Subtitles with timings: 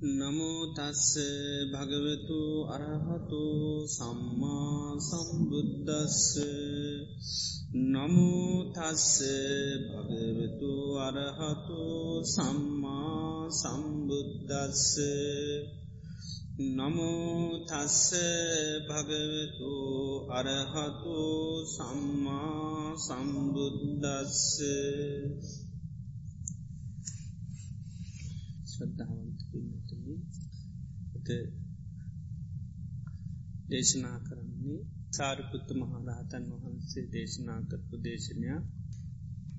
[0.00, 1.18] නමෝතස්ස
[1.72, 3.42] භගවතු අරහතු
[3.88, 6.38] සම්මා සම්බුද්ධස්ස
[7.74, 9.08] නමුතස්ස
[9.88, 11.82] භගවතු අරහතු
[12.24, 14.86] සම්මා සම්බුද්ධස්ස
[16.70, 18.06] නමුතස්ස
[18.88, 19.74] භගවතු
[20.30, 21.18] අරහතු
[21.66, 24.46] සම්මා සම්බුද්ධස්ස
[28.70, 29.87] ශ්‍රද්ධාවන්ත පින්නතුනි
[31.28, 31.34] අද
[33.70, 38.64] දේශනා කරන්නේ සාරිපුත්තු මහරහතන් වහන්සේ දේශනා කරපු දේශනයක්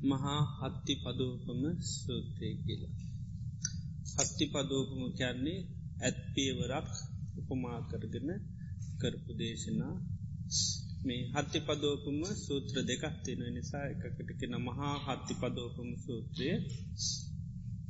[0.03, 1.61] මහා හත්ති පදෝපම
[1.93, 2.95] සූත්‍රය කියලා.
[4.17, 5.59] හත්ති පදෝපම කියන්නේ
[6.01, 6.89] ඇත්පියවරක්
[7.39, 8.29] උපමා කරගෙන
[8.99, 9.95] කරපු දේශනා
[11.05, 16.47] මේ හත්ති පදෝපම සූත්‍ර දෙකක් තියෙන නිසා එකකට කෙන මහා හත්ති පදෝපම සූත්‍රය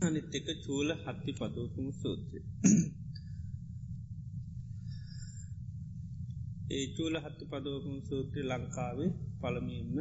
[0.02, 2.40] අනිත් එක චූල හත්ති පදෝපම සූත්‍රය.
[6.70, 9.98] ඒ චූල හත්ති පදෝපම සූත්‍රය ලංකාවේ පළමින්ම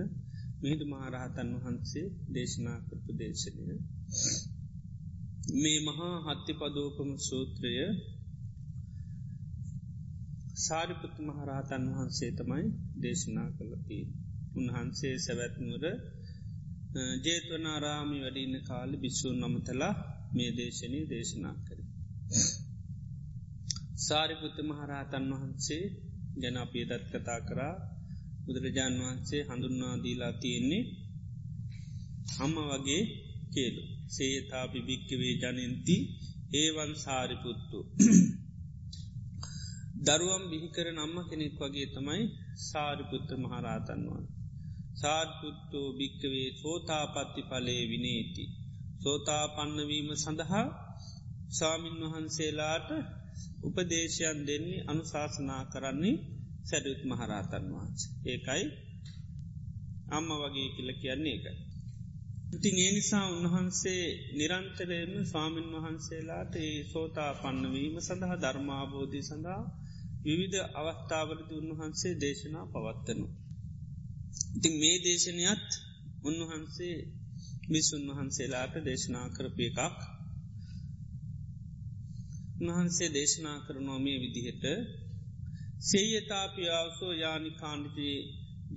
[0.61, 3.77] මිහිදු මහරහතන් වහන්සේ දේශනා කරපු දේශනය.
[5.55, 7.73] මේ මහා හත්ති පදෝපම සූත්‍රය
[10.59, 12.67] සාරිපුත්තු මහරහතන් වහන්සේ තමයි
[13.03, 13.99] දේශනා කළති.
[14.57, 15.85] උන්වහන්සේ සැවැත්නුවර
[17.25, 19.95] ජේතවනාරාමි වැඩින්න කාල බිස්සූන් නමතලා
[20.35, 21.79] මේ දේශනී දේශනා කර.
[23.99, 25.85] සාරිපුත්ත මහරහතන් වහන්සේ
[26.41, 27.75] ගැන අපේ දත් කතා කරා.
[28.45, 30.85] බුදුරජාණන් වහන්සේ හඳුන්වාදීලා තියෙන්නේ
[32.35, 33.03] හම්ම වගේ
[33.53, 35.97] කියලු සේතා පිභික්කවේ ජනන්ති
[36.55, 37.79] ඒවන් සාරිපුත්තු
[40.07, 42.25] දරුවම් බිහිකර නම්ම කෙනෙක් වගේ තමයි
[42.63, 44.27] සාරිපුත්‍ර මහරාතන්වන්
[44.95, 48.45] සාර්පුත්තෝ භික්කවේ සෝතාපත්ති පලේ විනේති.
[49.03, 50.67] සෝතා පන්නවීම සඳහා
[51.51, 52.89] සාමීන් වහන්සේලාට
[53.63, 56.17] උපදේශයන් දෙන්නේ අනුශාසනා කරන්නේ
[56.65, 58.03] සැඩුත් මහරාතන් වහන්ස.
[58.27, 58.65] ඒකයි
[60.09, 61.57] අම්ම වගේ කියල කියන්නේ එකයි.
[62.49, 69.63] ඉතින් ඒ නිසා උන්වහන්සේ නිරන්තරයම ස්වාමීන් වහන්සේලාට ඒ සෝතා පන්නවීම සඳහා ධර්මාබෝධය සඳහා
[70.25, 73.27] විවිධ අවස්ථාවරද උන්වහන්සේ දේශනා පවත්වනු.
[74.57, 75.69] ඉතින් මේ දේශනයත්
[76.25, 76.97] උන්වහන්සේ
[77.69, 79.99] මිසුන් වහන්සේලාට දේශනා කරපය එකක්
[82.59, 84.65] උන්වහන්සේ දේශනා කරනවා මේ විදිහට
[85.83, 88.09] සේයතාපියාවසෝ යානිකාණ්ඩිති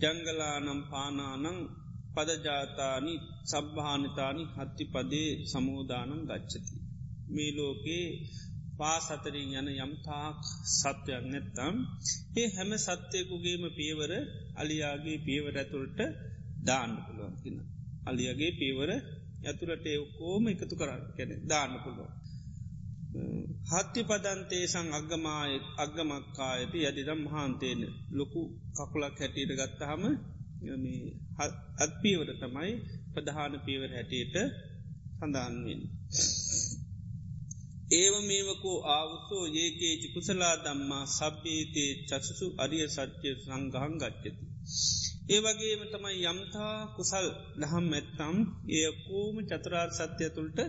[0.01, 1.47] ජංගලානම් පානානං
[2.15, 3.13] පදජාතානි
[3.45, 6.75] සබ්භානිතානි හත්ති පදේ සමෝධානං ගච්චති.
[7.27, 8.05] මේ ලෝකේ
[8.79, 10.39] පාසතරින් යන යම්තාක්
[10.71, 11.75] සත්වයක් නැත්තම්
[12.35, 14.11] ඒ හැම සත්‍යයකුගේම පියවර
[14.55, 15.99] අලියාගේ පියවර ඇතුළට
[16.65, 17.57] දාන්න පුළුවන්කින.
[18.05, 18.89] අලියගේ පියවර
[19.43, 22.20] ඇතුළට එවකෝම එකතු කරන්න කැන දාන්න පුළුවන්.
[23.69, 28.41] හත්ති පදන්තේ සං අග්ගමාය අග්ගමක්කා ඇති යදිදම් මහන්තේන ලොකු
[28.73, 30.03] කකුලක් හැටියට ගත්තහම
[31.77, 32.71] අත්පීවර තමයි
[33.13, 34.35] ප්‍රධාන පීවර හැටියට
[35.17, 35.81] සඳහන්වෙන්.
[37.93, 44.29] ඒව මේවකෝ ආවුසෝ ඒකේචි කුසලා දම්මා සබ්බේතේ චසසු අරිය සත්‍යය සංගහන් ගච්චති.
[45.29, 47.27] ඒ වගේම තමයි යම්තා කුසල්
[47.59, 48.37] දහම් ඇත්තම්
[48.75, 50.59] ඒකෝම චතුරාර් සත්‍යය තුළට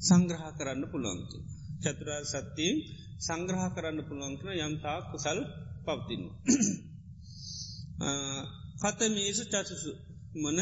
[0.00, 1.38] සංග්‍රහ කරන්න පුළුවන්තු.
[1.82, 2.76] චතුරාර් සත්‍යයෙන්
[3.20, 5.38] සංග්‍රහ කරන්න පුළුවන්කන යම්තා කුසල්
[5.84, 6.24] පවතින්න.
[8.80, 9.90] කත මේසු චසසු
[10.34, 10.58] මන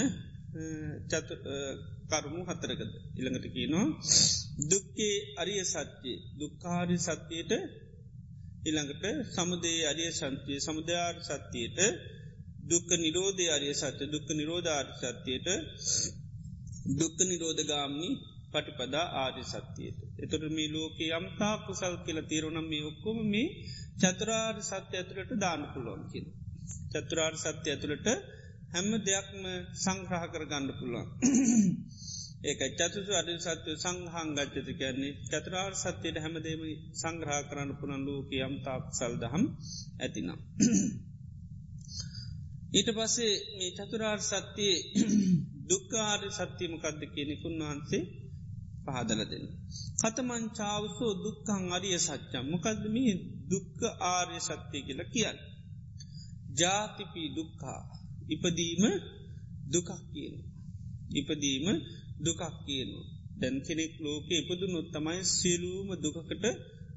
[2.10, 2.92] කරුමු හතරකද?
[3.18, 3.86] ඉළඟට කියනවා
[4.70, 6.16] දුක්කේ අරිය සත්‍යය.
[6.38, 7.52] දුක්කාරි සත්‍යයට
[8.60, 11.78] ඉළඟට සමුදේ අරිය සන්තිය සමුදයාර් සත්‍යයට
[12.62, 15.48] දුක්ක නිරෝධය අරිය සත්‍ය දුක්ක නිරෝධාර් සත්‍යයට
[16.92, 18.10] දුක්ක නිරෝධගාමනි
[18.52, 19.42] පටිපදා ආරි
[19.78, 19.98] සත්‍යයට.
[20.18, 23.54] එතුට මේ ලෝක යම්තා කුසල් කියල තීරුණම් මේ ඔක්කොම මේ
[24.00, 26.26] චතුරාර් සත්‍ය ඇතුළට දාන පුලොන් කියෙන.
[26.92, 28.06] චතුරාර් සත්‍ය ඇතුළට
[28.72, 29.42] හැම්ම දෙයක්ම
[29.76, 31.08] සංග්‍රහ කර ගණ්ඩ පුළුවන්.
[32.40, 36.62] ඒක චතුතු අඩ සත්‍ය සංහං ගච්චති කියන්නේ චතරාර් සත්‍යයට හැමදේම
[36.94, 39.44] සංග්‍රහ කරන්න පුළන් ලෝක යම් තාක් සල්දහම්
[39.98, 40.38] ඇතිනම්.
[42.70, 44.78] ඊට පස්සේ මේ චතුරාර් සත්‍යයේ
[45.68, 48.02] දුක්කාර සත්‍යමකක්ද කියනෙකුන් වහන්සේ
[48.88, 49.46] පහදල දෙන්න.
[50.00, 53.12] කතමංචාවසෝ දුක්කං අරිය සච්චම් මොකක්ද මේ
[53.50, 55.38] දුක්ක ආර්ය සත්‍යය කියල කියන්න.
[56.58, 57.80] ජාතිපී දුක්කා
[58.26, 58.84] ඉපදීම
[59.66, 60.34] දුකක් කියන.
[61.12, 61.66] ඉපදීම
[62.18, 63.06] දුකක් කියනවා.
[63.40, 66.44] දැන් කෙනෙක් ලෝක ඉපදුනොත් තමයි සියලූම දුකකට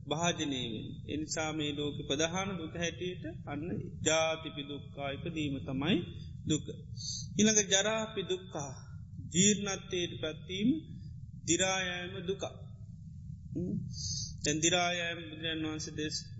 [0.07, 0.87] භාජනයවෙන්.
[1.07, 3.63] එනිසා මේ ලෝක ප්‍රධාන දුක හැටියට අන්න
[4.05, 5.97] ජාතිපි දුක්කා ඉපදීම තමයි
[6.43, 6.65] දුක.
[7.39, 8.71] ඉළඟ ජරාපි දුක්කා
[9.33, 10.69] ජීර්ණත්තයට පැත්වීම
[11.47, 12.43] දිරායෑම දුක.
[14.43, 15.87] තැන්දිරායම් බුදුරන් වහන්ස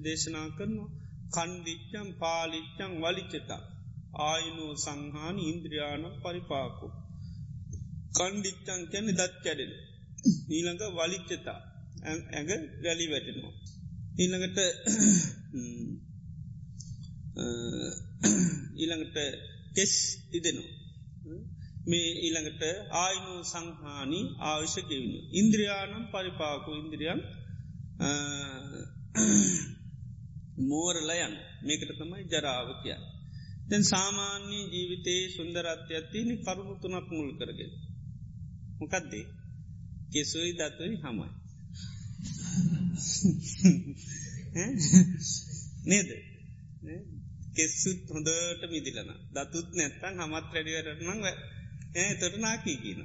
[0.04, 0.90] දේශනා කරනවා
[1.32, 3.62] කණ්ඩිච්චම් පාලිච්චං වලිච්චතා
[4.24, 6.88] ආයනෝ සංහාන ඉන්ද්‍රියාන පරිපාකු.
[8.16, 9.72] කණ්ඩිච්චං කැන දත් කැඩෙන.
[10.50, 11.60] ඊළඟ වලිච්චතා
[12.06, 12.52] ඇඟ
[12.84, 13.54] වැලි වැටෙනවා.
[14.18, 14.60] ඊළඟට
[18.78, 19.18] ඊළඟට
[19.76, 19.94] කෙස්
[20.34, 20.81] ඉදෙනවා.
[21.88, 22.64] මේ ඊළඟට
[22.96, 25.18] ආයනු සංහානි ආවිශ්‍ය ගෙවනු.
[25.32, 27.20] ඉන්ද්‍රියානම් පරිපාකු ඉන්ද්‍රියම්
[30.62, 33.00] මෝරලයන් මේකට තමයි ජරාව කිය.
[33.70, 37.72] දැන් සාමාන්‍ය ජීවිතයේ සුන්දරත්ය ඇතිනි කරුණු තුනක් මුල් කරගෙන.
[38.80, 39.26] මොකක්දේ
[40.12, 41.30] කෙසුයි දතුයි හමයි.
[45.86, 46.10] නේද
[47.56, 51.26] කෙස්සුත් හොඳට මිදිලන දතුත් නැත්තන් හමත් රැඩිවරනං
[51.92, 53.02] ඒ තොට නාකී කියන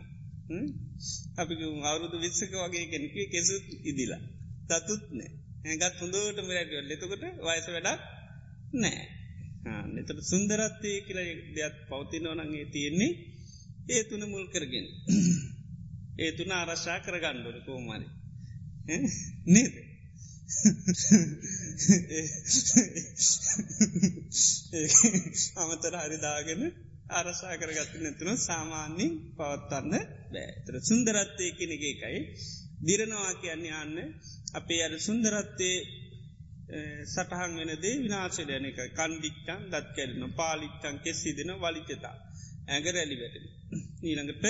[1.37, 1.55] අපි
[1.85, 4.23] අවුරුදු විස්සක වගේ කෙනෙකේ කෙසුත් ඉදිලා
[4.71, 5.31] දතුත් නෑ
[5.65, 8.03] ඇගත් හොඳට මරැඩියල් ලෙතකොට වයස වැඩක්
[8.75, 9.05] නෑ
[9.93, 11.21] නතට සුන්දරත්වය කියල
[11.55, 13.13] දෙයක් පවතිනවනගේ තියෙන්නේ
[13.89, 14.87] ඒ තුන මුල් කරගෙන
[16.19, 18.07] ඒ තුන අරශ්ා කරගණ්ඩොට කෝමරි
[19.47, 19.75] නේද
[25.57, 26.63] අමතර හරිදාගෙන
[27.11, 29.95] අරසා කරගත්ත නැතුන සාමාන්‍යින් පවත්වන්න
[30.33, 32.21] බෑතර සුන්දරත්වය කෙනෙක එකයි.
[32.83, 33.99] දිරනවා කියන්නේ යන්න
[34.55, 35.71] අපේ අර සුන්දරත්වය
[37.07, 38.79] සටහන් වෙනදේ විනාශයදයන එක.
[38.93, 42.17] කණ්ඩික්ටන් දත් කැරෙන පාලික්ටන් කෙස්සිදින වලිචතා
[42.69, 43.47] ඇගර ඇලිවැටෙන
[44.03, 44.45] ඊළඟට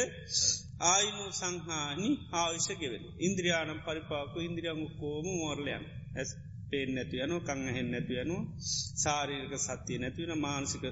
[0.87, 6.31] ආයනු සංහානි ආවිෂ ගෙවෙන ඉන්ද්‍රියානම් පරිපාකු ඉන්ද්‍රියමු කෝම මෝර්ලයන් ඇස්
[6.71, 8.37] පේෙන් නැති යනු කං හෙන් නැති යනු
[9.03, 10.85] සාරීක සත්‍යය නැතිවෙන මානසික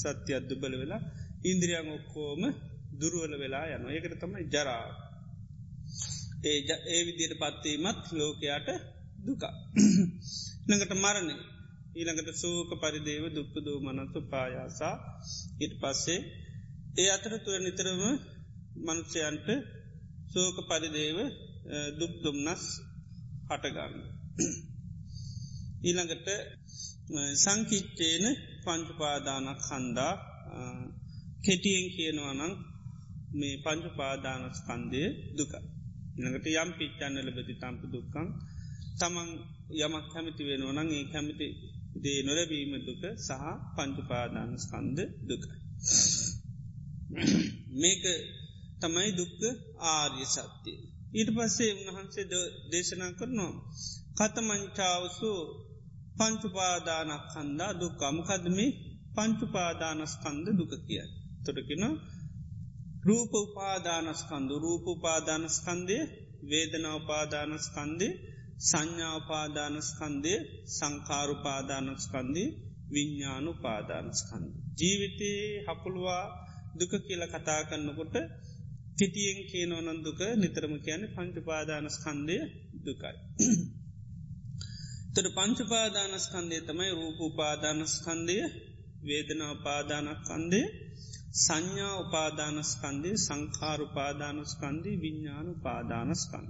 [0.00, 1.02] සත්‍ය අද්දුබල වෙලා
[1.42, 2.42] ඉන්ද්‍රියන් ඔක්කෝම
[3.00, 4.84] දුරුවල වෙලා යන ඒකට තමයි ජරා.
[6.44, 6.58] ඒ
[6.88, 8.68] ඒ විදියට පත්වීමත් ලෝකයාට
[9.24, 9.54] දුකා
[10.66, 11.34] ළඟට මරණය.
[11.92, 14.96] ඊළඟට සූක පරිදේව දුක්ක දූ මනතු පායාසා.
[15.60, 16.20] ඉට පස්සේ
[16.96, 18.02] ඒ අතර තුර නිතරම
[18.78, 19.48] මනුෂ්‍යයන්ට
[20.32, 21.18] සෝක පරිදේව
[21.98, 22.64] දුක්දුම්නස්
[23.48, 23.94] හටගන්න.
[25.80, 26.28] ඊළඟට
[27.36, 28.24] සංකිච්චේන
[28.64, 30.12] පංචුපාදානක් හන්දා
[31.44, 32.52] කෙටියෙන් කියනවනං
[33.32, 35.52] මේ පංචුපාදානස්කන්දය දුක.
[36.16, 38.28] ඉළඟට යම් පිච්චන්නල බති තම්ප දුක්කං
[38.98, 39.28] තමන්
[39.78, 41.46] යමක් කැමිති වෙනවනං ඒ කැමිති
[41.96, 43.44] දේ නොලබීම දුක සහ
[43.74, 45.58] පංචුපාදානස්කන්ද දුකයි.
[47.72, 48.04] මේක
[48.80, 49.40] තමයි දුක්ක
[49.88, 50.78] ආර්ය සත්‍යය.
[51.12, 52.26] ඊට පස්සේ උන්වහන්සේ
[52.70, 53.54] දේශනා කරනවා.
[54.18, 55.30] කතමංචාවසු
[56.20, 58.66] පංචුපාදානක් කන්දා දුක්කමකදමි
[59.16, 61.04] පංචුපාදානස්කන්ද දුක කිය.
[61.44, 61.84] තොටකින
[63.04, 65.96] රූප උපාදානස්කන්දු රූපපාදානස්කන්දය
[66.42, 68.12] වේදනාපාදානස්කන්දේ
[68.62, 70.34] සංඥාපාදානස්කන්දය
[70.70, 72.48] සංකාරුපාදානස්කන්දී
[72.92, 74.46] විඤ්ඥානු පාදානස්කන්ද.
[74.78, 76.24] ජීවිතයේ හකුළුවා
[76.74, 78.14] දුක කියල කතා කරන්නකොට
[78.98, 82.36] කෙටියෙන් කියනවනන් දුක නිතරම කියන පංචුපාදානස්කන්දය
[82.84, 83.16] දුකයි.
[85.20, 88.36] තොට පංචුපාදානස්කන්දය තමයි රූපපාදානස්කන්දය
[89.02, 90.60] වේදනාපාදානස්කන්දය
[91.36, 96.48] සංඥා උපාදානස්කන්දේ සංකාරුපාදානස්කන්දී විඤ්ඥානු පාදානස්කන්ද.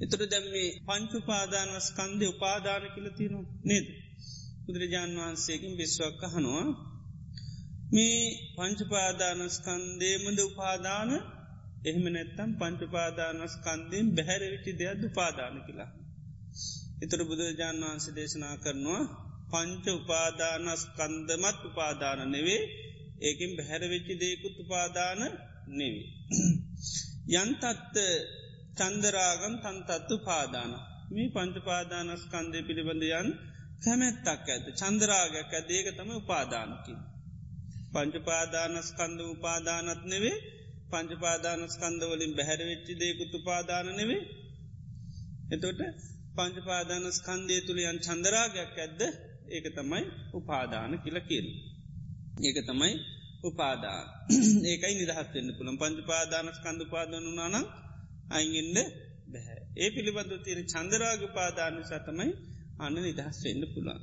[0.00, 3.86] එතුර දැම් මේ පංචුපාදානස්කන්දය උපාදාන කියලතිනු නේද.
[4.64, 6.66] බුදුරජාණන් වහන්සේකින් බිස්වක් අහනවා
[7.92, 8.20] මේ
[8.56, 11.10] පංචුපාදානස්කන්දේමද උපාදාන
[11.84, 15.90] එහෙම නැත්තම් පංචුපාදානස්කන්දයෙන් බැහැරවිචි දෙයක් උපාදාන කියලා.
[17.04, 19.02] එතුර බුදුරජාණන් වහන්ස දේශනා කරනවා
[19.50, 22.62] පංච උපාදානස්කන්දමත් උපාදාන නෙවේ.
[23.20, 25.20] ඒකින් බැහැරවෙච්චි දෙයකුත් උපාදාන
[25.70, 26.06] නෙවේ.
[27.32, 27.96] යන්තත්ත
[28.74, 30.72] චන්දරාගම් තන්තත්තු පාදාන
[31.10, 33.28] මේ පංචපාදානස්කන්දය පිළිබඳයන්
[33.82, 36.98] කැමැත්තක් ඇත චන්දරාගයක් ඇදේක තම උපාදානකින්.
[37.92, 40.38] පංචපාදානස්කන්ද උපාදානත් නෙවේ.
[40.90, 44.22] පංචපාදානස්කන්දවලින් බැහැරවෙච්චි දෙයකුත් උපාදාන නෙවේ.
[45.50, 45.80] එතොට
[46.34, 49.00] පංචපාදානස්කන්දය තුළියන් චන්දරාගයක් ඇද්ද
[49.48, 51.46] ඒක තමයි උපාදාන කියල කියල්.
[52.40, 52.92] ඒක තමයි
[53.44, 54.04] උපාදාන
[54.70, 57.66] ඒකයි නිදහත්වෙන්න පුළන් පංචපාදානස්කන්ද උපාදනු නානම්
[58.30, 58.78] අයිගෙන්න්න
[59.28, 62.30] බැහැ ඒ පිළිබඳු තියෙන චන්දරාග පාදාන සතමයි
[62.78, 64.00] අන්න නිදහස් වෙන්න පුළන්.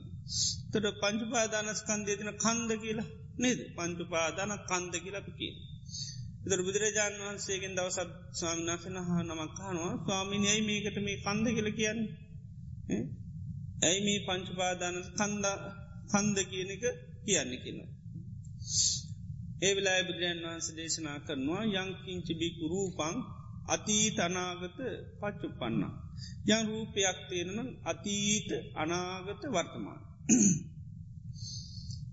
[0.71, 5.53] තොට පංචුපාදානස්කන්දය තින කන්ද කියලා නේද පංචුපාදාන කන්ද කියලපි කිය.
[6.41, 13.01] ඉදර බුදුරජාණන් වහන්සේගෙන් දවසත් ස්වාමිනාසන හා නමක් හනවා ස්වාමිනි ඇයි මේකට මේ කන්ද කියල කියන්නේ.
[13.81, 15.45] ඇයි මේ පංචුපාදාන කන්ද
[16.11, 16.83] කන්ද කියන එක
[17.25, 17.91] කියන්න කියනවා.
[19.61, 23.15] ඒ වෙලා බුදුරජන් වහන්ස දේශනා කරනවා යංකින්චි බිකු රූපං
[23.67, 24.79] අතීත අනාගත
[25.21, 25.83] පච්චුපන්න.
[26.47, 30.01] යන් රූපයක් තියෙනනම් අතීත අනාගත වර්තමාන.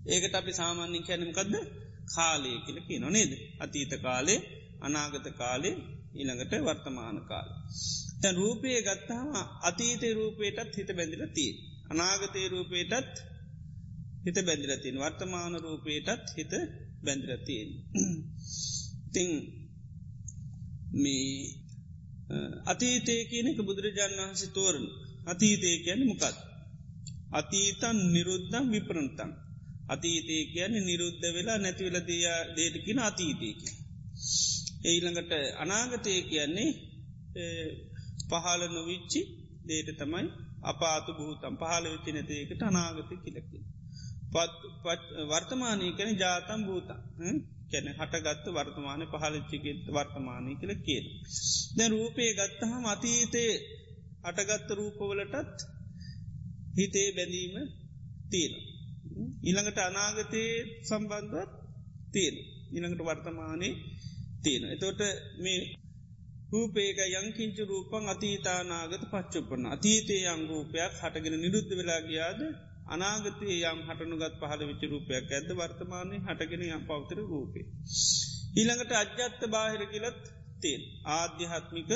[0.05, 1.53] ඒකට අපි සාමාන්‍යින් කැනමකක්ද
[2.09, 4.39] කාලය කියලකි නොනේද අතීත කාලේ
[4.81, 5.75] අනාගත කාලේ
[6.15, 7.49] ඊළඟට වර්තමාන කාල.
[8.21, 9.29] තැන් රූපය ගත්තහම
[9.61, 11.51] අතීතය රූපයටත් හිත බැඳිල තිය.
[11.89, 13.15] අනාගතය රූපයටත්
[14.25, 16.53] හිත බැඳිලතින් වර්තමාන රූපයටත් හිත
[17.03, 17.69] බැඳිලතියෙන්.
[19.13, 19.29] තිං
[20.93, 21.29] මේ
[22.65, 24.85] අතීතය කියනෙක බුදුරජාණන් වහන්සි තෝරන
[25.25, 26.37] අතීතය කියන මොකත්.
[27.31, 29.31] අතීතන් නිරුද්ධම් විපරන්තන්.
[29.89, 33.69] අතීතය කියන්නේ නිරුද්ධ වෙලා නැතිවෙලදයා දේටකින අතීතයකි.
[34.83, 36.69] ඒළඟට අනාගතය කියන්නේ
[38.29, 39.21] පහල නොවිච්චි
[39.67, 40.27] දේට තමයි
[40.63, 43.57] අපාතු භූතම් පහල වෙච්චි නැතියකට අනාගත කියලකි.
[45.29, 46.99] වර්තමානය කැන ජාතම් භූතන්
[47.71, 51.05] කැන හටගත්ත වර්තමානය පහලච්චිගෙත් වර්තමානය කළ කියල.
[51.77, 53.53] දැ රූපය ගත්තහම අතීතයේ
[54.23, 55.57] අටගත්ත රූපවලටත්
[56.77, 57.55] හිතේ බැඳීම
[58.29, 58.53] තියෙන.
[59.43, 61.51] ඉළඟට අනාගතයේ සම්බන්ධවත්
[62.11, 62.35] තියෙන.
[62.71, 63.73] ඉළඟට වර්තමානයේ
[64.41, 64.63] තියෙන.
[64.67, 65.01] එතොට
[65.37, 65.59] මේ
[66.51, 72.41] රූපේක යංකින්ච රූපන් අතීතානාගත පච්චුපන අතීතයේ අංරූපයක් හටගෙන නිරුද්ධ වෙලා ගියාද
[72.87, 77.65] අනාගතය යම් හටනුගත් පහල විච රූපයක් ඇද වර්තමානය හටගෙන යම් පවතර රූපේ.
[78.55, 80.23] ඊළඟට අජ්‍යත්ත බාහිර කියලත්
[80.61, 81.91] තේල් ආධ්‍යහත්මික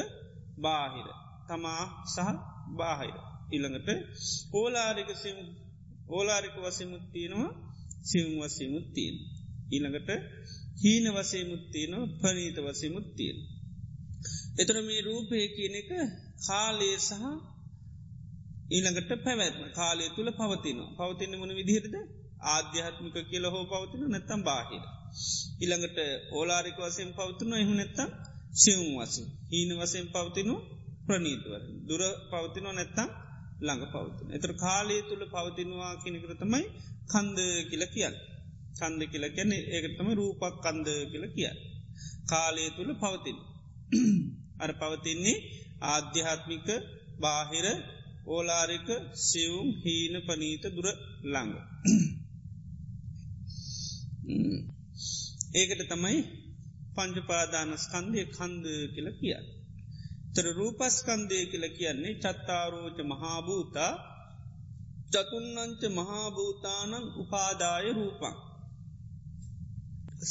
[0.57, 1.07] බාහිර
[1.48, 2.29] තමා සහ
[2.77, 3.15] බාහිර
[3.51, 3.89] ඉළඟට
[4.53, 5.10] ඕලාරික
[6.13, 7.50] ඕලාරික වසමුත්තියනවා
[8.03, 9.15] සිවම් වසමුත්තියෙන්.
[9.72, 10.10] ඊළඟට
[10.82, 13.38] හීන වසේමුත්තියනවා පනීත වසමුත්තියෙන්.
[14.58, 15.89] එතර මේ රූපය කියන එක
[16.41, 17.24] කාලේ සහ
[18.70, 21.96] ඊළඟට පැවැත්ම කාලය තුළ පවතිනවා පවතින්න මොන විදිහරද
[22.48, 24.84] ආධ්‍යාත්මික කියල හෝ පවතින නැත්තම් බාහිර.
[25.62, 25.98] ඉළඟට
[26.32, 28.10] ඕලාරික වසයෙන් පවතින එහු නැත්තම්
[28.55, 30.55] සිවුම් වසින් හීන වසයෙන් පවතිනු
[31.05, 32.01] ප්‍රනීතවර දුර
[32.32, 33.10] පවතිනෝ නැත්තම්
[33.63, 34.27] ළඟ පවතින.
[34.32, 36.63] එතර කාලය තුළ පවතිනවා කෙනෙකරතමයි
[37.08, 37.38] කන්ද
[37.70, 38.15] කියල කියල්.
[38.79, 41.58] කන්ද කියල ගැන ඒකතම රූපක් කන්ද කියල කියල්.
[42.25, 43.38] කාලය තුළ පවතින.
[44.63, 45.43] අර පවතින්නේ
[45.86, 46.67] ආධ්‍යාත්මික
[47.20, 47.65] බාහිර
[48.27, 48.88] ඕලාරික
[49.22, 50.88] සිවුම් හීන පනීත දුර
[51.25, 51.53] ළඟ.
[55.53, 56.20] ඒකට තමයි
[56.96, 59.38] පංජපාදානස්කන්දය කන්ද කියල කිය.
[60.34, 63.94] තර රූපස්කන්දය කියල කියන්නේ චත්තාරෝච මහාභූතා
[65.12, 68.36] චතුන්නංච මහාභූතානං උපාදාය රූපං.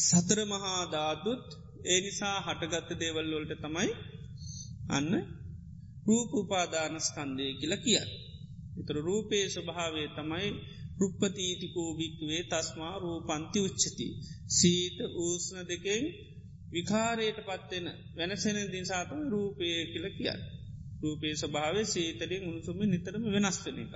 [0.01, 1.45] සතර මහාධාතුත්
[1.85, 3.91] ඒ නිසා හටගත්ත දේවල්ලොල්ට තමයි
[4.89, 5.13] අන්න
[6.07, 7.99] රූප උපාදානස්කන්දය කියල කිය.
[8.79, 10.49] එතර රූපයේ ස්වභාවේ තමයි
[11.01, 14.07] රුප්පතීතිකෝ භික්වේ තස්මා රූපන්ති උච්චති.
[14.51, 16.05] සීත ඌස්න දෙකෙන්
[16.73, 20.31] විකාරයට පත්වෙන වෙනසෙන දිසාතම රූපය කියල කිය.
[21.03, 23.95] රූපයේ ස්වභාවේ සීතලින් උණුසුම නිතරම වෙනස්වන එක.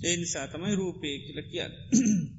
[0.00, 1.72] ඒ නිසා තමයි රූපය කියල කියන්න.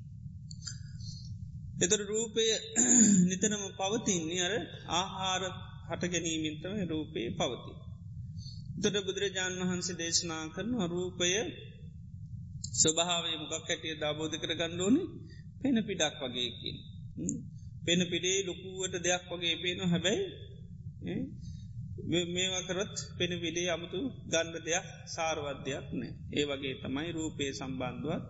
[1.79, 2.41] එතර රූපය
[3.29, 5.44] නිතරම පවතින්නේ අර ආහාර
[5.89, 7.74] හට ගැනීමින්තම රූපයේ පවති.
[8.82, 11.25] තොට බුදුරජාණන් වහන්සේ දේශනා කරන රූපය
[12.74, 15.01] ස්වභාවේ මොකක් හැටිය දාබෝධ කර ගණ්ඩෝනි
[15.62, 16.77] පෙන පිඩක් වගේකින්.
[17.86, 20.26] පෙන පිඩේ ලොකුවට දෙයක් වගේ පේනු හැබැයි
[22.34, 26.12] මේවකරත් පෙන විඩේ අමුතු ගණ්ඩ දෙයක් සාරවද්‍යයක් නෑ.
[26.32, 28.28] ඒ වගේ තමයි රූපයේ සම්බන්ධුවත්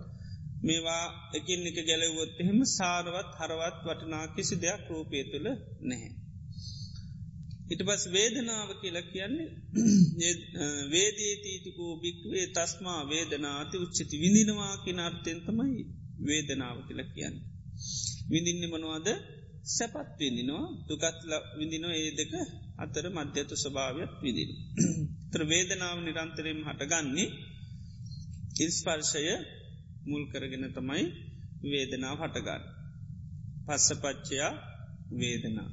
[0.63, 1.03] මේවා
[1.33, 5.47] එකින් එක ගැලවොත් එහෙම සාරවත් හරවත් වටනා කිසි දෙයක් රූපය තුළ
[5.81, 6.11] නැහැ.
[7.69, 9.49] ඉට පස් වේදනාව කියලා කියන්නේ
[10.93, 15.83] වේදේතීතිකෝ භික්වේ තස්මා වේදනාති උච්චති විඳිනවා කිනාර්තයෙන් තමයි
[16.25, 17.35] වේදනාව කියල කියන්න.
[18.29, 19.07] විඳින්න මනවාද
[19.69, 22.31] සැපත් විඳිනවා දුකත්ල විඳිනෝ ඒ දෙක
[22.77, 24.51] අතර මධ්‍යතු ස්වභාවයක් විදින.
[25.31, 27.29] තර වේදනාව නිරන්තරයෙන් හටගන්නේ
[28.59, 29.23] ඉස්පර්ශය
[30.05, 31.05] මුල් කරගෙන තමයි
[31.63, 32.63] වේදනාව හටගන්න.
[33.67, 34.51] පස්සපච්චයා
[35.11, 35.69] වේදනා.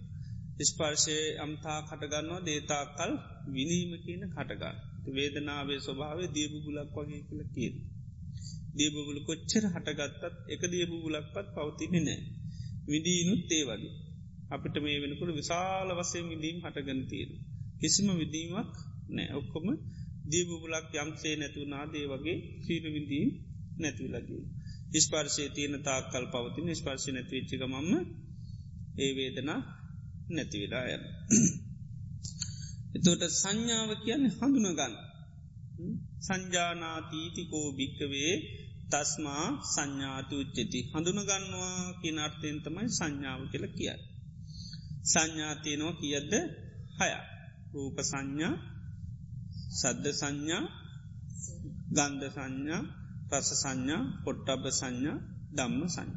[0.61, 3.13] ස්පර්ශය අම්තා කටගන්නවා දේතාකල්
[3.47, 4.77] විනීම කියන කටගන්න.
[5.09, 7.75] වේදනාවේ ස්වභාවේ දීබු බුලක් වගේ කළ කියද.
[8.77, 12.21] දීබබුල කොච්චර හටගත්තත් එක දීබු බුලක්පත් පවතින්නේ නෑ.
[12.89, 13.95] විඩීනුත් ඒ වගේ.
[14.51, 17.31] අපිට මේ වෙනකුට විශාල වසය විදීම් හටගනතියෙන.
[17.81, 18.75] කිසිම විදීමක්
[19.09, 19.67] නෑ ඔක්කොම
[20.27, 23.29] දීබුබුලක් යම්සේ නැතුවනා දේ වගේ සීර විදීම්
[23.79, 24.45] නැතිවලගේ.
[24.97, 27.91] ස්පර්ශය තියෙන තාකල් පවතින ස්පර්ශය නැතිවිච්චිකමම්ම
[28.99, 29.61] ඒ වේදනා
[30.29, 31.03] නැතිවිලා යන.
[32.97, 34.95] එතෝට සංඥාව කියන්නේ හඳුනගන්න.
[36.21, 38.33] සංජානාතීතිකෝ භික්කවේ
[38.91, 43.91] තස්මා සංඥාතු උච්චති හඳුනගන්නවා කියන අර්ථයෙන් තමයි සංඥාව කියල කිය.
[45.05, 46.33] සංඥාතියනෝ කියද්ද
[46.99, 47.11] හය
[47.73, 48.55] රූප සංඥා
[49.73, 50.65] සද්ධ සංඥා
[51.91, 52.83] ගන්ධ සංඥා
[53.33, 55.19] රස සංඥා පොට්ටබ සංඥා
[55.53, 56.17] දම්ම සංඥ.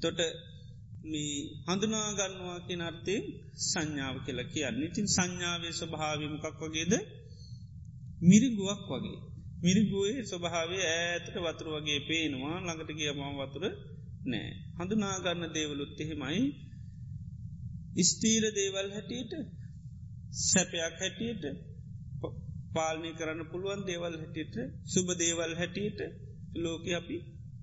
[0.00, 0.20] තොට
[1.04, 1.34] මේ
[1.66, 3.24] හඳුනාගන්නවා කිය අර්ථයෙන්
[3.64, 6.92] සංඥාව කියලා කියන්නේ තින් සංඥාවේ ස්වභාවමකක් වගේද
[8.20, 9.18] මිරිගුවක් වගේ.
[9.58, 13.64] මිරිගුවේ ස්වභාවේ ඇතට වතුර වගේ පේනවා ළඟට කිය මම වතුර
[14.24, 14.50] නෑ.
[14.76, 16.42] හඳුනාගන්න දේවලුත් එහෙමයි
[18.04, 19.32] ස්තීර දේවල් හැටියට
[20.40, 21.44] සැපයක් හැටියට
[22.74, 26.00] පාලනය කරන්න පුළුවන් දේවල් හැටියට සුබ දේවල් හැටියට
[26.56, 27.16] ලෝක අපි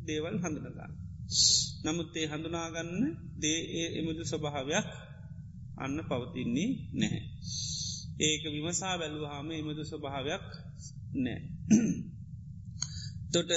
[0.07, 0.93] දේවල් හඳුනගන්න.
[1.83, 2.93] නමුත් ඒ හඳුනාගන්න
[3.41, 4.87] දේ එමුදු ස්වභාවයක්
[5.77, 7.23] අන්න පවතින්නේ නැහැ.
[8.19, 10.45] ඒක විමසා බැලුවහාම එමුදු ස්වභාවයක්
[11.17, 11.54] නෑ.
[13.31, 13.51] තොට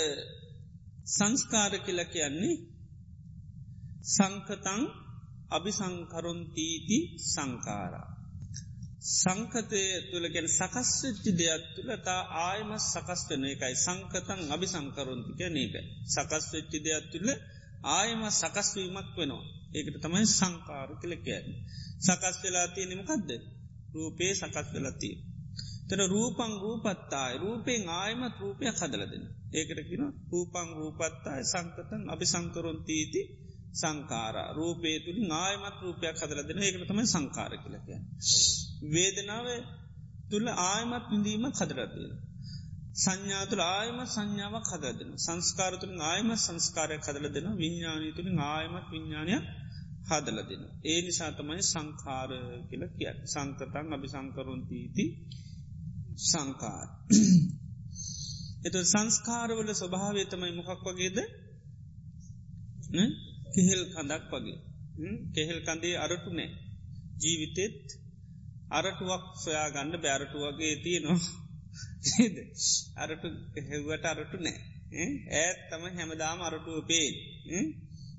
[1.08, 2.56] සංස්කාර කියල කියන්නේ
[4.08, 4.82] සංකතං
[5.50, 8.08] අභිසංකරුන්තීති සංකාරා.
[9.14, 13.74] සංකතය තුළ ගැන සකස්වෙච්චි දෙයක් තුළ තා ආයම සකස් වන එකයි.
[13.76, 15.74] සංකතන් අභි සංකරුන්තික නේක
[16.06, 17.28] සකස් වෙච්චි දෙයක් තුළ
[17.90, 19.44] ආයම සකස්වීමක් වෙනවා.
[19.70, 21.54] ඒකට තමයි සංකාර කලකෑ
[22.00, 23.30] සකස් වෙලා තියෙනෙමකක්ද
[23.94, 25.16] රූපේ සකස් වෙලතිය
[25.88, 27.34] තර රූපං රූපත්තායි.
[27.38, 31.44] රූපෙන් ආයමත් රූපයක් හදලදෙන ඒකට කියෙන රූපං රූපත්තායි.
[31.44, 33.22] සංකතන් අභි සංකරුන්තීති
[33.72, 37.88] සංකාර රූපේ තුළින් ආයමත් රූපයක් හදල දෙන ඒකට තමයි සංකාර කලක.
[38.92, 39.46] වේදනාව
[40.30, 42.12] තුළ ආයමත් විඳීම හදරදෙන.
[42.96, 49.44] සංඥා තුළ ආයම සංඥාවක් හදදෙන සංස්කාර තුළින් ආයම සංස්කාරය හදල දෙන විඤ්ඥානී තුළින් ආයමත් විඤ්ඥානයක්
[50.08, 50.62] හදල දෙන.
[50.84, 52.30] ඒ නිසා තමයි සංකාර
[52.68, 55.04] කියල කිය සංකතන් අභි සංකරුන්තීති
[56.18, 56.88] සංකාර.
[58.64, 61.18] එත සංස්කාරවල ස්වභාවය තමයි මොකක් වගේද?
[63.54, 64.58] කෙහෙල් කඳක් වගේ.
[65.34, 66.50] කෙහෙල් කඳේ අරටු නෑ.
[67.22, 67.84] ජීවිතෙත්
[68.70, 71.20] අරටුවක් සොයා ගන්න බෑරටු වගේ තියනවා.
[72.96, 73.28] අරටු
[73.68, 74.58] හෙව්වට අරටු නෑ.
[75.34, 77.08] ඇත් තම හැමදාම අරටුව පේ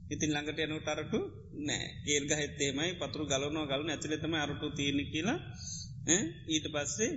[0.10, 1.20] ඉතින් ළඟට යනු අරටු
[1.68, 1.86] නෑ.
[2.06, 5.40] ඒල් ගහෙත්තේමයි පතුරු ගලනෝ ගලන ඇතිලතම අරටු තියෙන කියලා.
[6.48, 7.12] ඊට පස්සේ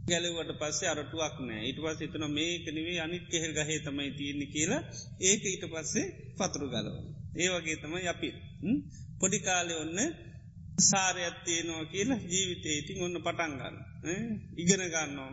[0.00, 4.82] ගැලවට පස්සේ අරටුවක් නෑ ඉට පස් එතන මේ කනිවේ අනිත් කෙහෙල් ගහේ තමයි තියන්නේ කියලා
[5.22, 6.06] ඒක ඊට පස්සේ
[6.38, 7.06] පතුරු ගලවන.
[7.34, 8.28] ඒ වගේ තමයි අපි
[9.20, 9.98] පොඩි කාලෙ ඔන්න
[10.82, 13.76] සාරයත්තියනවා කියලා ජීවිතේ ඉතින් ඔන්න පටන්ගන්න
[14.56, 15.30] ඉගෙන ගන්නවා.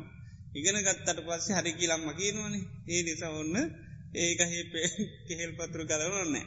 [0.53, 3.56] ඉගෙන ගත්තට පස්සේ හරි කියලම්ම කියනවනේ ඒ නිසා ඔන්න
[4.15, 4.88] ඒගහේ පේ
[5.27, 6.45] කෙහෙල් පතුරු ගලවනොන්නෑ.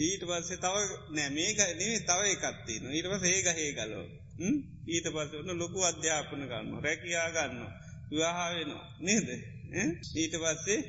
[0.00, 0.76] ඊට පස්සේ තව
[1.10, 4.06] නෑ මේක නේ තව එකත්තින ඊට පස ඒ ගහේ ගලෝ.
[4.88, 7.62] ඊට පස ඔන්න ලොකු අධ්‍යාපන ගන්න රැකයා ගන්න
[8.10, 9.28] විවාහා වෙනවා නේද?
[10.14, 10.80] ඊට පස්සේ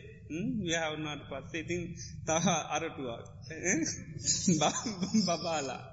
[0.64, 1.82] ව්‍යහවුනාට පස්සේ ඉතින්
[2.26, 3.24] තහ අරටුවක්
[5.28, 5.84] බබාලා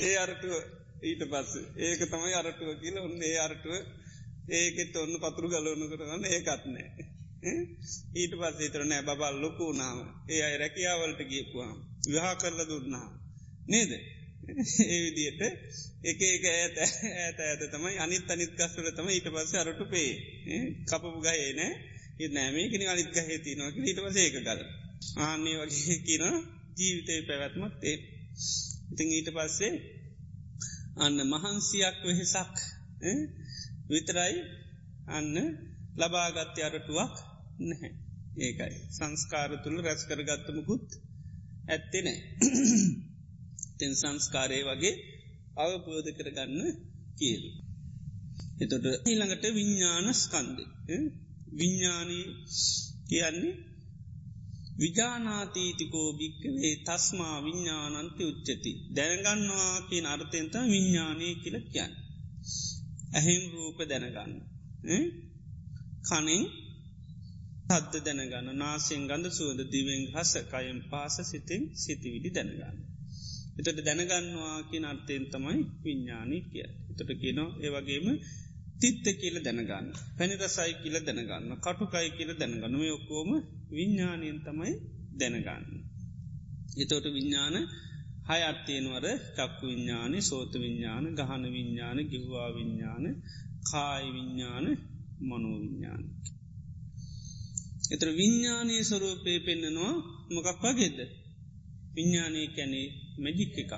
[0.00, 0.54] ඒ අරටුව
[1.02, 3.74] ඊට පස්ස ඒක තමයි අරටුව කියල ඔන්න ඒ අරටුව
[4.50, 6.88] ඒකෙත් ඔන්න පතුරු ගලවනු කරගන්න ඒකත්නෑ
[8.14, 13.08] ඊට පස්සේ තර නෑ බබල් ලොකු නාම ඒ අයි රැකියාවලට ගියපුවාම් විහා කරල දුන්නා
[13.66, 13.92] නේද?
[14.84, 15.40] ඒ විදියට
[16.02, 20.12] එක එක ඇත ඇත ඇත තමයි අනිත් අනිත් කස්වල තම ඊට පස්ස අරටු පේ
[20.84, 21.72] කපපු ගයේ නෑ.
[22.20, 24.60] ඒ නෑමේකෙන අනිත් ගහේ තියනවා ඊට පස ඒක කල
[25.18, 26.24] ආන්නේ වගේ කියන
[26.76, 27.96] ජීවිතය පැවැත්මත් ඒ.
[28.90, 29.74] ඉතිං ඊට පස්සේ
[30.96, 32.56] අන්න මහන්සියක් වෙහෙසක්
[33.90, 34.36] විතරයි
[35.08, 35.34] අන්න
[35.96, 37.14] ලබාගත්්‍ය අරටුවක්
[37.60, 37.92] නැහැ.
[38.38, 38.76] ඒකයි.
[38.90, 40.88] සංස්කාර තුළ රැස් කරගත්තමකුත්
[41.68, 42.18] ඇත්තේ නෑ.
[43.80, 44.94] තෙන් සංස්කාරය වගේ
[45.56, 46.60] අවබෝධ කරගන්න
[47.18, 47.44] කියල්.
[48.60, 50.64] එතොට ඊළඟට විඤ්ඥාන ස්කන්දය
[51.52, 52.26] විඤ්ඥානී
[53.08, 53.54] කියන්නේ
[54.78, 61.92] විජානාතීතිකෝ භික්කවේ තස්මා විඤ්ඥානන්ති උච්චති දැනගන්නවා කියන අර්ථයන්ත විඤ්ඥානය කියල කියන්න.
[63.12, 64.32] ඇහෙම් රූප දැනගන්න.
[66.04, 66.44] කනින්
[67.68, 72.78] සද්ද දැනගන්න නාසයෙන් ගඳ සුවද දිවෙන් හස කයම් පාස සිතින් සිතිවිඩි දැනගන්න.
[73.60, 76.68] එතට දැනගන්නවා කිය අර්ථයෙන් තමයි විඤ්ඥානී කිය.
[76.90, 78.06] එතට කියනවා ඒවගේම
[78.80, 79.86] තිත්ත කියල දැනගන්න.
[80.16, 83.30] පැනිරසයි කියල දැනගන්න කටුකයි කියල දැනගන්න මේ ඔක්කෝම
[83.70, 84.72] විඤ්ඥානයෙන් තමයි
[85.14, 85.64] දැනගන්න.
[86.76, 87.56] එතෝට විඤ්ඥාන
[88.28, 93.04] හය අත්තියෙනවර චක්කු විඤ්ඥාන සෝත විඤ්ඥාන ගහන විඤ්ඥාන ගිව්වා විඤ්ඥාන
[93.62, 94.66] කායි විඤ්ඥාන
[95.20, 96.02] මනෝවිඤ්ඥාන.
[97.90, 99.94] එතර විඤ්ඥානය ස්වරූපය පෙන්න්නනවා
[100.30, 100.98] මොකක් වගේද.
[101.94, 102.88] විඤ්ඥානය කැනේ
[103.20, 103.72] මැජික් එක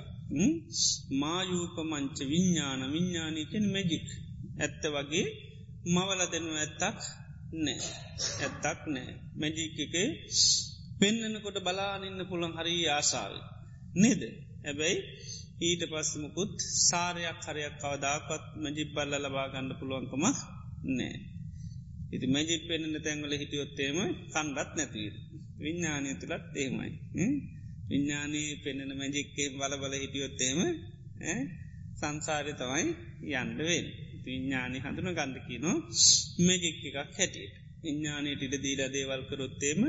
[1.15, 4.09] මායූප මංච විඤ්ඥාන විඤ්ඥානීකෙන් මැජික්
[4.59, 5.27] ඇත්ත වගේ
[5.87, 7.01] මවල දෙනු ඇත්තක්
[7.55, 7.81] නෑ.
[8.41, 9.11] ඇත්තක් නෑ.
[9.35, 9.95] මැජික් එක
[11.01, 13.35] පෙන්න්නනකොට බලානින්න පුළන් හරි ආසාාව
[13.95, 14.23] නේද?
[14.65, 14.99] ඇබැයි
[15.61, 20.25] ඊට පස්සමකුත් සාරයක් හරයක් කවදාකත් මජිප්පල්ල ලබා ගණඩ පුළුවන්කම
[20.91, 21.17] නෑ.
[22.13, 23.99] ඉති මැජිත් පෙන්න්න තැන්වල හිටියොත්තේම
[24.33, 25.15] කණ්ඩත් නැතිීර.
[25.59, 26.91] විඤ්ඥානය තුළත් ඒමයි.
[27.83, 30.59] විඤ්ඥානී පෙන්නෙන මැජික්කේ බලබල හිටියොත්තේම
[31.99, 32.85] සංසාරය තමයි
[33.33, 33.87] යන්ඩවෙන්.
[34.25, 35.77] විඤ්ඥානි හඳුන ගන්ධකිනෝ
[36.39, 37.55] මැජික් එකක් හැටියට.
[37.83, 39.81] විඤ්ඥානයට ඉඩ දීල දේවල් කරොත්තේම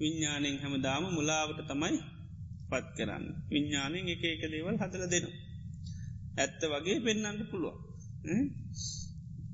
[0.00, 1.98] විඤ්ඥානයෙන් හැම දාම මුලාවට තමයි
[2.70, 3.24] පත් කරන්න.
[3.50, 5.38] විඤ්ඥානයෙන් එක එක දේවල් හතර දෙනවා.
[6.36, 7.78] ඇත්ත වගේ පෙන්න්නට පුළුවන්.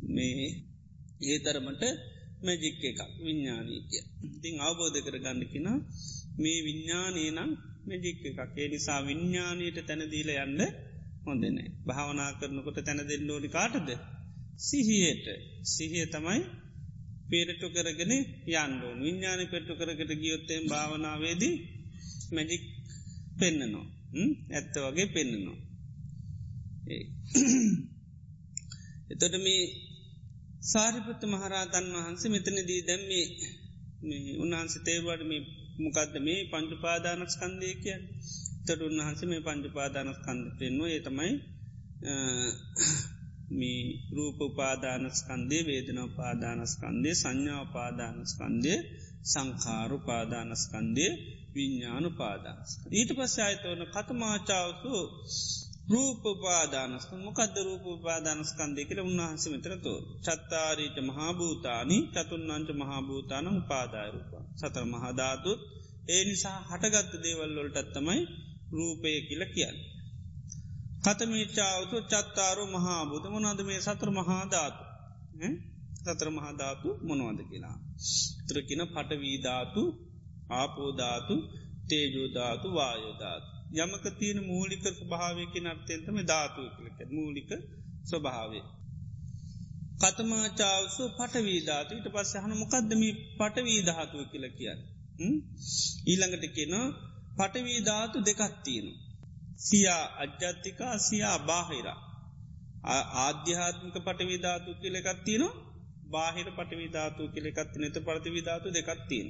[0.08, 0.46] මේ
[1.22, 1.82] ඒ තරමට
[2.42, 3.98] මැජික් එකක් විඤ්ඥානීකය.
[4.26, 5.68] ඉතිං අවබෝධ කර ගන්නකින
[6.36, 7.50] මේ විඤ්ඥානී නම්
[7.86, 10.72] මැජික් එකක් ඒ නිසා විඤ්ඥානයට තැනදීල යන්න
[11.24, 11.70] හොඳනේ.
[11.84, 13.98] භාවනා කරනකොට තැන දෙන්න ඕනි කාටද.
[14.58, 15.26] සිහියට
[15.66, 16.44] සිහිය තමයි
[17.28, 21.68] පේරටු කරගෙන යන්ඩෝන් විඤ්ඥාන පෙට්ටු කරකට ගියොත්තෙන් භාවනාවේදී
[22.32, 22.62] මැජික්
[23.38, 23.96] පෙන්න්නනවා
[24.50, 25.56] ඇත්ත වගේ පෙන්න්නනවා.
[29.12, 29.72] එතොට මේ
[30.64, 33.26] සාරිපුත්ත මහරාතන් වහන්සේ මෙතනදී දැම්මේ
[34.36, 37.98] උන්වහන්සේ තේරුවට මේ මොකක්ද මේ පංචු පාදානස්කන්දය කිය
[38.66, 41.32] තට උන්වහන්සේ මේ පංචු පාදානස්කන්ද පෙන්වා ඒ තමයි
[43.50, 48.74] මේ රූප උපාදානස්කන්දේ වේදන උපාදානස්කන්දේ සංඥා උපාදානස්කන්දය
[49.24, 51.06] සංකාරු පාදානස්කන්දය
[51.54, 52.80] විඤ්ඥානු පාදානස්ක.
[52.90, 54.92] ඊට පස්ස අයතවන කතමාචාවතු
[55.86, 65.60] රූපපාදානස්ක මොකද රූපපාදානස්කන්දය කියල උන්වහන්ස මෙතරතු චත්තාරීට මහාභූතානි චතුන්නංච මහාභූතාන උපාදායරූප සතර මහධාතුත්
[66.08, 68.20] ඒ නිසා හටගත්ත දේවල්ලොල්ටත්තමයි
[68.72, 69.76] රූපය කියල කියන්න.
[71.04, 74.82] කතමීචාවතු චත්තාරු මහාභූත මොනද මේ සතර මහාධාතු
[75.98, 77.76] සතර මහාධාතු මොනවද කියලා.
[78.48, 79.82] ත්‍රකින පටවීධාතු
[80.50, 81.34] ආපෝධාතු
[81.88, 83.55] තේජෝධාතු වායෝධාතු.
[83.74, 87.50] යමක තියෙන මූලික ස්වභාවයක නර්තයන්තම ධාතුව කලක මූලික
[88.04, 88.64] ස්වභාවේ.
[89.98, 93.02] කතමාචාවසු පටවීධාතු ඊට පස්ස හන මොකක්දම
[93.38, 94.80] පටවීධාතුව කියල කියන්න.
[96.06, 96.74] ඊළඟට කියන
[97.38, 98.86] පටවීධාතු දෙකත්තියෙන.
[99.58, 101.86] සියා අජ්ජත්තිකා සියා බාහිර.
[103.18, 105.44] ආධ්‍යාත්මික පටවිධාතු කියලෙකත්තියන
[106.10, 109.28] බාහිර පටවිධාතු කියලෙකත්ති නත පරතිවිධාතු දෙකත්තියෙන.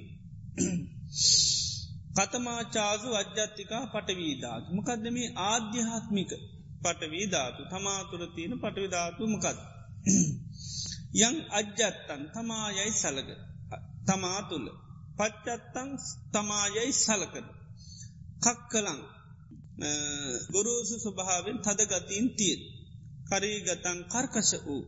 [2.17, 4.69] කතමාචාසු අජ්‍යත්තිකා පටවීධාතු.
[4.71, 6.31] මොකදද මේ ආධ්‍යාත්මික
[6.83, 9.59] පටවීධාතු තමාතුර තියෙන පටවිධාතු මොකද.
[11.21, 13.29] යං අජ්‍යත්තන් තමායයි සලග
[14.07, 14.67] තමා තුළ
[15.19, 15.91] පච්චත්තං
[16.33, 17.47] තමායයි සලකද.
[18.43, 19.01] කක්කලං
[20.53, 22.63] ගොරෝසු ස්වභාවෙන් තදගතින් තිීත්.
[23.27, 24.85] කරීගතන් කර්කශ වූ.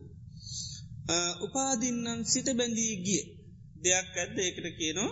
[1.41, 3.23] උපාදින්නන් සිට බැඳී ගිය
[3.83, 5.11] දෙයක් ඇද්ද ඒකට කියනවා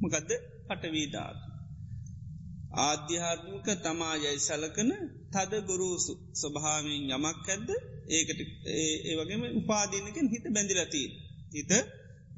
[0.00, 0.30] මකදද
[0.70, 1.44] පටවීධාතු.
[2.80, 4.90] ආධ්‍යාත්මික තමායයි සලකන
[5.32, 7.68] තද ගුරුසු ස්වභාවෙන් යමක් ඇද්ද
[8.08, 8.40] ඒකට
[8.72, 11.08] ඒ වගේම උපාදීනකෙන් හිත බැඳිලතිී.
[11.52, 11.70] හිත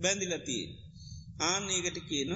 [0.00, 0.64] බැඳිලතිී.
[1.42, 2.32] ආන ඒකට කියන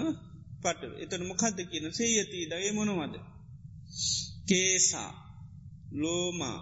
[0.63, 3.15] පට එතන මොකක්ද කියන සේයතිී දගේ මොනවද.
[4.49, 5.13] කේසා
[5.93, 6.59] ලෝමා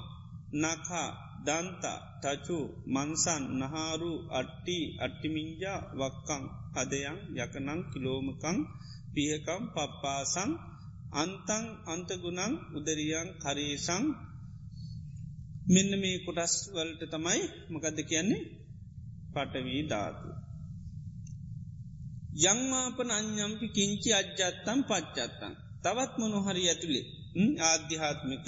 [0.55, 1.11] නකා
[1.47, 1.85] දන්ත
[2.23, 6.45] තචු මන්සන් නහාරු අට්ටි අට්ටිමින්ජා වක්කං
[6.75, 8.59] හදයන් යකනං කිලෝමකං
[9.15, 10.51] පියකම් පප්පාසං
[11.15, 14.05] අන්තං අන්තගුණං උදරියන් කරේසං
[15.67, 18.43] මෙන්න මේ කොටස් වලට තමයි මකදද කියන්නේ
[19.35, 20.29] පටවී ධාතු.
[22.45, 25.53] යංමාපන අඥම්පි කිංචි අජ්ජත්තම් පච්චත්තං.
[25.83, 27.07] තවත් මොනොහරි ඇතුළේ
[27.63, 28.47] ආධ්‍යාත්මික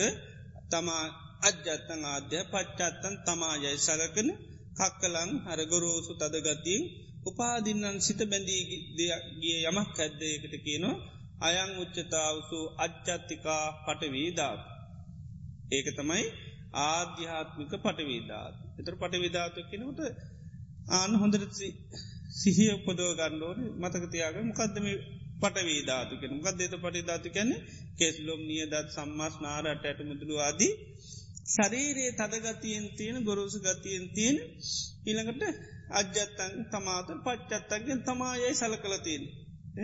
[0.71, 1.05] තමා
[1.43, 4.29] අජ්ජත්තං ආධ්‍ය පච්චත්තන් තමායයි සලකන
[4.77, 6.83] කක්කලං හරගොරෝසු තදගතින්
[7.27, 8.63] උපාදින්නන් සිත බැඳී
[9.41, 10.97] ගිය යමක් ඇද්දයකට කියනවා
[11.41, 14.61] අයං උච්චතාවසු අච්චත්තිකා පටවීධාත්.
[15.71, 16.25] ඒක තමයි
[16.85, 18.55] ආධ්‍යාත්මික පටවීධාත්.
[18.79, 20.01] එතර පටවිධාතු කෙනවට
[20.91, 21.43] ආන හොඳර
[22.35, 24.87] සිහිය උපදෝ ගණ්ඩෝන මතකතියාග මොකක්දම
[25.43, 27.57] පටවීධාතු කෙන ගදේත පටිධාතු කැනෙ
[27.99, 30.73] කෙස්ලොම් නිය දත් සම්මස් නාරට ඇට මුදුළු ආදී
[31.47, 34.37] ශරීරයේ තදගතියෙන් තියෙන ගොරෝසු ගතියෙන් තියෙන
[35.07, 35.43] ඊළඟට
[35.91, 39.25] අජ්‍යත්තන් තමාත පච්චත්තක්ගෙන් තමායයි සල කලතියෙන්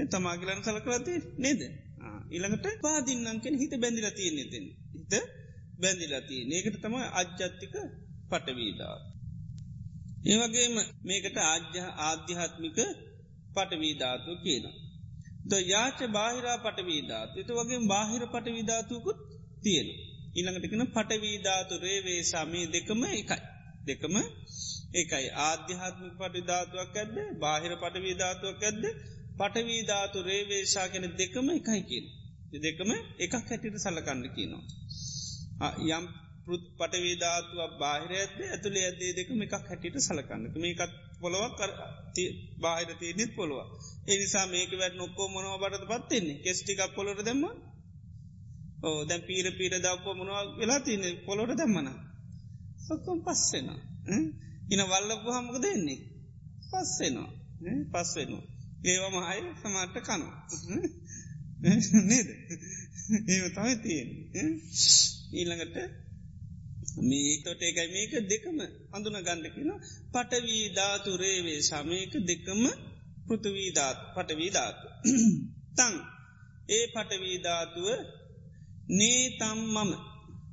[0.09, 1.61] තමාගලන් සල කලති නේද
[2.31, 5.15] ඊළඟට පාදින්නන්කෙන් හිත බැඳිල තියෙන්නේ දෙන්න හිත
[5.81, 7.75] බැඳිලතිය ඒකට තම අජ්‍යත්තික
[8.31, 8.97] පටවීදා.
[10.27, 12.79] ඒවගේම මේකට ආජ්‍ය ආධ්‍යාත්මික
[13.55, 14.65] පටවීධාතු කියන.
[15.47, 19.19] ද යාච බාහිරා පටවීධාතු එතු වගේ බාහිර පටවිධාතුකුත්
[19.63, 19.89] තියෙන.
[20.37, 23.41] ඊළඟටකන පටවීධාතු රේවේ සමී දෙකම එකයි.
[23.87, 24.15] දෙකම
[24.95, 27.17] ඒකයි ආධ්‍යාත්මික පටිධාතුවක් ඇද්ද?
[27.39, 28.85] බාහිර පටවීධාතුවක් ඇද්ද?
[29.39, 32.07] පටවීධාතු රේවේශා කෙන දෙකම එකයි කියෙන්.
[32.61, 35.73] දෙකම එකක් හැටිට සලකන්න කියනවා.
[35.91, 36.05] යම්
[36.79, 40.45] පටවේධාතුව බාහිර ඇද ඇතුළේ ඇදේ දෙකම එකක් හැටියට සලකන්න.
[40.57, 41.61] මේකත් පොළොවක්
[42.61, 43.61] බාහිර තියනෙත් පොළුව
[44.07, 47.43] එනිසා මේක වැට නොක්කෝ මොනව බට පත්තින්නේ කෙස්ටිකක් පොලොට දෙම
[48.83, 51.89] ඕ දැන් පීර පීර දක්කෝ මොනව වෙලා තියන පොලොට දැම්මන
[52.83, 53.69] සොක්කොම් පස්සෙන
[54.69, 56.01] ඉන වල්ලපු හමක දෙන්නේ
[56.71, 57.31] පස්සෙනවා
[57.93, 58.45] පස්වෙනවා
[58.85, 60.27] ඒවම අය සමාට කනු
[62.05, 62.29] නේද?
[63.25, 64.09] ඒ තමයි තියෙන්
[65.33, 65.77] ඊළඟට
[67.01, 68.59] මේතොට ඒකයි මේක දෙකම
[68.93, 69.71] අඳුන ගණඩකින
[70.11, 72.63] පටවී ධාතුරේවේ සමයක දෙකම
[73.27, 74.87] පෘතුවීධාත් පටවීධාතු
[75.77, 75.95] තං
[76.69, 77.87] ඒ පටවීධාතුව
[78.91, 79.91] නේ තම් මම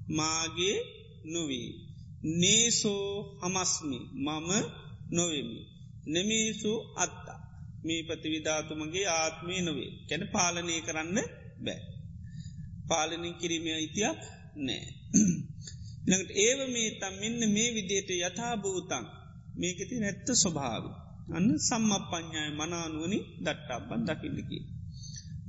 [0.09, 0.77] මාගේ
[1.25, 1.69] නොවී.
[2.23, 4.49] නේසෝ හමස්මි මම
[5.11, 5.59] නොවෙමි.
[6.05, 7.39] නෙමේසු අත්තා.
[7.83, 9.91] මේ ප්‍රතිවිධාතුමගේ ආත්මය නොවේ.
[10.09, 11.17] කැන පාලනය කරන්න
[11.63, 11.81] බෑ.
[12.87, 14.19] පාලනින් කිරීමේ අයිතියක්
[14.57, 14.87] නෑ.
[16.07, 19.05] ළඟට ඒව මේ තම් මෙන්න මේ විදියට යථභූතන්
[19.55, 20.83] මේකති නැත්ත ස්වභාව
[21.29, 24.59] අන්න සම්ම ප්ඥාය මනානුවනි දට්ටාබන් දකින්නකි.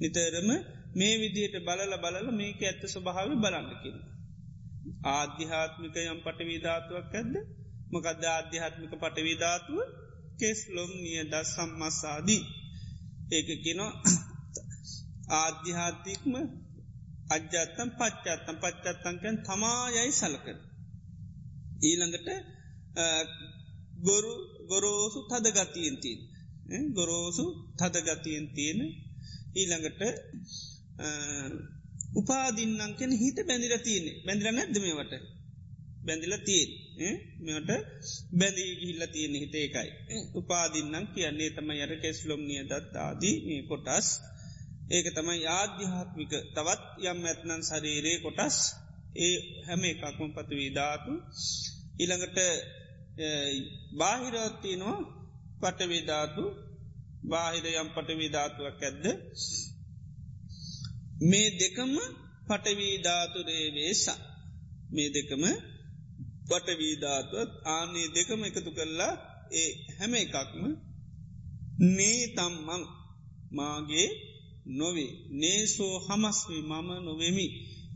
[0.00, 0.48] නිතරම
[0.94, 3.98] මේ විදියට බලල බලල මේක ඇත්ත ස්වභාව බලන්නකින්න.
[5.10, 7.34] ආධ්‍යාත්මික යම් පටවීධාතුවක් ඇද්ද?
[7.92, 9.78] මොකද ආධ්‍යාත්මික පටවීධාතුව
[10.38, 12.42] කෙස් ලොම් නිය දස් සම්මස්සාදී
[13.30, 13.92] ඒක කෙනවා
[15.36, 16.32] ආධ්‍යාතික්ම
[17.30, 18.56] අජ්‍යත්තම් පච්චත්තම්.
[18.58, 20.58] පච්චත්තංකයන් තමා යයි සලකන.
[21.82, 22.28] ඊළඟට
[24.00, 24.32] ගොරු
[24.68, 27.44] ගොරෝසු තද ගතියෙන් තිීන් ගොරෝසු
[27.78, 28.80] තද ගතියෙන් තියෙන.
[29.54, 30.00] ඊළඟට
[32.14, 35.14] උපාදින්නන් කෙන හිත බැඳිල තියනෙ බැඳිල නැද්ද මේවට?
[36.04, 36.70] බැඳිල තියෙන්
[37.40, 37.70] මෙට
[38.32, 39.90] බැඳී ගිහිල්ල තියෙන හිතේකයි
[40.34, 44.06] උපාදින්නම් කියන්නේ තම යට කෙස්ලොම් නිය දත්තාදී මේ කොටස්.
[44.90, 48.56] ඒක තමයි ආධ්‍යාත්මික තවත් යම් ඇත්නන් ශරීරයේ කොටස්.
[49.16, 51.12] ඒ හැම එකක්ම පතුවී ධාතු.
[51.98, 52.38] ඉළඟට
[53.98, 54.98] බාහිරත්තිනවා
[55.60, 56.44] පටවේධාතු
[57.24, 59.04] බාහිර යම් පටවීධාතුවක් ඇද්ද?
[61.20, 61.94] මේ දෙකම
[62.48, 64.20] පටවීධාතුරේ වේසා
[64.90, 65.44] මේ දෙකම
[66.48, 69.12] පටවීධාතුවත් ආනේ දෙකම එකතු කරලා
[69.52, 70.62] ඒ හැම එකක්ම
[71.88, 72.82] නේ තම්මං
[73.52, 74.08] මාගේ
[74.68, 75.12] නොවේ.
[75.32, 77.46] නේසෝ හමස්වී මම නොවෙමි.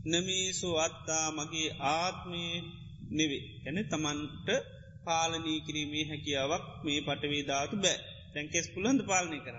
[0.05, 2.41] නමේසෝ අත්තා මගේ ආත්මය
[3.09, 3.43] නෙවේ.
[3.65, 4.47] එන තමන්ට
[5.05, 7.99] පාලනී කිරීමේ හැකියාවක් මේ පටවේ ධාතු බෑ.
[8.33, 9.57] තැන්කෙස් පුළන්ද පාලනය කර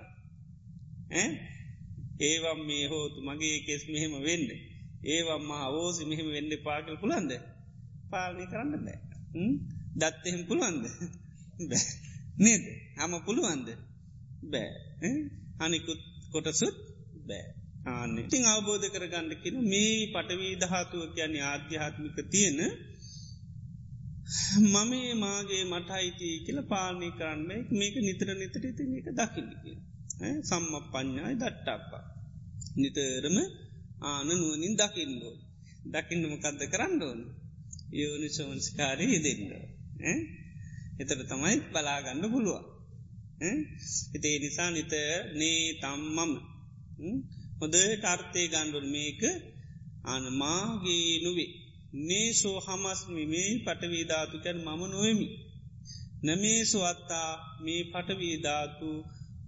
[2.19, 4.49] ඒවම් මේ හෝතු මගේ කෙස් මෙහෙම වෙන්න.
[5.05, 7.31] ඒවම් මා ඕසි මෙහෙම වෙන්න පාකල් පුළන්ද
[8.11, 8.99] පාලනය කරන්න බෑ.
[9.95, 10.85] දත් එහෙම පුළුවන්ද?
[11.61, 11.85] බෑ.
[12.37, 12.63] නේද?
[12.97, 13.67] හම පුළුවන්ද?
[14.43, 15.11] බෑ.
[15.59, 16.01] අනිකුත්
[16.31, 16.77] කොටසුත්
[17.27, 17.45] බෑ.
[17.85, 18.13] ආන්න.
[18.19, 22.59] ඉතිං අවබෝධ කර ගණ්ඩකින මේ පටවී දහතුව කියන්නේ ආධ්‍යාත්මික තියෙන
[24.65, 29.63] මමේ මාගේ මට අයිති කියල පාලනය කරන්න මේක නිතර නිතර ති එක දකින්නක
[30.17, 32.05] සම්ම ප්ඥායි දට්ටාපා
[32.75, 33.37] නිතරම
[34.01, 35.35] ආන නුවනින් දකිින්දෝ
[35.87, 37.19] දකින්නම කද්ද කරන්න ඕන?
[37.91, 39.43] යෝනි සෝන්ස්කාරී දෙන්න
[40.99, 42.65] එතර තමයි බලාගන්න පුළුවන්.
[44.11, 44.93] හිතේ නිසා නිත
[45.33, 46.31] නේ තම්මම
[47.59, 49.21] හොද ටර්තය ගණ්ඩුල් මේක.
[50.05, 51.51] අනමාගේ නොවේ.
[52.01, 55.27] නේසෝ හමස්මි මේ පටවීධාතුකැන් මම නොවමි.
[56.23, 58.89] නමේසු අත්තා මේ පටවීධාතු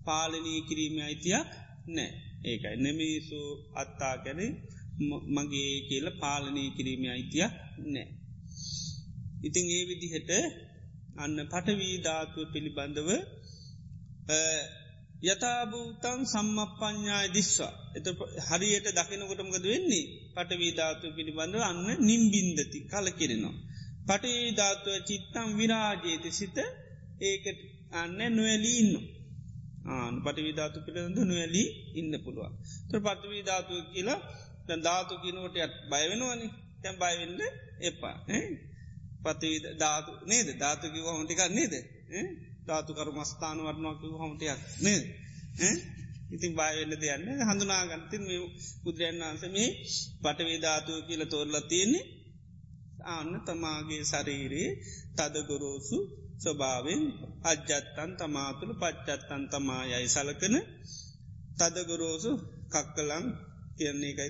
[0.05, 1.47] පාලනී කිරීම අයිතියක්
[1.87, 2.11] නෑ
[2.43, 2.75] ඒකයි.
[2.77, 3.39] නමේසු
[3.73, 4.41] අත්තා කැන
[5.29, 7.53] මගේ කියල පාලනී කිරීම අයිතියක්
[7.85, 8.07] නෑ.
[9.41, 10.31] ඉතිං ඒ විදිහට
[11.15, 13.09] අන්න පටවීධාතුව පිළිබඳව
[15.23, 17.73] යථභූතන් සම්මපඥ්ඥාය දිස්වා.
[17.95, 18.07] එත
[18.47, 20.05] හරියට දකිනකොටමකද වෙන්නේ?
[20.35, 23.55] පටවීධාතු පිළිබඳව අන්න නිම්බින්දති කල කිරෙනවා.
[24.07, 26.57] පටේධාතුව චිත්තම් විරාජේති සිත.
[27.21, 27.59] ඒකට
[27.93, 28.93] අන්න නොවැලීන්න
[29.89, 32.53] ආන පටවිධාතු පිළිබඳ නොවැලී ඉන්න පුළුවන්.
[32.87, 34.19] ත පටවීධාතුව කියලා
[34.77, 36.47] ධාතු කිනෝටයත් බයවෙනවානි
[36.81, 37.41] තැම් බයවෙන්න
[37.81, 38.17] එපා.
[39.23, 39.49] පති
[39.79, 40.47] ධාතු නේද?
[40.59, 41.73] ධාතුකිව හොටිකක් නේද?
[42.67, 45.03] ධාතු කරු මස්ථාන වටනොකිව හොමටයක් නේද?
[46.31, 48.39] ඉතින් බයවෙන්න දෙයන්න හඳුනාගන්තින් මේ
[48.83, 49.69] පුද්‍රයන් වන්ස මේ
[50.23, 52.05] පටවේධාතුව කියල තෝරලා තියෙන්නේ
[53.05, 54.71] ආන්න තමාගේ ශරීරයේ
[55.17, 55.97] තදගොරෝසු
[56.39, 57.01] ස්වභාවෙන්
[57.43, 60.55] අජ්ජත්තන් තමාතුළ පච්චත්තන් තමා යයි සලකන
[61.59, 62.31] තදගොරෝසු
[62.69, 63.25] කක්කලං
[63.77, 64.29] කියන්නේ එකයි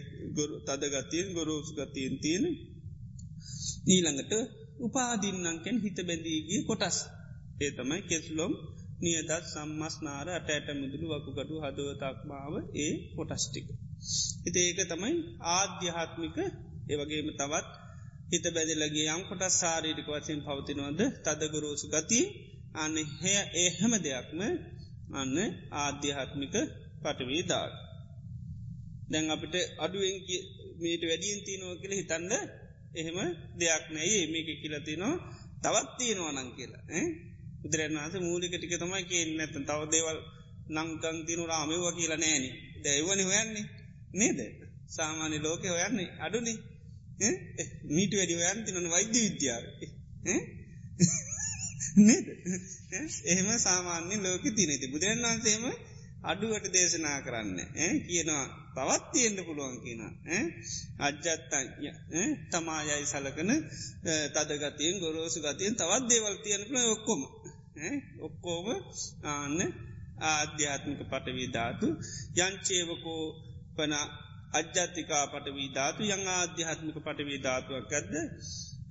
[0.68, 2.46] තදගතියෙන් ගොරෝසු ගතියෙන් තියෙන
[3.88, 4.34] ඊළඟට
[4.80, 6.98] උපාදින්නංකෙන් හිත බැඳීගිය කොටස්
[7.60, 8.54] ඒ තමයි කෙස්ලොම්
[9.00, 13.68] නියදත් සම්මස්නාර අටඇට මිදුළු වකුකටු හදවතක්මාව ඒ කොටස්ටික.
[14.44, 15.14] හිති ඒක තමයි
[15.50, 16.38] ආධ්‍යහාත්මික
[16.90, 17.68] ඒවගේම තවත්
[18.32, 21.02] හිත බැදිලගේ යම් කොට සාරීටික වචයෙන් පවතිනවද?
[21.26, 22.20] තදගුරෝසු ගති
[22.76, 24.40] අන්න හැ ඒ හැම දෙයක්ම
[25.14, 25.38] අන්න
[25.76, 26.56] ආධ්‍යාත්මික
[27.02, 27.74] පටවීදාත්.
[29.10, 29.26] දැන්.
[29.28, 30.18] අපිට අඩුවෙන්
[30.80, 32.32] මීට වැඩියෙන් තියනෝ කියල හිතන්න
[32.92, 33.18] එහෙම
[33.58, 35.16] දෙයක් නෑ මේක කියලතිනවා
[35.64, 36.84] තවත් තියෙනවා නං කියලා
[37.62, 40.20] බුදුරන්නාස මූලික ටික තමයි කිය නැත තව දේවල්
[40.70, 42.46] නංකං තිනු රාමයව කියලා නෑන.
[42.84, 43.66] දැවනි හොයන්නේ.
[44.14, 44.40] නේද?
[44.88, 46.54] සාමාන්‍ය ලෝක හොයන්නේ අඩුනි.
[47.90, 49.64] මීට වැඩි හොයන් තිනන වෛද්‍ය විද්‍යාව.
[52.00, 52.26] නේද?
[53.26, 55.64] එහෙම සාමාන්‍ය ලෝක තිනති බුදුරන් වන්සේම
[56.24, 57.60] අඩුවට දේශනා කරන්න
[58.08, 60.02] කියනවා පවත් තියෙන්ට පුළුවන් කියන
[61.00, 61.92] අජ්ජත්තය
[62.52, 63.52] තමායයි සලකන
[64.34, 67.22] තදගතියෙන් ගොරෝසු ගතියෙන් තවත් දේවල් තියනකළ ඔක්කොම.
[68.22, 68.68] ඔක්කෝම
[69.26, 69.60] ආන්න
[70.24, 71.88] ආධ්‍යාත්මික පටවී ධාතු
[72.38, 73.24] යංචේවකෝ
[73.76, 73.94] පන
[74.54, 78.14] අජ්ජත්තිකා පටවී ධාතු යං ආධ්‍යාත්මික පටවී ධාතුවක් ඇද්ද?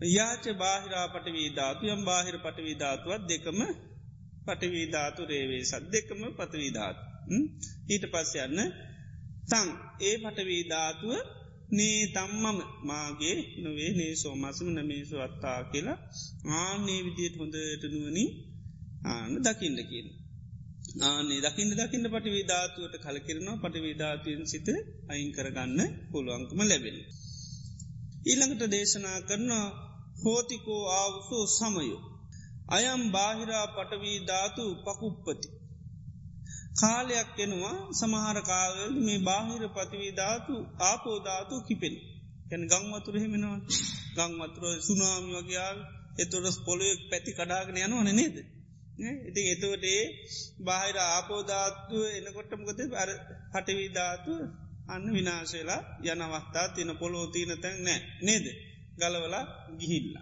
[0.08, 3.60] යාච බාහිරා පටවී ධාතු යම් බාහිර පටවී ධාතුවත් දෙකම
[4.46, 7.02] පටවී ධාතු රේවේ සත් දෙකම පටවී ධාතු.
[7.88, 8.60] ඊට පස්ස යන්න
[9.48, 9.68] තං.
[10.00, 11.12] ඒ පටවී ධාතුව
[11.70, 15.98] නේ තම්මම මාගේ නොවේ නේ සෝමසම නමේසු අත්තා කියලා
[16.54, 18.30] ආනේ විදියට හොඳට නුවනින්
[19.04, 20.08] ආන දකින්න කියන.
[20.98, 24.68] ආනේ දකින්න දකින්න පටිවී ධාතුවට කලකිරනවා පටිවී ධාතුවෙන් සිත
[25.08, 25.80] අයින් කරගන්න
[26.10, 26.96] පුළුවන්කම ලැබෙන.
[28.26, 29.50] ඊළඟට දේශනා කරන
[30.22, 32.00] හෝතිකෝ ආවුසෝ සමයෝ.
[32.68, 35.48] අයම් බාහිරා පටවී ධාතු පකුප්පති.
[36.80, 41.94] කාලයක් එනවා සමහර කාලවල මේ බාහිර පතිවී ධාතු ආපෝධාතු කිපෙන.
[42.48, 43.58] ගැන ගංවතුර හෙමෙනවා
[44.16, 45.78] ගංවතුර සුනාමි වගේයාල්
[46.18, 48.36] එතොටස් පොලොයෙක් පැති කඩාගෙන යනවා නේද.
[48.98, 50.02] ඉති එතුවටේ
[50.60, 53.10] බාහිර ආපෝධාත්තුව එනකොට්ටමකොත අර
[53.52, 54.32] පටවිධාතු
[54.88, 58.00] අන්න විනාශේලා යනවස්ථා තින පොලෝ තියන තැන් නෑ.
[58.22, 58.46] නේද?
[58.98, 59.44] ගලවලා
[59.78, 60.14] ගිහිල්ල.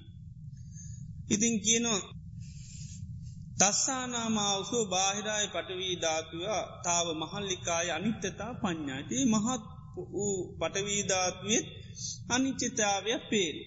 [1.31, 2.01] ඉතින් කියනවා
[3.59, 9.63] තස්සානාමාවසෝ බාහිරයි පටවී ධාතුවා තාව මහල්ලිකාය අනිත්‍යතා පඥ්ඥාති මහත්
[10.11, 11.67] වූ පටවීධාත්වෙත්
[12.29, 13.63] අනිච්චිතාවයක් පේරු.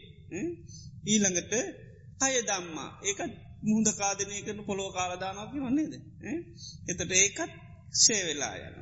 [1.06, 1.54] ඊළඟට
[2.22, 5.93] අය දම්මා ඒකත් මුහද කාදනය කරන පොලෝ කාලදානකි වන්නේද.
[6.88, 7.52] එතට ඒකත්
[7.98, 8.76] සේවෙලා යන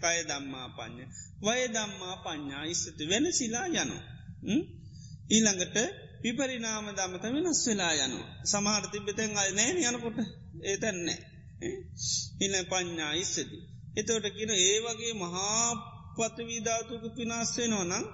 [0.00, 1.04] කය දම්මා පඥ්ඥ
[1.40, 3.92] වය දම්මා පඥ්ඥා ඉස්සත වෙන සිලා යන.
[5.30, 5.76] ඊළඟට
[6.22, 8.20] විපරිනාම දමත වෙනස් වෙලා යනු.
[8.44, 10.18] සමහර තිබෙතැන් අය නෑ යනකොට
[10.64, 11.20] ඒතැන්නේ.
[12.40, 13.58] ඉල්ල පඥ්ඥා ඉස්සති.
[13.96, 15.68] එතවට කියන ඒ වගේ මහා
[16.16, 18.04] පතවිධාතුක පිනාස්සේ නොනම්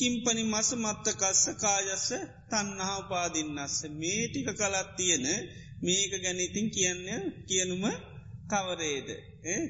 [0.00, 2.08] කිම්පනි මස මත්තකස්ස කායස්ස
[2.50, 3.76] තන්නහා උපාදින්නස්ස.
[3.92, 5.26] මේ ටික කලත් තියෙන
[5.80, 7.06] මේක ගැනීතින් කියන්න
[7.48, 7.84] කියනුම
[8.50, 9.08] කවරේද?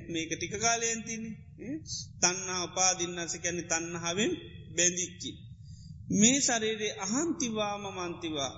[0.08, 1.74] මේක ටික කාලයෙන් තින්නේ
[2.20, 4.32] තන්නා උපාදින්නස කැනෙ තන්නහාවෙන්
[4.76, 5.30] බැඳිච්චි.
[6.10, 8.52] මේ සරේරේ අහන්තිවා මමන්තිවා.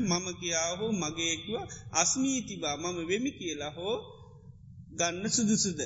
[0.00, 1.56] මම කියා හෝ මගේකුව
[1.92, 2.76] අස්මීතිවා.
[2.76, 3.96] මම වෙමි කියලා හෝ
[4.98, 5.80] ගන්න සුදුසුද?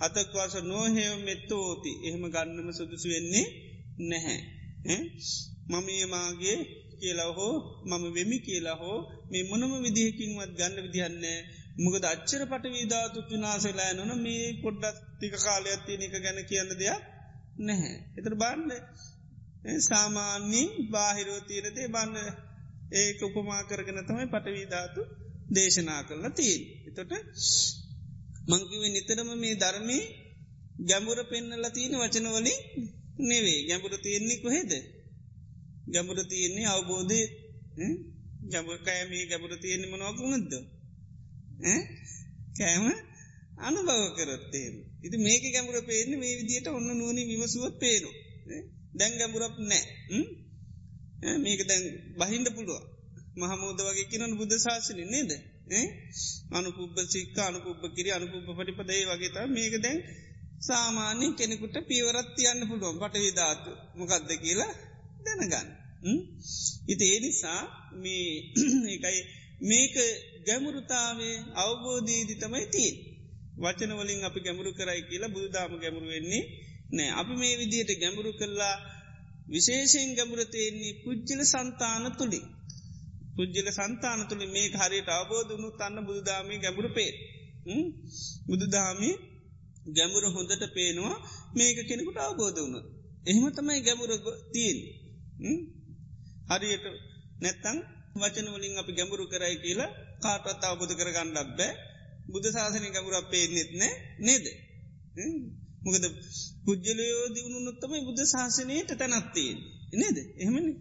[0.00, 1.92] අතක්වාස නෝහෙව මෙත්තෝති.
[2.06, 3.46] එහෙම ගන්නම සුදුසු වෙන්නේ
[4.02, 4.40] නැහැ.
[5.68, 6.58] මම ඒමාගේ
[7.00, 7.54] කියලා හෝ
[7.84, 8.98] මම වෙමි කියලා හෝ
[9.30, 11.38] මේ මොනම විදිහකින්වත් ගන්න විදිහන්නේ
[11.76, 17.02] මොකද අච්චර පට විධාතු පිනාසෙලා නොන මේ පොඩ්ඩත් ටික කාලයක්ත්තිය එක ගැන කියන්න දෙයක්
[17.58, 17.96] නැහැ.
[18.16, 18.62] එතර බාන්න
[19.82, 22.16] සාමාන්‍යින් බාහිරෝ තීරදේ බන්න
[22.92, 25.00] ඒක උපමා කරගෙන තමයි පටවීධාතු
[25.54, 26.62] දේශනා කරලා තියෙන්.
[26.88, 27.12] එතොට
[28.48, 30.04] මංකිව නිතරම මේ ධර්මී
[30.80, 32.60] ගැඹුර පෙන්නල තියෙන වචනවලින්
[33.20, 34.72] නෙවේ ගැඹුර තියෙන්නේ කොහෙද.
[35.88, 37.20] ගැඹුර තියෙන්නේ අවබෝධය
[38.50, 40.52] ගැඹුර කෑමේ ගැඹුර තියෙන්නේ මනවකුණද.
[42.56, 42.84] කෑම
[43.58, 44.68] අනුභව කරත්තේ.
[45.02, 48.16] ඉති මේක ගැඹුර පේන්නේ මේ විදියට ඔන්න නුවනි විමසුවත් පේනවා.
[48.94, 51.84] දැන් ගැඹුරක් නෑ මේක දැන්
[52.18, 52.82] බහින්ඩ පුළුව
[53.36, 55.30] මහමෝද වගේ කියනන බුද්ධ ශාසන නේද?
[56.50, 59.98] අනුපුබ සික්ක අනුපුබ කිරි අනුපුබ පටිපදේ වගේත මේක දැන්
[60.60, 64.72] සාමාන්‍ය කෙනෙකුට පියවරත් තියන්න පුළුවන් පටවි ධාතු මොකක්ද කියලා
[65.24, 65.68] දැනගන්න.
[66.88, 67.62] ඉති ඒ නිසා
[67.94, 68.28] මේ
[68.94, 69.20] එකයි
[69.60, 69.94] මේක
[70.46, 72.96] ගැමුරුතාවේ අවබෝධීදි තමයි තිීන්.
[73.58, 76.44] වචනවලින් අපි ගැමුරු කරයි කියලා බුදුදාම ගැමුරු වෙන්නේ
[76.92, 78.76] නෑ අපි මේ විදියට ගැඹුරු කරලා
[79.48, 82.40] විශේෂයෙන් ගැඹුරතයෙන්නේ පුද්ජල සන්තාන තුළි.
[83.36, 87.12] පුද්ජල සන්තාන තුළි මේ හරියට අවබෝධනු තන්න බුදුදාමී ගැඹුරු පේ.
[88.46, 89.10] බුදුදාමි
[89.88, 91.16] ගැඹුර හොඳට පේනවා
[91.54, 92.76] මේක කෙනෙකුට අවබෝධ වුණ.
[93.26, 94.10] එහෙම තමයි ගැඹුර
[94.52, 94.78] තිීන්.
[96.50, 96.86] හරියට
[97.40, 97.78] නැත්තං
[98.14, 101.72] වචනවලින් අපි ගැඹුරු කරයි කියලා කාටත් අවබෝධ කරගන්නඩක් බෑ
[102.26, 104.44] බුදු ශාසනය ගැඹුරක් පේනෙත් නෑ නේද.
[105.82, 106.04] මොකද
[106.64, 109.58] පුද්ජලයෝ දියුණු නොත්තමයි බුද්ධ ශාසනයට තැනත්තියෙන්
[109.94, 110.72] නේද එහෙමනි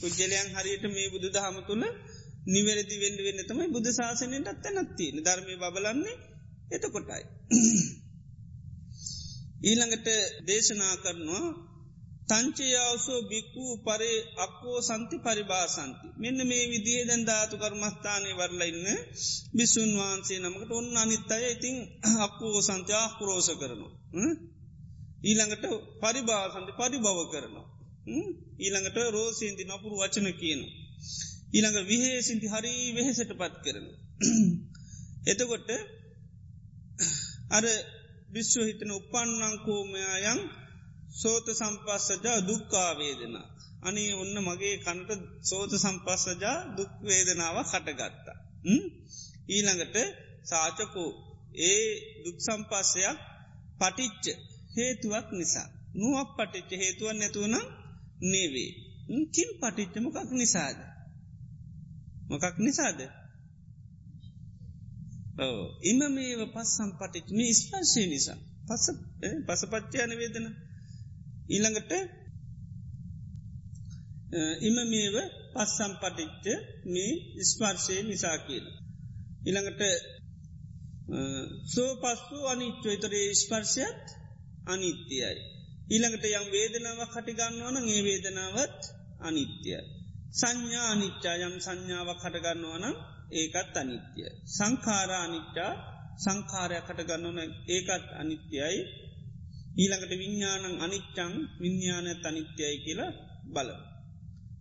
[0.00, 1.84] පුද්ගලයන් හරියට මේ බුදු දහම තුළ
[2.46, 6.16] නිවැරදි වෙන්ඩ වෙන්න තමයි බුදු ශාසනයට අත්ත නත්තිය ධර්මය බබලන්නේ
[6.70, 7.22] එතකොටයි.
[9.66, 10.08] ඊළඟට
[10.46, 11.46] දේශනා කරනවා
[12.28, 16.06] තංචයාවසෝ බික්වූ පරේ අක්කෝ සන්ති පරිභාසන්ති.
[16.16, 18.86] මෙන්න මේ විදිේ දැන් ධාතු කර්මස්ථානය වරලඉන්න
[19.56, 21.76] බිස්සුන් වහන්සේ නමකට ඔන්න අනිත් අය ඉතිං
[22.20, 23.92] අක්කෝ සන්තයා කුරෝස කරනවා.
[25.22, 25.64] ඊළඟට
[26.02, 27.66] පරිභාසන්ති පරිභව කරනවා.
[28.58, 30.74] ඊළඟට රෝසින්ති නපුරු වචන කියනවා.
[31.54, 33.86] ඊළඟ විහේසින්ති හරි වෙහෙසට පත් කරන.
[35.26, 35.68] එතකොට
[37.50, 37.64] අර
[38.28, 40.40] විශ්ව හිතන උපන්නංකෝමයායන්
[41.12, 43.34] සෝත සම්පස්සජා දුක්කාවේදන.
[43.82, 45.10] අනේ ඔන්න මගේ කනට
[45.42, 48.38] සෝත සම්පස්සජා දුක්වේදනාව කටගත්තා.
[49.48, 49.96] ඊළඟට
[50.44, 51.10] සාචකෝ
[51.62, 51.86] ඒ
[52.24, 53.18] දුක් සම්පස්සයක්
[53.80, 54.24] පටිච්ච
[54.76, 55.68] හේතුවක් නිසා.
[55.94, 57.56] නුවක් පටිච්ච හේතුවන් නැතුවන
[58.22, 58.70] නේවේ.
[59.26, 60.78] කින් පටිච්ච මොකක් නිසාද.
[62.30, 62.98] මොකක් නිසාද.
[65.82, 68.84] ඉම මේව පස් සම්පටිච් මේ ස්පර්ශය නිසා පස
[69.46, 70.54] පසපච්චයන වේදනා
[71.48, 71.92] ඊළඟට
[74.60, 75.16] ඉම මේව
[75.54, 76.46] පස්සම් පටිච්ච
[76.84, 78.66] මේ ස්පර්ශය නිසා කියල.
[79.46, 79.82] ඉළඟට
[81.66, 84.04] සෝ පස්සු අනිච්චෝ ඉතරේ ස්පර්ශයත්
[84.66, 85.30] අනිත්‍යයි.
[85.90, 88.80] ඊළඟට යම් වේදනාව කටිගන්නවන ඒ වේදනාවත්
[89.20, 89.80] අනිත්‍යයි.
[90.32, 92.84] සංඥා අනිච්චා යම් සංඥාව කටගන්නවන
[93.32, 94.30] ඒකත් අනිත්‍යය.
[94.48, 95.72] සංකාරා අනිච්චා
[96.16, 98.78] සංකාරයක් කටගන්නවන ඒකත් අනිත්‍යයි
[99.76, 103.12] ඊළඟට විඤ්ඥානං අනිච්චං විඤ්ඥානය තනිත්‍යයි කියලා
[103.46, 103.70] බල.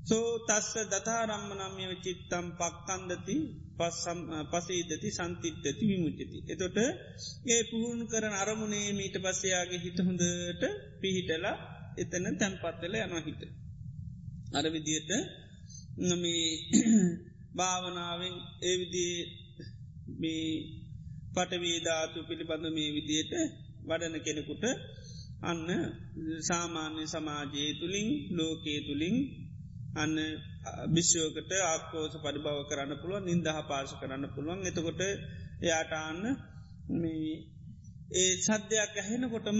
[0.05, 3.35] සෝ තස්ස දතාරම්මනම්ය චිත්තම් පක්කන්දති
[4.51, 6.25] පසීදති සන්තිත්්‍යති විමුචති.
[6.47, 6.77] එතොට
[7.47, 10.63] ඒ පුහුණු කරන අරමුණේ මීට පස්සයාගේ හිත හොඳට
[11.01, 11.55] පිහිටලා
[11.97, 13.41] එතන තැන්පත්වල යනහිත.
[14.53, 15.11] අර විදියට
[15.99, 16.45] නොමේ
[17.55, 19.15] භාවනාවෙන් ඒවිදී
[20.15, 20.49] මේ
[21.35, 23.33] පටවීධාතු පිළිබඳ මේ විදියට
[23.85, 24.63] වඩන කෙනෙකුට
[25.41, 25.61] අන්න
[26.41, 29.17] සාමාන්‍ය සමාජයේ තුළින් ලෝකයේ තුළින්
[29.95, 30.15] අන්න
[30.93, 35.01] භිෂ්‍යෝකට ආකෝස පරිභව කරන්න පුළුවන් නින්දහ පාර්ශ කරන්න පුළුවන් එතකොට
[35.61, 36.21] එයාටාන්න
[38.13, 39.59] ඒ සද්ධයක් ඇහෙනකොටම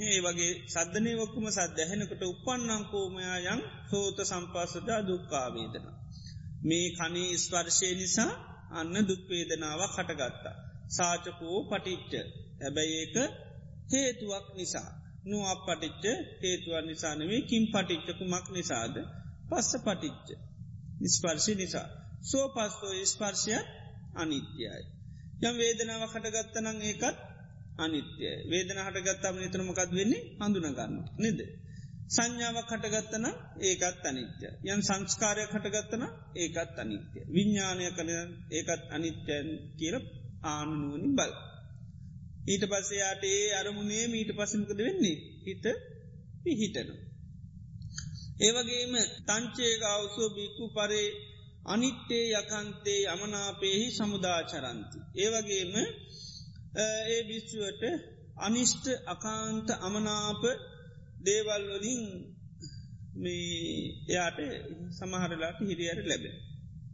[0.00, 3.60] ඒ වගේ සද්ධනය වක්කුම සද්ධ ඇහෙනකොට උපන්නංකෝමයායන්
[3.90, 5.86] සෝත සම්පස්සජා දුක්කාවේදන.
[6.62, 8.32] මේ කනේ ස්පර්ශය නිසා
[8.72, 10.56] අන්න දුක්වේදනාව කටගත්තා.
[10.88, 12.12] සාචකෝ පටිච්ච
[12.60, 13.16] හැබැයි ඒක
[13.92, 14.90] හේතුවක් නිසා.
[15.24, 16.04] නු අප පටිච්ච
[16.42, 18.94] හේතුවන් නිසානවේ කින් පටිච්චකුමක් නිසාද
[19.48, 20.28] පස්ස පටිච්ච
[21.08, 21.88] ස්පර්ශි නිසා.
[22.22, 23.66] සෝ පස්සෝ ස්පර්ශයක්
[24.14, 24.80] අනිත්‍යයි.
[25.42, 27.18] යම් වේදනාව කටගත්තනං ඒකත්
[27.78, 31.40] අනිත්‍යය වේදන හටගත්තාම නිතරමකත් වෙන්නේ හඳුනගන්න නෙද.
[32.12, 33.26] සංඥාවක් කටගත්තන
[33.62, 34.46] ඒකත් අනිත්‍ය.
[34.64, 36.02] යන් සංස්කාරය කටගත්තන
[36.36, 37.18] ඒකත් අනිත්‍ය.
[37.28, 38.10] විඤ්ඥානය කළ
[38.50, 39.48] ඒකත් අනිත්‍යයන්
[39.78, 39.96] කියල
[40.44, 41.32] ආනුනුවනි බල.
[42.44, 45.64] ඊට පස්සයාට ඒ අරමුණේ මීට පසමකද වෙන්නේ හිත
[46.42, 46.88] පිහිටන.
[48.40, 48.94] ඒවගේම
[49.26, 51.08] තංචේගවසෝ බික්කු පරේ
[51.66, 54.98] අනිත්තේ යකන්තේ යමනාපේහි සමුදාචරන්ති.
[55.16, 55.74] ඒවගේම
[56.76, 57.82] ඒ විශ්ුවට
[58.38, 60.42] අනිෂ්ට අකාන්ත අමනාප
[61.24, 62.02] දේවල්වලින්
[63.14, 63.42] මේ
[64.08, 64.38] එයාට
[64.90, 66.36] සමහරලාට හිරියට ලැබෙන.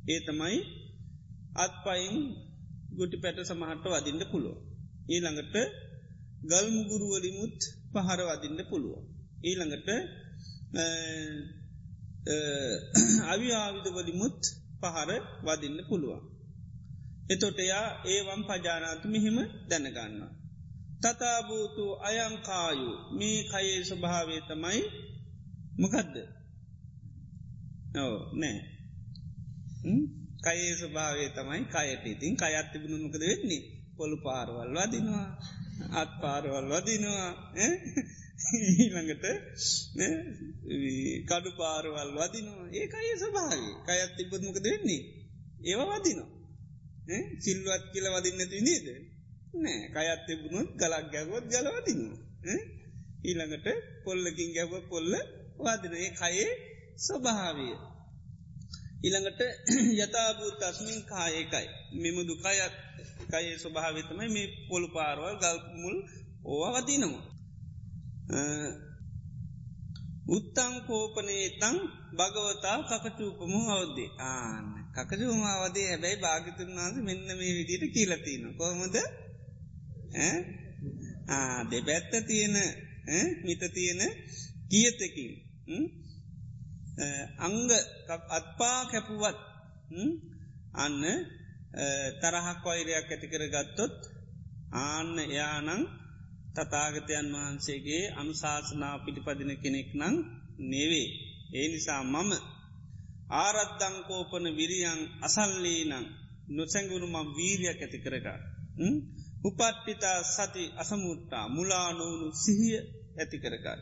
[0.08, 0.58] ඒ තමයි
[1.54, 2.16] අත් පයින්
[2.92, 4.56] ගුටි පැට සමහට වදින්න පුළුව.
[5.08, 5.56] ඊළඟට
[6.42, 7.58] ගල්මුගුරුවලිමුත්
[7.92, 9.04] පහර වදින්න පුළුවන්.
[9.44, 9.88] ඊළඟට
[13.26, 14.40] අවි ආවිධවලිමුත්
[14.80, 15.10] පහර
[15.42, 16.22] වදින්න පුළුවන්.
[17.30, 20.22] එතොට එයා ඒවම් පජානාතු මෙහෙම දැනගන්න.
[21.00, 24.82] තතාභූතු අයංකායු මේ කයේ ස්වභාවේ තමයි
[25.78, 26.16] මොකදද?
[27.96, 28.58] ඕ නෑ.
[30.40, 32.04] කයේ ස්වභාවේ තමයි කයට.
[32.06, 33.62] ඉතින් කයත් තිබුණු මොකද වෙන්නේ?
[33.96, 35.28] පොළු පාරවල් වදිනවා
[35.92, 37.28] අත් පාරවල් වදිනවා
[38.78, 39.26] ඊළඟට
[41.28, 42.66] කඩු පාරවල් වදිනවා.
[42.72, 45.02] ඒ අය සභාවේ කයත් තිබ්බත්මක දෙන්නේ
[45.64, 46.30] ඒව වදිනවා.
[47.38, 48.86] සිල්වත් කියල වදින්න තිනේද
[49.54, 52.18] නෑ කයත් තිබුණුත් ගලක් ගැවොත් ගලවදිනවා
[53.20, 53.68] ඊළඟට
[54.04, 55.12] පොල්ලකින් ගැව පොල්ල
[55.58, 56.50] වදින ඒ කයේ
[56.98, 57.68] ස්වභාවය.
[58.98, 59.40] ඊළඟට
[60.02, 62.74] යථභූත අස්මින් කායකයි මෙමුදු කයත්
[63.28, 65.96] කයේ ස්වභාවිතමයි මේ පොළු පාරවල් ගල්මුල්
[66.44, 67.24] ඕවා වදිනවා.
[70.28, 71.76] උත්තං කෝපනේ තං
[72.12, 74.10] භගවතා කකචූපම අවද්දේ.
[74.22, 78.96] ආන්න කකජුමාවදේ හැබැයි භාගිතුන් වන්ස මෙන්න මේ විදිට කියලතින කොහොමද?
[81.70, 82.56] දෙපැත්ත තියෙන
[83.42, 84.00] මිත තියෙන
[84.68, 85.32] කියතකින්?
[87.38, 87.70] අංග
[88.30, 89.38] අත්පා කැපුවත්
[90.74, 91.02] අන්න
[92.20, 93.96] තරහක් වෛරයක් ඇතිකර ගත්තොත්
[94.74, 95.82] ආන්න එයානං
[96.56, 100.14] තතාගතයන් වහන්සේගේ අනුශාසනා පිටිපදින කෙනෙක් නං
[100.64, 101.08] නෙවේ.
[101.50, 102.30] ඒ නිසා මම
[103.36, 105.92] ආරද්දංකෝපන විරියන් අසල්ලීනං
[106.48, 108.38] නොසැංගුණු මම් වීරයක් ඇති කරගා.
[109.44, 112.78] උපට්ටිතා සති අසමුට්ටා මුලානෝනු සිහිය
[113.18, 113.80] ඇති කරගන්න.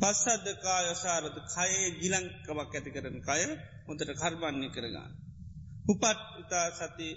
[0.00, 3.42] පස්සද්ධකා යසාරද කයේ ගිලංකවක් ඇති කරන කය
[3.86, 5.10] හොඳට කර්බන්නේ කරගන්න.
[5.84, 7.08] උපට්තා සති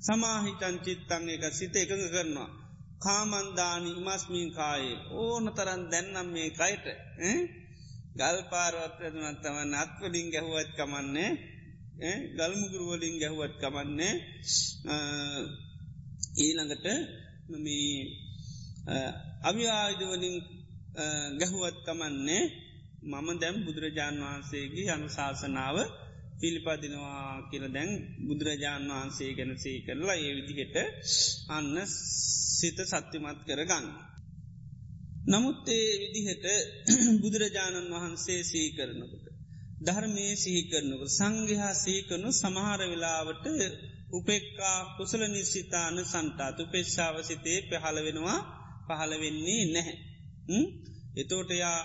[0.00, 2.50] සමාහිතන් චිත්තන් එක සිත එකඟ කරනවා.
[3.00, 6.86] කාමන්දානි ඉමස්මීන් කායේ ඕන තරන් දැන්නම් මේ කයිට
[8.14, 11.30] ගල් පාරවත්වනත්තම නත්වලින් ගැහුවත් කමන්නේ
[12.36, 14.14] ගල්මුගුරුවලින් ගැහුවත් කමන්නේ
[16.34, 16.86] ඊළඟට
[19.42, 20.36] අවිආයුධවලින්
[21.38, 22.42] ගැහුවත් කමන්නේ
[23.04, 25.76] මම දැම් බුදුරජාණන් වහන්සේගේ අනුශාසනාව
[26.40, 27.90] පිළිපදිනවා කියල දැන්
[28.26, 30.76] බුදුරජාණන් වහන්සේ ගැන සේ කරලා ඒ විදිහට
[31.48, 31.76] අන්න
[32.56, 33.86] සිත සත්‍යමත් කරගන්න.
[35.26, 36.46] නමුත් ඒ විදිහට
[37.22, 39.24] බුදුරජාණන් වහන්සේ සී කරනකට.
[39.80, 43.46] ධර්මය සිහි කරනක සංගහා සීකරනු සමහර වෙලාවට
[44.12, 48.40] උපෙක්කා කුසල නිශ්සිතාන සන්තාත් උපේක්ෂාව සිතේ පහළ වෙනවා
[48.86, 49.96] පහළ වෙන්නේ නැහැ.
[51.16, 51.78] එතෝටයා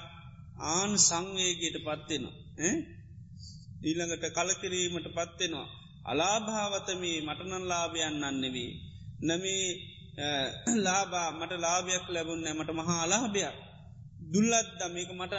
[0.68, 2.36] ආන් සංවේගයට පත්වෙනවා.
[3.84, 5.68] ඊළඟට කලකිරීමට පත්වෙනවා.
[6.06, 8.72] අලාභාවතමී මටනන් ලාභයන් අන්නෙවී.
[9.22, 9.66] නමේ
[10.78, 13.56] ලාබා මට ලාභයක් ලැබුන්න මට මහා අලාභයක්.
[14.32, 15.34] දුල්ලත් දමක මට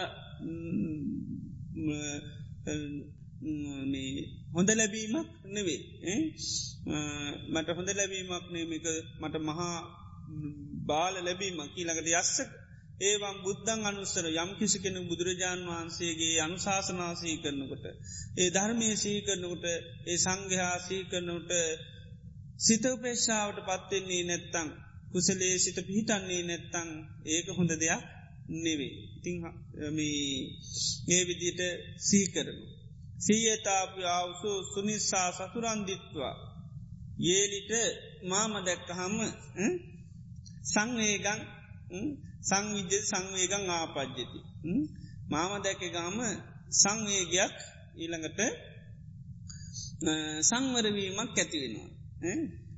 [4.53, 5.80] හොඳ ලැබීමක් නෙවේ
[7.47, 8.86] මට හොඳ ලැබීමක් නේමික
[9.20, 9.76] මට මහා
[10.86, 12.51] බාල ලැබීමක් ඊළඟට යස්සක
[13.01, 17.84] ඒවම් බුද්ධං අනුස්සර යම් කිසි කෙනු බුදුරජාණන් වහන්සේගේ අනුශාසනාසී කරනකොට.
[18.36, 19.64] ඒ ධර්මය සී කරනකොට
[20.07, 21.53] ඒ සංඝයා සී කරනට
[22.59, 24.68] සිතවපේශාවට පත්වෙන්නේ නැත්තං
[25.12, 26.89] කුසලේ සිත පිහිටන්නේ නැත්තං
[27.26, 28.03] ඒක හොඳ දෙයක්
[28.57, 28.95] නෙවේ.
[29.16, 29.36] ඉතිං
[31.09, 31.62] ඒ විදියට
[32.01, 32.26] සී
[33.18, 33.26] කරනු.
[33.26, 36.34] සීයතාපි අවසු සුනිස්සා සතුරන්දිත්වා.
[37.20, 37.72] ඒලිට
[38.22, 39.16] මාම දැක්කහම
[40.64, 41.40] සංවේගං
[42.42, 44.40] සංවිජ්‍ය සංවේගං ආපද්ජති.
[45.30, 46.18] මාම දැක ගාම
[46.70, 47.56] සංවේගයක්
[47.96, 48.40] ඊළඟට
[50.40, 51.90] සංවරවීමක් ඇතිවෙනවා.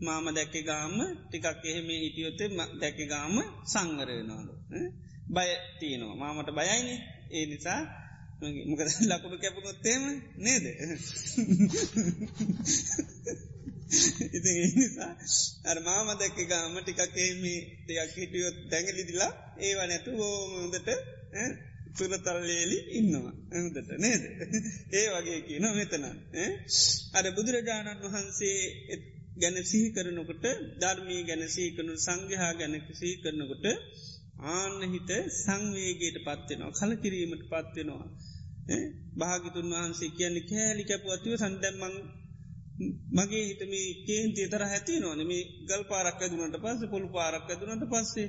[0.01, 0.97] මාම දැක්ක ගාම
[1.28, 2.49] ටිකක් එහෙම හිටියොත්තේ
[2.80, 3.34] දැක ගාම
[3.64, 4.55] සංවරවෙනවාලු.
[5.30, 6.95] බය තියනවා මාමට බයයිනි
[7.30, 8.00] ඒ නිසා
[8.41, 10.03] මොකද ලකුණු කැපුණොත්තේම
[10.38, 10.64] නේද?
[14.30, 15.12] ඉති නිසා
[15.64, 17.43] අර මාම දැක්ක ගාම ටිකක්කේම
[17.80, 20.88] ටිකක් හිටියොත් දැඟලිදිලා ඒවා නැතු හෝමදට
[21.97, 23.34] සුරතල්ලේලි ඉන්නවා.
[23.53, 24.22] ඇමතට නේද?
[24.93, 26.05] ඒ වගේ කියන මෙතන.
[27.14, 28.59] අර බුදුරජාණන් වහන්සේ
[29.36, 30.45] ගැන සිහි කරනකොට
[30.80, 33.66] ධර්මී ගැන සීකනු සංගහා ගැන සී කරනකොට
[34.49, 38.09] ආන්න හිත සංවේගේට පත්වෙනවා කල කිරීමට පත්වෙනවා
[39.16, 41.95] භාගිතුන් වහන්සේ කියන්නේ කෑලි කැපුවත්ව සන්දැම්මං
[43.12, 43.73] මගේ හිතම
[44.07, 48.29] කේන්තිය තර හැති නොන මේ ගල් පාරක් ඇදුනට පස්ස පොළු පාරක් ඇදුනට පස්සේ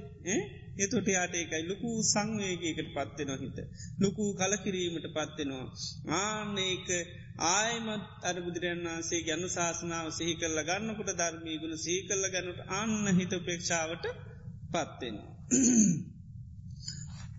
[0.78, 3.58] එතොට යාට එකයි ලොකු සංවේගේකට පත්වෙන හිත.
[4.00, 5.68] ලොකු කලකිරීමට පත්වෙනවා.
[6.20, 6.88] ආනඒක
[7.50, 13.18] ආයමත් අර බුදුරන් වන්සේ ගැනු ශාසනාව සිහි කරල ගන්නකොට ධර්මී ගුණ සහි කරල ගන්නට අන්න
[13.18, 14.06] හිත පේක්ෂාවට
[14.70, 15.30] පත්වෙනවා.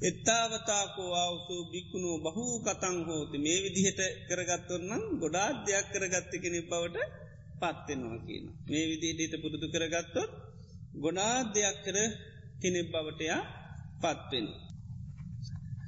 [0.03, 6.99] එත්තාවතාකෝ අවසු බික්කුණු බහූ කතං හෝති මේ විදිහට කරගත්තුන්නම් ගොඩාත් දෙයක් කරගත්ත කෙනෙ බවට
[7.61, 8.45] පත්වෙනවා කියන.
[8.67, 10.31] මේ විදිහට පුරුදු කරගත්තොත්
[10.95, 11.97] ගොඩාත් දෙයක් කර
[12.61, 13.41] කෙනෙක් බවටයා
[14.01, 14.47] පත්වෙන.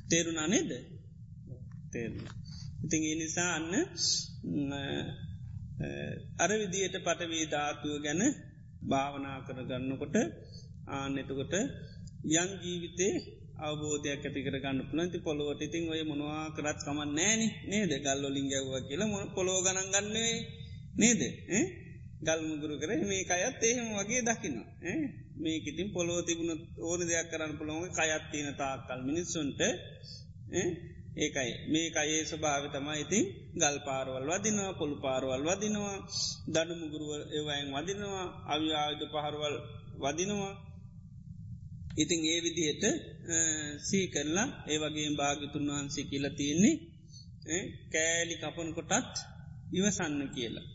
[0.08, 0.70] තේරුණා නේද
[1.92, 2.26] තේරුණ.
[2.84, 3.72] ඉතින් ඒ නිසා අන්න
[6.38, 8.22] අර විදියට පටවී ධාතුව ගැන
[8.84, 10.16] භාවනා කරගන්නකොට
[10.88, 11.54] ආනෙතකොට
[12.32, 13.14] යං ජීවිතේ
[13.58, 17.92] අවබෝධයක් ඇතිකර ගන්න පුලන්ති පොළොවට ඉතින් ඔය මොනවා කරත් කමන් නෑන නේද?
[17.98, 20.34] ගල්ලොලින් ගැව්ව කියලා මොන පොළොව ගණන් ගන්නේ
[20.96, 21.20] නේද?
[22.20, 24.58] ගල්මුගුරු කර මේ අයත් එහෙම වගේ දකින්න
[25.36, 29.60] මේක ඉතින් පොළොව තිබුණ ඕන දෙයක් කරන්න පොළොව කයත්තින තාකල් මිනිස්සුන්ට.
[31.16, 31.50] ඒකයි.
[31.68, 33.24] මේ අයේ ස්වභාව තමයි ඉතින්
[33.54, 35.96] ගල් පාරවල් වදිනවා පොළු පාරවල් වදිනවා
[36.48, 39.56] දඩුමුගුරුව ඒවයින් වදිනවා අවි ආයුධ පහරවල්
[40.00, 40.54] වදිනවා.
[41.94, 42.84] ඉතිං ඒ විදිහට
[43.80, 46.76] සී කරලා ඒ වගේ භාගිතුන් වහන්සේ කියල තියෙන්නේ
[47.92, 49.14] කෑලි කපන කොටත්
[49.72, 50.66] ඉවසන්න කියලා.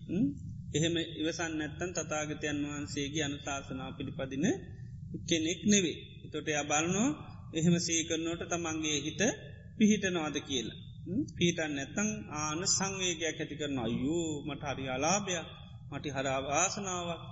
[0.74, 4.46] එහෙම ඉවසන්න නැත්තන් තතාගතයන් වහන්සේගේ අනුශාසනා පිළිපදින
[5.26, 5.98] කෙනෙක් නෙවේ.
[6.32, 7.10] තොට අබලනෝ
[7.54, 9.22] එහෙම සීකරනෝට තමන්ගේ හිත
[9.78, 10.80] පිහිට නොවාද කියලා.
[11.30, 15.48] පීටන් නැත්තං ආන සංවේගයක් ඇති කරන අයූ මට හරි අලාභයක්
[15.92, 17.24] මටි හරාවාසනාවක්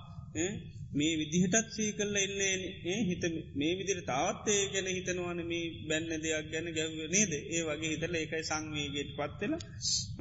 [0.90, 3.24] මේ විදිහටත් සී කරල එන්නේ හිත
[3.54, 8.44] මේ විදිර තාත්තේ ගැන හිතනවන මේ බැන්න දෙයක් ගැන ගැව්ව නේද ඒ වගේ හිතල එකයි
[8.44, 9.54] සංවේගයට පත්වෙල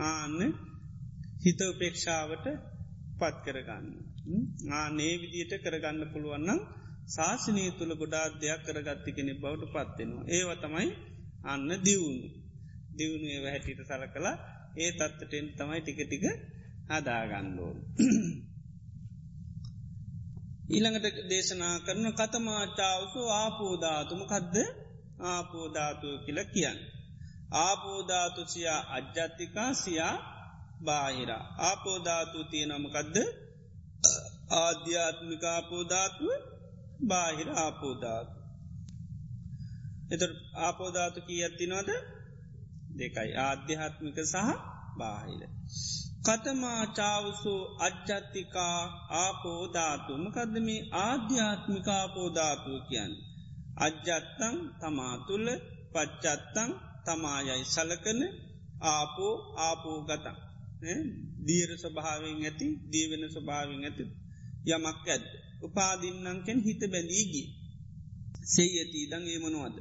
[0.03, 0.35] ආන්න
[1.41, 2.45] හිත උපේක්ෂාවට
[3.17, 3.85] පත් කරගන්න.
[4.73, 6.59] ආනේ විදියට කරගන්න පුළුවන්නම්
[7.09, 10.25] ශාසනය තුළ ගොඩාත් දෙයක් කරගත්ති කෙනෙ බවට පත්වෙනවා.
[10.29, 10.87] ඒව තමයි
[11.43, 12.27] අන්න දියුණු.
[12.97, 14.35] දියුණු ඒව හැටිට සල කලා
[14.77, 16.25] ඒ තත්තටෙන් තමයි ටික ටික
[16.89, 17.77] හදාගන්නඩෝන්.
[20.67, 24.55] ඊළඟට දේශනා කරන කතමාචාවසු ආපෝධාතුම කදද
[25.25, 26.79] ආපෝධාතුව කියල කියන්න.
[27.59, 30.15] ආපෝධාතුසියා අජ්ජත්තිකා සියා
[30.81, 31.31] බාහිර.
[31.59, 33.17] ආපෝධාතු තියෙනමකදද
[34.57, 36.29] ආධ්‍යාත්මිකාපෝධාතුව
[37.03, 38.35] බාහිර ආපෝධාතු.
[40.11, 40.21] එත
[40.57, 41.89] ආපෝධාතු කී ඇත්තිනවද
[42.97, 44.35] දෙකයි ආධ්‍යාත්මික සහ
[44.97, 45.41] බාහිර.
[46.27, 48.79] කතමා චාවසු අජ්ජත්තිකා
[49.15, 50.69] ආපෝධාතු මකදම
[50.99, 53.13] ආධ්‍යාත්මිකාපෝධාතුව කියන්න.
[53.77, 55.47] අජ්ජත්තං තමාතුල්ල
[55.93, 56.71] පච්චත්තං
[57.05, 58.21] තමායයි සලකන
[58.87, 60.37] ආපෝ ආපෝ ගතන්.
[61.47, 64.03] දීර ස්වභාවෙන් ඇති දීවෙන ස්වභාවෙන් ඇති
[64.67, 65.25] යමක් ඇද.
[65.61, 67.47] උපාදින්නංකෙන් හිත බැඳීගී.
[68.45, 69.77] සේ ඇති දං ඒමනුවද.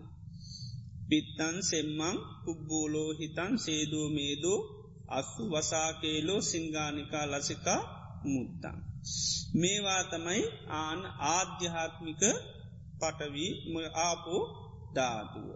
[1.09, 4.61] පිත්තන් සෙම්මං පුබ්බෝලෝ හිතන් සේදෝ මේදෝ
[5.09, 7.80] අස්සු වසාකේලෝ සිංගානිකා ලසිකා
[8.24, 8.76] මුත්තන්.
[9.54, 10.42] මේවා තමයි
[10.76, 12.22] ආන ආධ්‍යාත්මික
[13.00, 13.52] පටවී
[13.98, 14.42] ආපෝ
[14.94, 15.48] ධාතුව.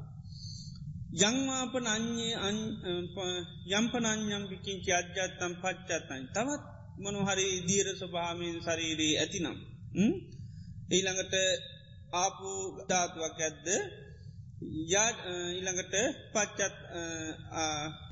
[1.21, 2.35] යංවාපන අන්නේ
[3.73, 6.63] යම්පනංයම් පිකින්චි අජ්ජත්තම් පච්චත්තයි තවත්
[6.99, 9.59] මනොහරි දීර ස්වභාමයෙන් ශරීරයේ ඇතිනම්.
[10.91, 11.35] ඊළඟට
[12.15, 12.51] ආපු
[12.89, 13.67] ධාතුවක් ඇද්ද
[14.61, 15.95] ඊළඟට
[16.33, 16.77] පච්චත්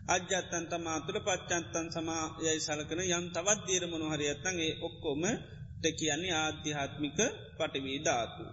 [0.09, 5.22] අජ්‍යත්තන් තමාතුර පච්චන්තන් සමා යයි සලකන යම් තවත් දීරමනු හරියත්තන්ගේ ඔක්කොම
[5.74, 7.18] ටැකියන්නේ ආධ්‍යාත්මික
[7.56, 8.44] පටවී ධාතු.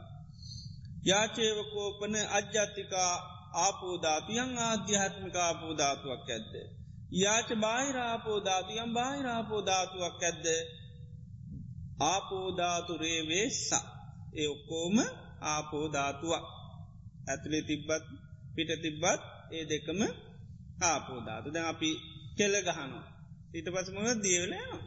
[1.06, 3.14] යාචේවකෝපන අජ්‍යාතිකා
[3.58, 6.54] ආපෝධාතුයන් ආධ්‍යාත්මික ආපෝධාතුවක් ඇද්ද.
[7.14, 10.46] යාච බාහිරාපෝධාතුයම් බාහිරාපෝධාතුවක් ඇද්ද
[12.04, 13.70] ආපෝධාතුරේවේ ස
[14.36, 14.96] ඒ ඔක්කෝම
[15.46, 16.46] ආපෝධාතුවක්
[17.28, 18.04] ඇතුළේ තිබ්බත්
[18.56, 20.02] පිට තිබ්බත් ඒ දෙකම
[20.84, 21.90] ආපෝධාතු දැ අපි
[22.38, 23.00] කෙල්ල ගහනු
[23.54, 24.80] ඊට පසමඟ දියවලයනවා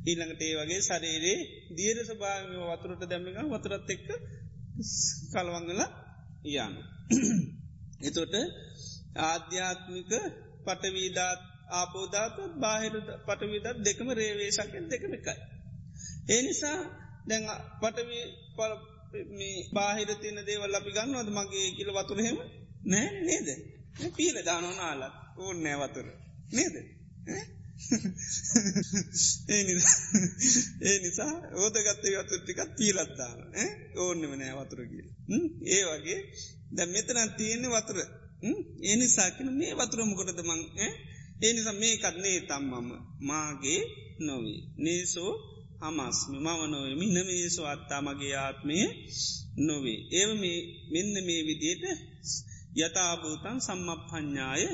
[0.00, 1.38] ඊළඟට ඒ වගේ සරේරේ
[1.70, 4.08] දියර සභාව වතුරට දැමික වතුරත් එක්ක
[5.32, 5.82] කලවංගල
[6.44, 6.74] යන
[8.00, 8.34] එතොට
[9.22, 10.12] ආධ්‍යාත්මික
[10.64, 12.94] පටවීදාත් ආපෝධාතත් බාහිර
[13.26, 15.38] පටවිදත් දෙකම රේවේශකෙන් දෙකම එකයි.
[16.28, 16.78] ඒ නිසා
[17.26, 17.44] දැන්
[17.80, 18.24] පටවී
[19.30, 21.28] මේ බාහිර තියන දේවල් අපි ගන්නවද?
[21.30, 22.38] මගේ කියල වතුරහෙම
[22.84, 23.48] නෑ නේද?
[24.10, 26.06] පීල දානෝනාලත් ඕන්න නෑ වතුර.
[26.52, 26.74] නේද?
[27.28, 27.44] ඒ
[30.82, 33.38] ඒ නිසා ඕදගත්ත වතුරටිකත් පීලත්දාන
[33.96, 35.08] ඕන්නම නෑ වතුර කියල.
[35.66, 36.20] ඒ වගේ
[36.72, 37.98] ද මෙතන තියෙන්නේ වතුර.
[38.82, 40.60] ඒ නිසාකන මේ වතුරමකොටද මං
[41.42, 42.88] ඒ නිසා මේකත් නේ තම්මම
[43.20, 43.80] මාගේ
[44.20, 44.60] නොවී.
[44.78, 45.32] නේසෝ
[45.80, 46.32] හමස්ම.
[46.36, 46.94] මම නොවේ.
[46.94, 48.76] මින්න මේසු අත්තා මගේ ආත්මය
[49.58, 49.98] නොවේ.
[50.12, 50.30] ඒව
[50.92, 51.84] මෙන්න මේ විදියට
[52.76, 54.64] යථභූතන් සම්මප පඥ්ඥාය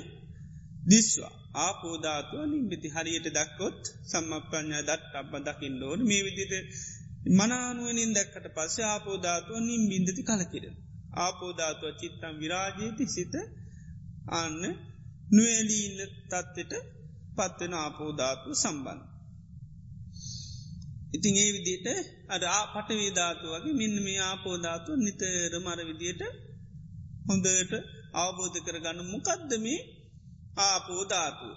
[0.86, 3.80] දිස්වා ආපෝධාතුව නිම්බිති හරියට දක්කොත්
[4.10, 6.52] සම්මපඥා දත් අබ දකිින් ලෝන මේ විදිට
[7.28, 10.64] මනානුවනින් දැක්කට පස්සේ ආපෝධාතුව නිම් බින්දති කලකිර.
[11.16, 13.34] ආපෝධාතුව චිත්තම් විරාජීති සිත
[14.32, 14.62] අන්න
[15.32, 15.98] නුවලීන්න
[16.30, 16.72] තත්වට
[17.36, 19.04] පත්වෙන ආපෝධාතුව සම්බන්ධ.
[21.14, 21.86] ඉතින් ඒ විදියට
[22.28, 22.42] අද
[22.74, 26.22] පටවේධාතු වගේ මෙන්න මේ ආපෝධාතු නිතර මර විදියට
[27.26, 27.72] හොඳට
[28.14, 29.80] අවබෝධ කරගන්න මොකක්දමේ
[30.62, 31.48] ආපෝධාතු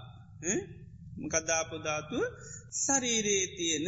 [1.19, 2.23] මකදදාපෝධාතුව
[2.75, 3.87] ශරීරයේ තියෙන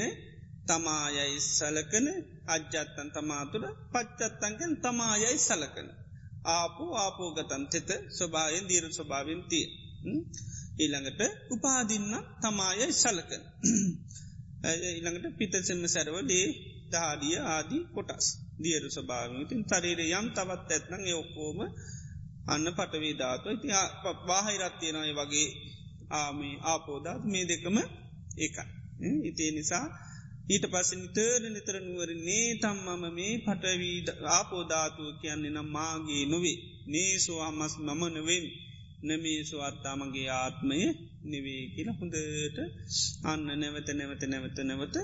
[0.67, 2.07] තමායයි සලකන
[2.47, 5.87] අජ්‍යත්තන් තමාතුළ පච්චත්තන්ගෙන් තමායයි සලකන.
[6.47, 9.65] ආපෝ ආපෝගතන් තෙත ස්වභායෙන් දීර ස්වභාවෙන් තිය.
[10.79, 11.21] ඊළඟට
[11.51, 13.43] උපාදින්න තමායයි සලකන.
[14.91, 16.45] ඉළඟට පිතසෙම සැරවලේ
[16.91, 18.27] දාඩිය ආදී කොටස්
[18.57, 21.59] දියරු ස්භාවිතින් තරේර යම් තවත් ඇත්නං ඔක්කෝම
[22.45, 23.67] අන්න පටවේ ධාතු ඉති
[24.27, 25.49] වාහිරත්තියනය වගේ
[26.11, 27.77] ආමේ ආපෝධාත් මේ දෙකම
[28.37, 28.65] ඒකයි.
[29.23, 29.85] ඉතිේ නිසා
[30.47, 33.99] ඊට පස නිතර නිතර නුවර නේ තම්මම මේ පටවී
[34.29, 36.57] ආපෝධාතුව කියන්නේ නම් මාගේ නොවේ.
[36.87, 38.45] නේසෝ අමස් මම නොවෙන්.
[39.03, 40.77] නමේසු අත්තාමගේ ආත්මය
[41.23, 42.57] නෙවේ කියල හොඳට
[43.23, 44.95] අන්න නැවත නැවත නැවත නැවත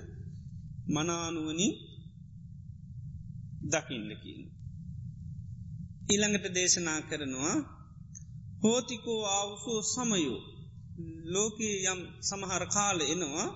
[0.87, 1.67] මනානුවනි
[3.67, 4.41] දකින්න කියන.
[6.09, 7.55] ඊළඟට දේශනා කරනවා
[8.63, 10.39] හෝතිකෝ ආවුසෝ සමයෝ
[11.25, 13.47] ලෝකයේ යම් සමහර කාල එනවා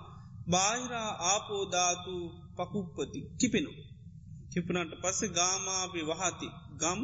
[0.47, 2.15] බාහිරා ආපෝධාතු
[2.57, 3.71] පකුප්පති කිපෙනු.
[4.51, 6.47] කිපනට පස්සේ ගාමාපි වහති
[6.77, 6.99] ගම්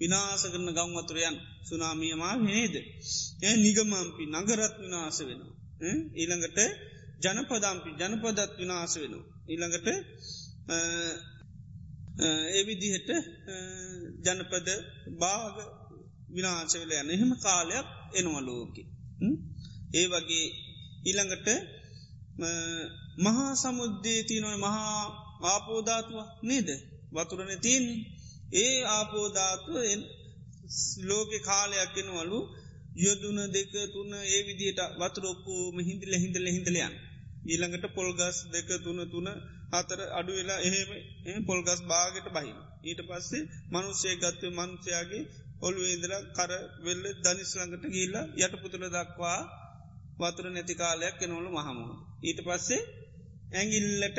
[0.00, 1.36] විනාස කරන ගංවතුරයන්
[1.68, 2.74] සුනාමියමා නේද.
[3.42, 5.54] ඇ නිගමම්පි නගරත් විනාස වෙනවා.
[6.14, 6.58] ඊළඟට
[7.22, 9.26] ජනපදම්පි ජනපදත් විනාස වෙනවා.
[9.48, 9.88] ඊළඟට
[12.52, 13.08] එවිදිහට
[14.24, 14.68] ජනපද
[15.18, 15.56] භාග
[16.28, 18.82] විනාශවෙල යන එහෙම කාලයක් එනවලෝකි.
[19.94, 20.46] ඒ වගේ
[21.06, 21.48] ඊළඟට
[23.18, 25.00] මහා සමුද්දේ තියනොයි මහා
[25.44, 26.68] ආපෝධාතුව නේද?
[27.12, 28.04] වතුරන තියන්නේ.
[28.54, 29.76] ඒ ආපෝධාතුව
[31.00, 32.38] ලෝකෙ කාලයක් එනවලු
[32.96, 36.94] යොදුන දෙක තුන්න ඒ විදියට වතුරොක්කූම හිදිල හිඳල හිඳලයන්
[37.46, 39.28] ඊළඟට පොල්ගස් දෙක තුන තුන
[39.72, 45.24] හතර අඩු වෙලා එහෙම පොල්ගස් භාගට බහින ඊට පස්සේ මනුස්්‍යය ගත්ත මනුෂයාගේ
[45.60, 46.52] ඔල්ුවේදල කර
[46.82, 49.40] වෙල්ල දනිස්ලඟට ගිල්ලා යට පුතුළ දක්වා
[50.18, 51.90] වතුර නැති කාලයක් එනවලු මහමුව.
[52.22, 52.82] ඊට පස්සේ
[53.52, 54.18] ඇගිල්ලට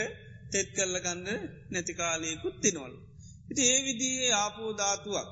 [0.51, 1.27] තෙත් කරල ගන්න
[1.71, 2.93] නැති කාලයකුත් තිනවල්.
[3.49, 5.29] ඉති ඒ විදියේ ආපෝ ධාතුවක්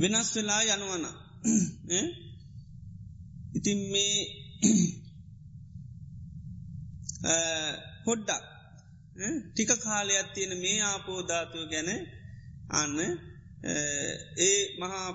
[0.00, 1.06] වෙනස් වෙලා යනුවන
[3.54, 4.16] ඉතින් මේ
[8.04, 8.44] පොඩ්ඩක්
[9.46, 11.90] ටික කාලයක් තියෙන මේ ආපෝධාතුව ගැන
[12.72, 12.98] අන්න
[14.40, 15.08] ඒ මහා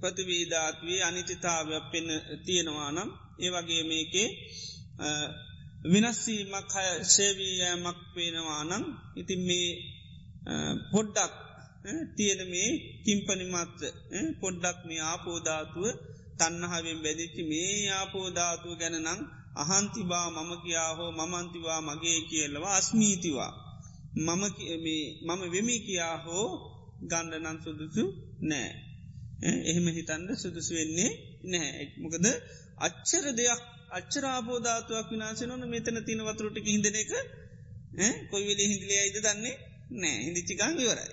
[0.00, 2.06] ප්‍රතිවීධාත්වේ අනිතිතාවයක් පෙන්
[2.46, 4.28] තියෙනවා නම් ඒ වගේ මේකේ
[5.84, 8.84] විනස්සීමක් හය සේවීයමක් පේනවා නම්
[9.16, 9.68] ඉතින් මේ
[10.92, 11.34] පොඩ්ඩක්
[12.16, 12.70] තියෙන මේ
[13.04, 13.80] කිම්පනිමත්ත
[14.40, 15.84] පොඩ්ඩක් මේ ආපෝධාතුව
[16.38, 18.96] තන්නහාවෙන් බැදිච්චි මේ ආපෝධාතුව ගැන
[19.56, 23.52] නම් අහන්තිබා මම කියා හෝ මමන්තිවා මගේ කියලවා අස්මීතිවා.
[24.16, 24.42] මම
[25.22, 26.48] මම වෙමි කියා හෝ
[27.02, 28.04] ගණ්ඩනන් සුදුසු
[28.40, 28.70] නෑ.
[29.42, 31.10] එහෙම හිතන්ද සුදුසු වෙන්නේ
[31.42, 31.92] නෑ.
[31.98, 32.26] මොකද
[32.78, 37.12] අච්චර දෙයක් අච්චරාබෝධාතුවක් විනාශ නොන මෙතන තින වතුරට හිදන එක
[38.30, 39.56] කොයිවෙලි හිදිලිය අයිද දන්නේ
[39.92, 40.18] නෑ.
[40.24, 41.10] හිදිච්චිකං ඉවරයි.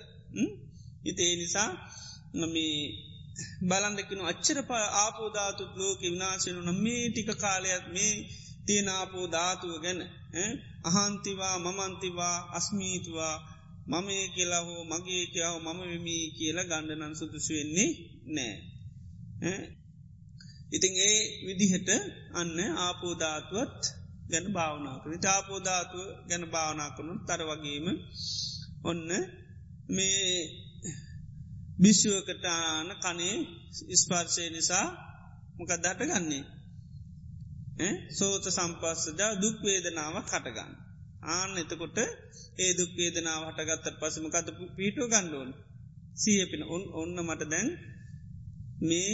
[1.04, 1.70] ඉතේ නිසා
[2.34, 2.76] නොමී
[3.62, 4.58] බලන්දකින අච්චර
[4.94, 8.14] ආපෝධාතුත් ලෝක විනාශයනු නම් මේ ටික කාලයක් මේ
[8.66, 10.00] තියෙන ආපෝධාතුව ගැන
[10.84, 13.36] අහන්තිවා මමන්තිවා අස්මීතුවා
[13.86, 17.90] මම කියලා හෝ මගේ කියාව මම වෙමී කියලා ගණ්ඩනන් සුදුසුවෙන්නේ
[18.26, 18.54] නෑ.
[20.72, 21.88] ඉතිං ඒ විදිහට
[22.32, 23.82] අන්න ආපෝධාතුවත්
[24.30, 27.86] ගැන භාවනා කර තාපෝධාතුව ගැන භාවනා කරනු තර වගේම
[28.84, 29.10] ඔන්න
[29.88, 30.28] මේ
[31.84, 33.36] බිශ්ුවකටාන කනේ
[33.94, 34.86] ස්පර්ශය නිසා
[35.56, 36.42] මොකක් දට ගන්නේ
[38.12, 40.72] සෝත සම්පස්සජා දුක්වේදනාව කටගන්න
[41.28, 41.98] ආන එතකොට
[42.58, 45.50] ඒ දුක්වේදනාව හටගත්තත් පසමකද පීටෝ ගණ්ඩෝන්
[46.16, 47.68] සියපින ඔන් ඔන්න මට දැන්
[48.82, 49.12] මේ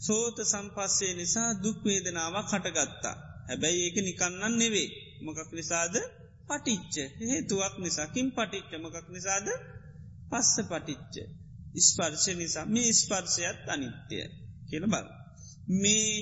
[0.00, 3.16] සෝත සම්පස්සේ නිසා දුක්වේදනාවක් කටගත්තා
[3.48, 4.88] හැබැයි ඒක නිකන්නන් නෙවේ
[5.20, 5.94] මොකක් නිසාද?
[6.48, 6.94] පටිච්ච.
[7.22, 9.46] හේතුවක් නිසාකින් පටිච්ච මොකක් නිසාද?
[10.30, 11.14] පස්ස පටිච්ච.
[11.80, 14.26] ස්පර්ශය නිසා මේ ස්පර්ශයත් අනිත්‍යය
[14.68, 15.06] කියල බල
[15.74, 16.12] මේ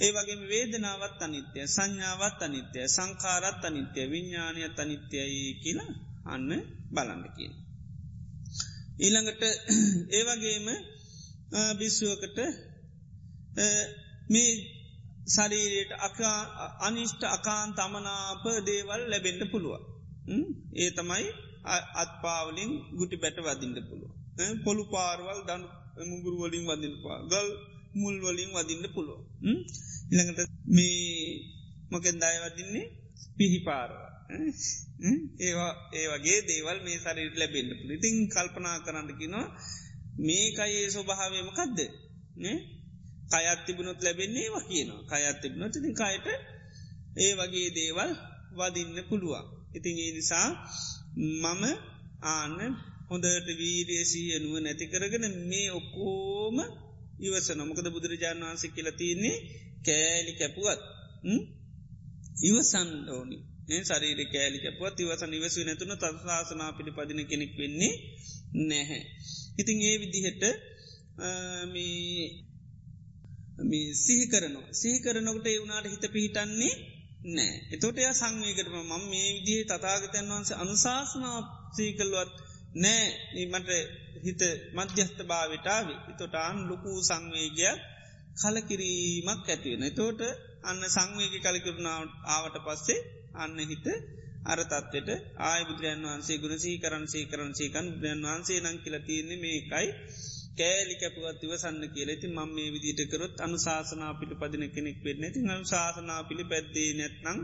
[0.00, 5.92] ඒ වගේ වේදනාවත් අනිත්‍යය සංඥාවත් අනිත්‍යය සංකාරත් අනිත්‍යය විඤ්ඥානයත් අනිත්‍යයි කියලා
[6.24, 6.50] අන්න
[6.94, 7.54] බලන්න කියන.
[8.98, 9.42] ඊළඟට
[10.16, 10.66] ඒවගේම
[11.78, 12.38] බිස්සුවකට
[14.30, 14.50] මේ
[15.26, 15.92] ශරීරයට
[16.80, 19.82] අනිෂ්ට අකාන් තමනාප දේවල් ලැබෙන්ට පුළුව.
[20.74, 21.26] ඒ තමයි
[21.94, 24.12] අත්පාවලින් ගුටි බැට වදින්ට පුළුව.
[24.64, 25.62] පොළු පාරවල් දන්
[26.02, 27.48] මුගුරුවලින් වදින්පා ගල්
[27.94, 29.20] මුල්වලින් වදින්න පුළුව.
[30.10, 30.92] ඉළඟට මේ
[31.90, 32.86] මොකෙන් දායවදින්නේ
[33.36, 33.94] පිහිපාරව.
[35.40, 39.46] ඒවා ඒ වගේ දේවල් මේ සරිට ලැබෙන්ට ඉතිං කල්පනා කරන්නකිනවා
[40.18, 41.78] මේ කයේ ස්වභාවයමකක්ද
[43.30, 45.02] කයත් තිබුණොත් ලැබෙන්නේ වා කියනවා.
[45.10, 46.26] කයත් තිබුණොත් ති කයට
[47.16, 48.10] ඒ වගේ දේවල්
[48.56, 49.46] වදින්න පුළුවන්.
[49.74, 50.48] ඉතින් ඒ නිසා
[51.16, 51.62] මම
[52.24, 52.58] ආන්න
[53.12, 56.56] හොඳට වීරේසී යනුව නැති කරගෙන මේ ඔක්කෝම
[57.20, 57.60] ඉවසන.
[57.62, 59.36] මොකද බුදුරජාණන් වහන්සේ කියලා තියන්නේ
[59.86, 60.80] කෑලි කැපුවත්
[62.42, 63.36] ඉවසන් ඕනි.
[63.82, 67.94] සරීර කෑලි කැපුවත් ඉවසන් ඉවසු නැතුන තත්ශාසනා පිළි පදින කෙනෙක් වෙන්නේ
[68.62, 69.02] නැහැ.
[69.58, 70.42] ඉතින් ඒ විදිහට
[73.96, 74.68] සිහි කරනවා.
[74.72, 76.74] සිහි කරනකට ඒ වුණට හිත පිහිටන්නේ
[77.26, 81.38] නෑ එතොට එය සංවේකටම මං මේ විදිහ තතාගතයන් වහන්සේ අනුශාසනා
[81.76, 82.32] සීකල්වත්
[82.74, 83.44] නෑ.
[83.46, 83.70] මට
[84.22, 84.42] හිත
[84.74, 87.78] මධ්‍යස්ථ භාවිටාවේ එතොටාන් ලොකූ සංවේගයක්
[88.40, 89.84] කලකිරීමක් ඇතිවෙන.
[89.92, 90.20] තෝට
[90.62, 93.00] අන්න සංවේග කලකිරුණාව ආවට පස්සේ
[93.34, 93.86] අන්න හිත
[94.44, 95.08] අරතත්වට
[95.40, 99.88] ආය බුදුරයන් වහන්සේ ගුණ සී කරන් සේ කරන් සේකන් බුදුරයන් වහන්සේ නං කියල තියන්නේ මේකයි.
[100.52, 102.20] කෑලි කැපුවත් ඉවසන්න කියලා.
[102.20, 105.24] ති මං මේ විදිට කරොත් අනු ශාසනා පිළි පදින කෙනෙක් වෙන්න.
[105.34, 107.38] ති අනු ශාසනා පිළි පැද්දේ නැත්නං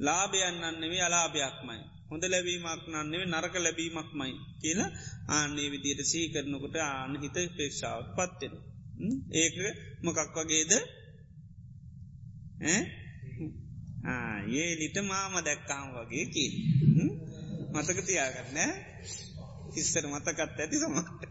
[0.00, 1.82] ලාභයන්නන්නෙවේ අලාභයක්මයි.
[2.12, 4.90] හොඳ ලැබීමක් නන්නෙවේ නරක ලැබීමක්මයි කියලා
[5.30, 8.54] ආන්නේ විදියට සී කරනකොට ආන හිත පේක්ෂාවත් පත්වෙන.
[9.34, 9.54] ඒක
[10.02, 10.72] මොකක් වගේද?
[14.52, 16.54] ඒ ලිට මාම දැක්කාම් වගේ කිල්
[17.72, 18.58] මතක තියාගන්න
[19.76, 21.22] ඉස්සර මතකත් ඇති සමට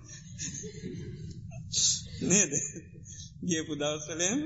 [2.23, 2.53] නේද?
[3.41, 4.39] ගියපු දවස්සලයම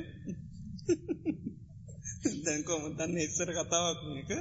[2.46, 4.32] දැන්කෝම තන්න ඉස්සර කතාවක් එක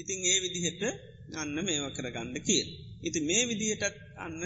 [0.00, 0.82] ඉතින් ඒ විදිහට
[1.34, 2.68] අන්න මේව කරගන්න කියල්.
[3.00, 4.42] ඉති මේ විදිහටත් අන්න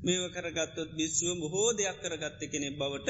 [0.00, 3.08] මේව කරගත්තොත් බිස්සුව බොහෝ දෙයක් කරගත්ත කෙනෙ බවට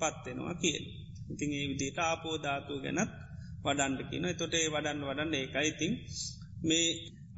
[0.00, 0.84] පත්වෙනවා කියල්.
[1.30, 3.10] ඉතින් ඒ විදිට ආපෝධාතු ගැනත්
[3.64, 4.24] වඩන්ඩ කියන.
[4.34, 5.92] තොට ඒ වඩන්න වඩන්න ඒකයිඉතින්
[6.62, 6.88] මේ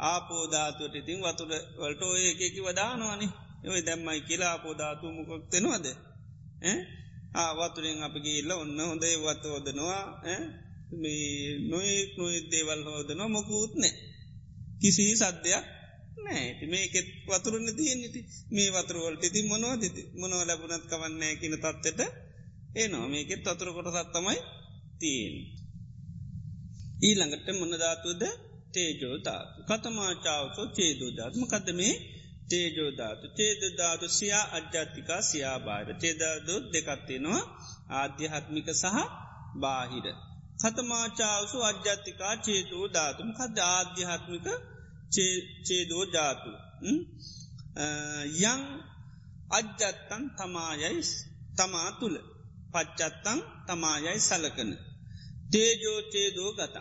[0.03, 3.26] ආපෝධාතුවට ඉතින් වතුර වලට ඔය එකකි වදානවානි
[3.66, 5.86] ඔය දැම්මයි කියලා ආපෝධාතු මොකොක් තෙනවාද
[7.34, 10.03] ආවතුරෙන් අපගේ ඉල්ල ඔන්න හොඳේ වත්ත හෝදනවා
[10.97, 13.92] මේ නොයෙක් නොයෙක් දේවල් හෝදනවා මොකුත්නෑ
[14.80, 15.64] කිසි සද්ධයක්
[16.18, 18.20] නෑ මේකෙත් වතුරන්න තියන්නේති
[18.51, 19.82] මේ වතුරුවලට ඉති මොනවද
[20.14, 22.01] මොනව ලැබුණත් කවන්නෑ කියන තත්වට
[22.74, 24.40] ඒ නවා මේකෙත් වතුර කොට සත්තමයි
[25.01, 25.34] තියෙන්
[27.03, 28.22] ඊළඟට මොනධාතුවද
[28.74, 31.95] තේජෝධාතු කතමාචාවසෝ චේදෝධාත්ම කද මේ
[32.49, 35.88] තේජෝධාතු චේදධාතු සියා අජ්‍යාතිකා සියා බාහිර.
[35.97, 37.42] චේදදු දෙකත්තිනවා
[37.92, 38.97] ආධ්‍යාත්මික සහ
[39.57, 40.07] බාහිර.
[40.64, 44.46] කතමාචාවසු අජ්‍යාතිකා චේදෝ ධාතුම කද ආධ්‍යාත්මික
[45.66, 46.50] චේදෝ ධාතු?
[48.42, 48.62] යං
[49.50, 51.02] අජ්ජත්තන් තමායයි
[51.56, 52.16] තමා තුළ
[52.72, 54.70] පච්චත්තං තමායයි සලකන.
[55.52, 56.76] තේජෝ චේදෝ ගත.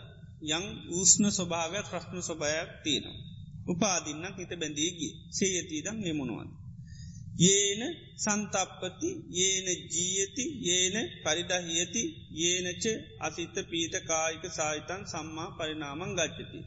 [0.48, 3.22] යං ඌස්න ස්වභාවයක් ප්‍රශ්න ස්වභායක් තියෙනවා.
[3.66, 6.50] උපාදින්නක් හිත බැඳීගිය සේයතීදම් නෙමුණුවන්
[7.42, 7.82] ඒන
[8.16, 9.08] සන්තප්පති
[9.38, 12.02] ඒන ජීයති ඒන පරිඩහියති
[12.42, 12.84] ඒනච
[13.20, 16.60] අසිත පීත කායික සාහිතන් සම්මා පරිනාමං ගච්චති.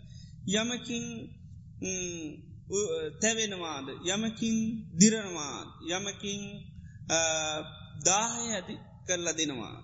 [0.54, 1.06] යමකින්
[3.22, 4.58] තැවෙනවාද යමකින්
[5.00, 6.42] දිරනවාද යමකින්
[8.06, 8.76] දාහය ඇති
[9.08, 9.78] කරලා දෙනවා.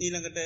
[0.00, 0.38] ඊළඟට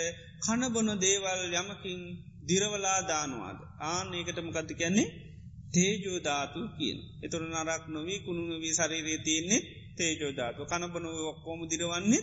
[0.42, 2.00] කණබොන දේවල් යමකින්
[2.48, 5.27] දිරවලා දානවාද ආන ඒකට මොකක්ති කියන්නේ
[5.74, 6.98] තේජෝධාතු කියන.
[7.22, 9.60] එතුර නරක් නොවී කුණුනවී සරිරේ තියන්නේ
[9.96, 12.22] තේජෝධාතු කණබනුව ඔක්කෝම දිරවන්නේ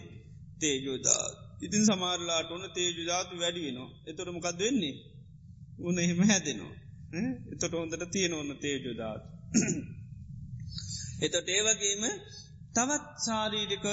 [0.60, 1.28] තේජෝධා.
[1.62, 3.90] ඉතින් සමාරලාට ඕන තේජුධාතු වැඩි වෙනවා.
[4.06, 4.96] එතොට මොකක්ද වෙන්නේ.
[5.80, 6.74] උන එහෙම හැදෙනවා.
[7.54, 9.28] එතොට හොඳට තියෙන ඔන්න තේජෝධාතු.
[11.22, 12.04] එතොට ඒවගේම
[12.74, 13.86] තවත් සාරීරික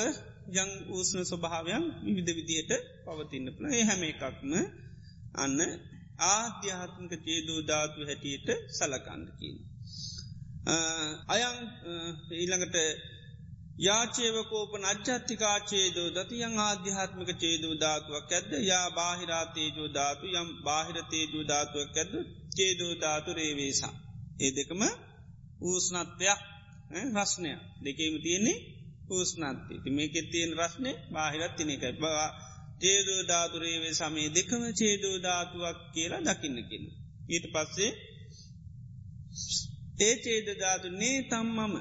[0.52, 2.72] යං ඌස්න ස්වභාවයන් විවිධ විදියට
[3.04, 4.52] පවතින්න පුළ ඒ හැම එකක්ම
[5.34, 5.58] අන්න
[6.18, 9.56] ආධ්‍යාත්මික චේදූ ධාතු හැටියට සලකන්නකින්.
[11.28, 11.58] අයං
[12.32, 12.76] ඊළඟට
[13.78, 21.96] යාචේවකෝපන අජ්‍යත්තිකා චේදෝ දතියං ආධ්‍යාත්මික චේදූ ධාතුවක් ඇද යා බාහිරාතේජෝ ධාතු යම් බාහිර තේජූ ධාතුවක්
[21.96, 22.12] ඇද
[22.56, 23.94] චේදූ ධාතු රේවේසා.
[24.40, 24.82] ඒ දෙකම
[25.62, 26.40] ඌස්නත්වයක්
[27.14, 27.52] රස්නය
[27.84, 28.58] දෙකේම තියෙන්නේ
[29.10, 32.28] ඌස්නත්ති ති මේකෙත් තියෙන් රස්නය බාහිරත් තිනෙකයි බවා
[32.82, 36.86] චේදෝ ධාතුරේවේ සමේ දෙකම චේදෝ ධාතුවක් කියලා දකින්නකින්න.
[37.28, 37.90] ඊට පස්සේ
[40.00, 41.74] ඒ චේද ධාතු නේ තම්මම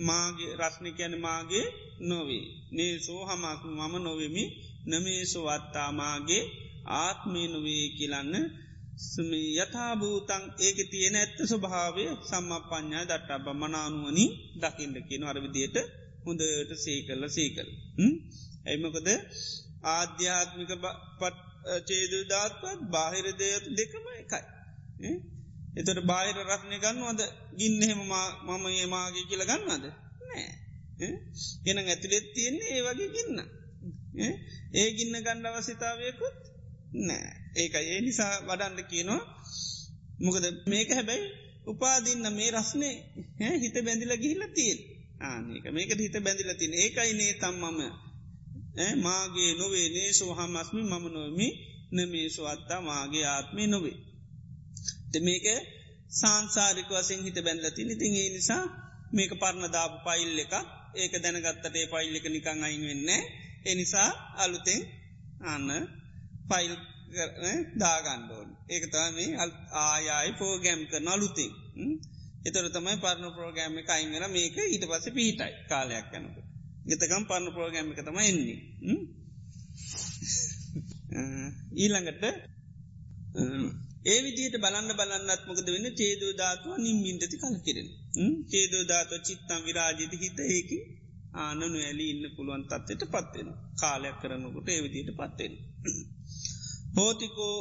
[0.00, 1.66] මාගේ රශ්නිකැන මාගේ
[2.00, 2.44] නොවේ.
[2.70, 4.44] නේ සෝ හමක් මම නොවෙමි
[4.86, 6.44] නමේසෝ අත්තාමාගේ
[6.96, 8.34] ආත්මී නොවේ කියලන්න
[9.56, 14.24] යථභූතන් ඒක තියෙන ඇත්ත ස්වභාවය සම්ම පඥ්ඥා දට්ටා බමනානුවනි
[14.56, 15.76] දකිින්ට කියන අරවිදියට
[16.24, 17.68] හොඳට සේකල්ල සේකල්.
[18.66, 19.08] ඇයිමකොද
[19.90, 20.72] ආධ්‍යාත්මික
[21.18, 21.36] පත්
[21.80, 25.12] චේද ධාත්වත් බාහිර දේතු දෙකම එකයි.
[25.76, 27.20] එතට බාහිර රක්නය ගන්නවද?
[27.54, 28.00] ගින්නෙහෙම
[28.48, 29.84] මම ඒ මාගේ කියල ගන්නවද?
[30.22, 30.46] නෑ.
[31.66, 33.38] එන ඇතුළෙත් තියෙන්නේ ඒ වගේ ගින්න.
[34.74, 36.36] ඒ ගින්න ගණ්ඩ අවසිතාවයකුත්
[37.00, 37.30] නෑ.
[37.54, 39.22] ඒක ඒ නිසා වඩන්ඩ කියනවා
[40.18, 41.26] මොකද මේක හැබැයි
[41.66, 42.96] උපාදින්න මේ රස්නේ
[43.56, 44.78] හිත බැඳිල ගිහිල්ල තියෙන්
[45.22, 47.80] ආනක මේක හිත බැඳිල තින් ඒකයි නේ තම්මම
[48.98, 51.48] මාගේ නොවේ නේසු හමස්මි මම නොවමි
[51.92, 53.98] නමේසු අත්තා මාගේ ආත්මය නොවේ.
[55.10, 55.46] ද මේක
[56.10, 58.64] සංසාරික වසින් හිත බැඳලති ඉතින් ඒ නිසා
[59.12, 60.54] මේක පරණ දාපු පයිල් එක
[60.94, 63.10] ඒක දැනගත්තට ඒ පයිල් එක නිකං අයින් වෙන්න
[63.64, 64.80] එනිසා අලුතෙන්
[65.44, 65.68] අන්න
[66.48, 66.72] පයිල්
[67.76, 69.26] දාගණ්ඩෝන් ඒක තමයි
[69.82, 71.52] ආයයි පෝගැම් කරන අලුතින්.
[72.46, 76.41] එතර තමයි පරණ පෝගෑම එක අයිංගල මේක ඊට පස පිහිටයි කාලයක් යනකට.
[76.86, 78.58] ගතකම් පරණ පෝගෑම එක තම එන්නේ.
[81.76, 82.24] ඊළඟට
[84.04, 85.88] ඒ විදියට බලන්න බලන්නත් මොකද වෙන්න?
[85.94, 87.88] චේදෝ ධාතුව නිම්බින්ටති කල කිරෙන
[88.50, 90.78] චේදෝ ධාතුව චිත්තම් විරාජිත හිත ඒකි
[91.36, 93.48] ආනනු ඇලි ඉන්න පුළුවන් තත්වට පත්වෙන
[93.80, 95.54] කාලයක් කරනකොට ඒවිදියට පත්වෙන.
[96.96, 97.56] හෝතිකෝ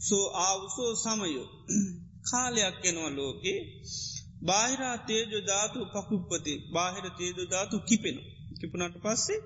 [0.00, 1.48] සෝ ආවුසෝ සමයෝ.
[2.30, 3.58] කාලයක් එනවා ලෝකේ.
[4.42, 8.16] බාහිරා තේජ ධාතු පකුප්පති බාහිර තේජ ධාතු කිපෙන
[8.60, 9.40] කිපනට පස්සේ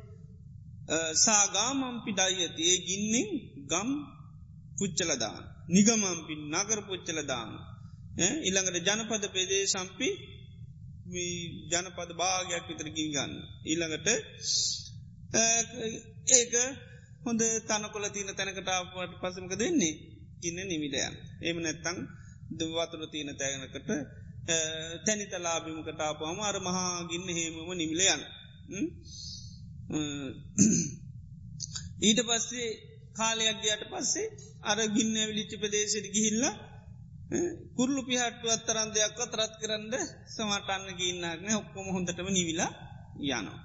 [1.19, 3.29] සාගාමම්පි ඩයිඇති ඒ ගින්නෙන්
[3.67, 3.91] ගම්
[4.77, 7.51] පුච්චලදාන නිගමම්පි නගර පුච්චලදාන
[8.43, 10.09] ඉළඟට ජනපද පෙදේ සම්පි
[11.69, 13.33] ජනපද භාගයක් විතරකින් ගන්න.
[13.65, 14.09] ඊළඟට
[16.31, 16.55] ඒක
[17.25, 19.95] හොඳ තනකොල තියන තැනකටාවට පසමක දෙන්නේ
[20.43, 21.15] ඉන්න නිමිලයන්.
[21.41, 21.99] එම නැත්තං
[22.53, 23.91] දවතුර තියෙන තැනකට
[24.47, 28.21] තැනිතලාබිමකට ආපුහම අර මහා ගින්න හෙමම නිමිලයන්.
[32.01, 32.69] ඊට පස්සේ
[33.15, 34.29] කාලයක් ගයට පස්සේ
[34.63, 36.55] අර ගින්න ඇවිලිච්ච ප්‍රදේශයට ගිහිල්ලා
[37.77, 39.93] කුරලු පිහට්ටුවත් තරන් දෙයක් අතරත් කරන්න
[40.29, 42.73] සමටන්න ගන්නක්න ඔක්කොම හොඳටම නිවිලා
[43.21, 43.61] යනවා.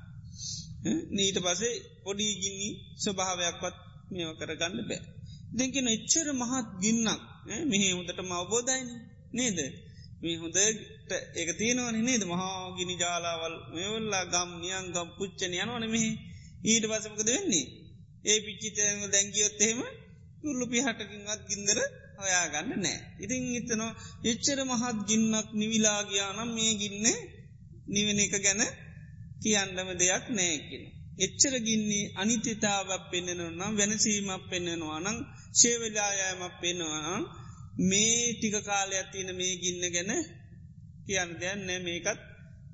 [1.10, 3.76] නීට පසේ පොඩි ගින්නි ස්වභාවයක්වත්
[4.12, 5.02] මේව කරගන්න බෑ.
[5.52, 7.22] දෙකෙන එච්චර මහත් ගින්නක්
[7.70, 8.90] මෙහ හොඳට මවබෝධයින
[9.34, 9.60] නේද.
[10.22, 10.58] මේ හොඳ
[11.36, 16.12] ඒක තියෙනවන නේද මහාගිනි ජාලාවල් මෙවල්ලා ගම් නියන් ගම් පුච්චන යනවන මෙහි
[16.64, 17.66] ඊට පසමකද වෙන්නේ.
[18.24, 19.82] ඒ පිච්චිත දැංගියොත් එහෙම
[20.42, 21.80] තුල්ලු පිහටකින්වත් ගින්දර
[22.18, 23.00] හොයාගන්න නෑ.
[23.20, 23.92] ඉතිං එතනවා
[24.24, 27.06] එච්චර මහත් ගින්නක් නිවිලාගයානම් මේ ගින්න
[27.88, 28.62] නිවෙන එක ගැන
[29.42, 30.84] කියන්නම දෙයක් නෑකිෙන.
[31.18, 35.18] එච්චර ගින්නේ අනිතිතාවක් පෙන්නෙනවා නම් වෙනසීමක් පෙන්නෙනවා නං
[35.54, 37.20] ශේවලායෑමක් පෙන්නවා
[37.82, 40.12] මේ ටික කාලයක් තියන මේ ගින්න ගැන
[41.06, 42.20] කියන්න දෙයන්න නෑ මේකත්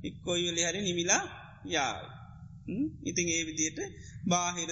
[0.04, 1.24] එක්කොයිවලි හරි නිමිලා
[1.68, 1.98] යාව.
[3.04, 3.80] ඉතිං ඒ විදියට
[4.26, 4.72] බාහිර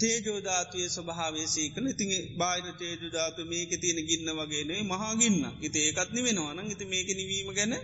[0.00, 6.84] තේජෝධාතුවය ස්වභාවේසී කළ ඉතින් බාහිර තේජුධාතු මේක තියෙන ගින්න වගේනේ මහාගින්න ඉති ඒකත්නි වෙනවාන ඉති
[6.84, 7.74] මේක නිවීම ගැන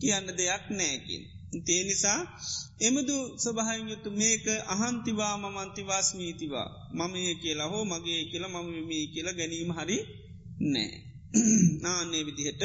[0.00, 1.22] කියන්න දෙයක් නෑකින්.
[1.66, 2.20] තේ නිසා
[2.80, 9.32] එමදු ස්වභායෙන් යුතු මේක අහන්තිවා මමන්තිවාස්මීතිවා මම ඒ කියලා හෝ මගේ කියලා මම මේ කියලා
[9.32, 9.98] ගැනීම හරි
[10.64, 10.92] නෑ.
[11.82, 12.62] නාන්නේ විදිහට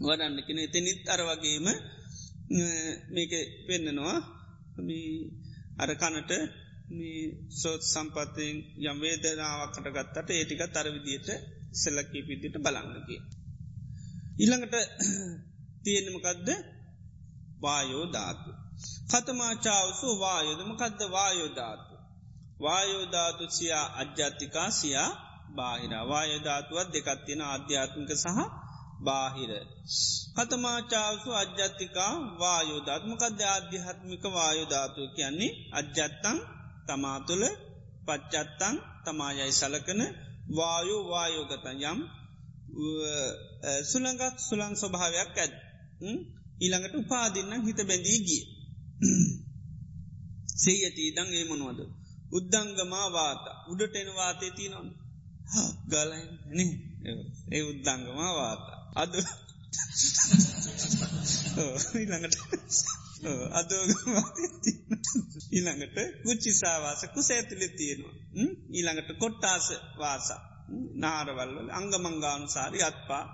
[0.00, 1.66] වඩන්න කෙන එතනිත් අර වගේම
[3.10, 3.32] මේක
[3.66, 4.16] පෙන්න්නනවා
[5.78, 6.32] අර කනට
[6.90, 7.22] මේ
[7.52, 11.28] සෝත් සම්පතයෙන් යම් වේදනාවක්කට ගත්තට ඒටික තරවිදියට
[11.74, 13.20] සෙල්ලකී පිදිට බලන්නගේ.
[14.38, 14.74] ඉළඟට
[15.84, 16.48] තියෙනමකදද
[17.62, 18.50] වායෝධාතු.
[19.10, 21.94] කතමාචාවසු වායෝදමකදද වායෝධාතු.
[22.60, 25.10] වායෝධාතු සියා අජ්‍යාතිකා සියා
[25.50, 28.38] බාහිර වායධාතුවත් දෙකත්තියෙන අධ්‍යාත්මික සහ
[29.00, 29.50] බාහිර.
[30.36, 36.38] කතමාචාවසු අජ්‍යත්තිකා වායෝධාත්මකද අධ්‍යාත්මික වායෝධාතුව කියන්නේ අජ්‍යත්තං
[36.86, 37.44] තමා තුළ
[38.06, 40.00] පච්චත්තං තමායයි සලකන
[40.56, 41.98] වායෝ වායෝගතන් යම්
[43.84, 45.54] සුළඟක් සුළං ස්වභාවයක් ඇත්
[46.60, 48.42] ඊළඟට උපාදින්න හිත බැඳී ගිය.
[50.56, 51.80] සේයති දං ඒ මොනවද?
[52.32, 53.44] උද්දංගමා වාත.
[53.68, 54.88] උඩට එන වාතය තියනම්
[55.88, 56.66] ගලයි.
[57.50, 58.64] ඒ උද්දංගමා වාත.
[58.94, 59.12] අද
[61.94, 62.36] ඊළඟට.
[63.52, 63.90] අදෝග
[65.52, 68.16] ඊළඟට කුච්චිසාවාස කුසඇතුලෙ තියෙනවා.
[68.70, 69.66] ඊළඟට කොට්ටාස
[69.98, 70.28] වාස.
[70.94, 73.24] නාරවල්වල අංගමංගානුසාරි අත්පා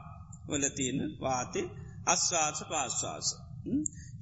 [0.48, 1.66] වල තියෙන වාතේ
[2.06, 3.26] අස්වාස පාස්වාස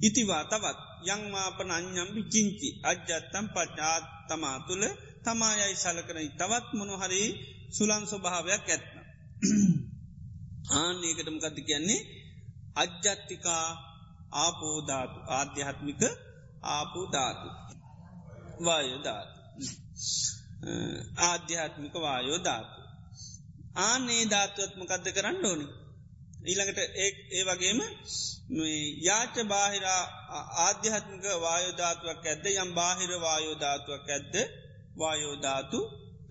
[0.01, 0.79] ඉතිවා තවත්.
[1.05, 4.83] යංමාපන අඥම්බි චිංචි අජ්‍යත්තම් පච්චාත් තමා තුළ
[5.23, 7.21] තමායයි සලකනයි තවත් මොනොහරි
[7.71, 8.97] සුලන් ස්වභාවයක් ඇත්න
[10.73, 12.01] ආනඒකටම කති කියන්නේ?
[12.75, 13.67] අජ්‍යත්තිකා
[14.33, 16.01] ආපෝධාතු ආධ්‍යාත්මික
[16.69, 17.49] ආපෝධාතු
[18.59, 19.37] වායෝධාතු
[21.21, 22.79] ආධ්‍යාත්මික වායෝධාතු
[23.79, 25.67] ආනේ ධාතුවත්මකක්ද කරන්න ඕනි?
[26.45, 27.79] ඊළඟට ඒ ඒ වගේම
[29.01, 29.85] යාච බාහිර
[30.59, 34.35] ආධ්‍යාත්මික වායෝධාතුවක් ඇද්ද යම් බාහිර වායෝධාතුවක් ඇද්ද?
[34.95, 35.79] වායෝධාතු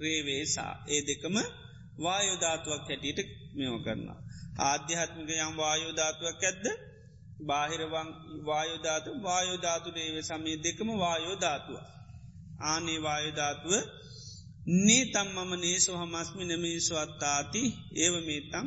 [0.00, 1.36] රේවේසා ඒ දෙකම
[1.98, 3.20] වායෝධාතුවක් හැටියට
[3.54, 4.20] මෙෝ කරනවා.
[4.62, 6.64] ආධ්‍යාත්මික යම් වායෝධාතුවක් ඇද්ද?
[7.42, 8.08] බාහිරවන්
[8.46, 11.76] වායෝධාතු වායෝධාතු දේව සමය දෙකම වායෝධාතුව.
[12.62, 13.72] ආනේ වායෝධාතුව
[14.78, 17.62] නේ තම්මම නේසු හමස්මි නමේසු අත්තාති.
[17.94, 18.66] ඒව මේතං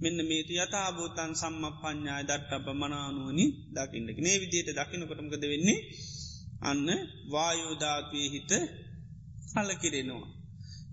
[0.00, 3.44] මෙන්න මේතු යථභූතන් සම්ම පඥ්ඥාය දට්ටප මනානුවනි
[3.74, 5.80] දකින්නක නේ විදියට දකිනකොටමකද වෙන්නේ
[6.62, 6.86] අන්න
[7.30, 8.52] වායෝධාතුවය හිත
[9.52, 10.26] කලකිරෙනවා.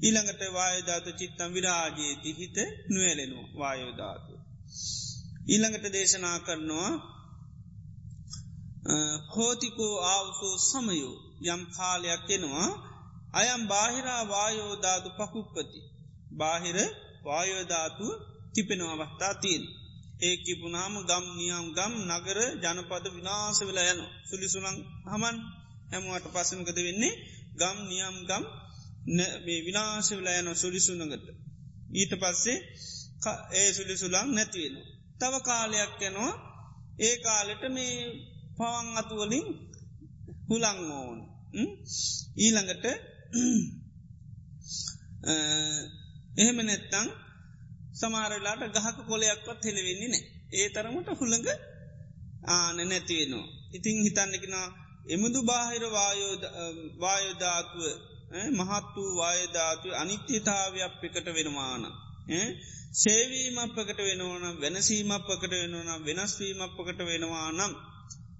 [0.01, 2.57] ඊළඟට වායධාතු චිත්තම් විරාජයේති හිත
[2.89, 4.33] නුවලෙනවා වායෝධාතු.
[5.47, 6.91] ඊළඟට දේශනා කරනවා
[9.29, 12.69] හෝතිකෝ ආවසෝ සමයෝ යම් කාලයක් එෙනවා
[13.33, 15.79] අයම් බාහිරා වායෝධාතු පකුප්පති.
[16.31, 16.77] බාහිර
[17.23, 18.11] වායෝධාතුව
[18.55, 19.63] කිපෙන අවස්ථා තිීන්.
[20.21, 25.37] ඒ කිපුනාම ගම් නියම් ගම් නගර ජනපද විනාස වෙලා යන සුලිසුලන් හමන්
[25.91, 27.13] හැමුවට පසමකද වෙන්නේ
[27.55, 28.43] ගම් නියම් ගම්
[29.45, 31.25] මේ විනාශ වෙලා යන සුලිසුනගට.
[31.91, 32.57] ඊට පස්සේ
[33.53, 34.75] ඒ සුලිසුලං නැතිවෙන.
[35.19, 36.33] තව කාලයක් යනවා
[36.99, 37.95] ඒ කාලෙට මේ
[38.57, 39.47] පවන් අතුවලින්
[40.49, 41.19] හුලං ඕෝන්
[42.37, 42.85] ඊළඟට
[46.37, 47.07] එහෙම නැත්තං
[47.95, 50.23] සමාරලාට ගහක කොලයක්වත් හෙළවෙන්නේ නෑ
[50.55, 51.47] ඒ තරමට හුළඟ
[52.49, 53.47] ආන නැතිවෙනවා.
[53.73, 54.67] ඉතිං හිතන්නකෙනා
[55.07, 55.83] එමුදු බාහිර
[56.99, 57.81] වායෝධාතුව
[58.51, 61.83] මහත් වූ වායධාතුව අනිත්‍යතාවයක් එකට වෙනවාන.
[62.95, 67.73] සේවීමපකට වෙනවන වෙනසීමපකට වෙනවන වෙනස්වීමපකට වෙනවා නම්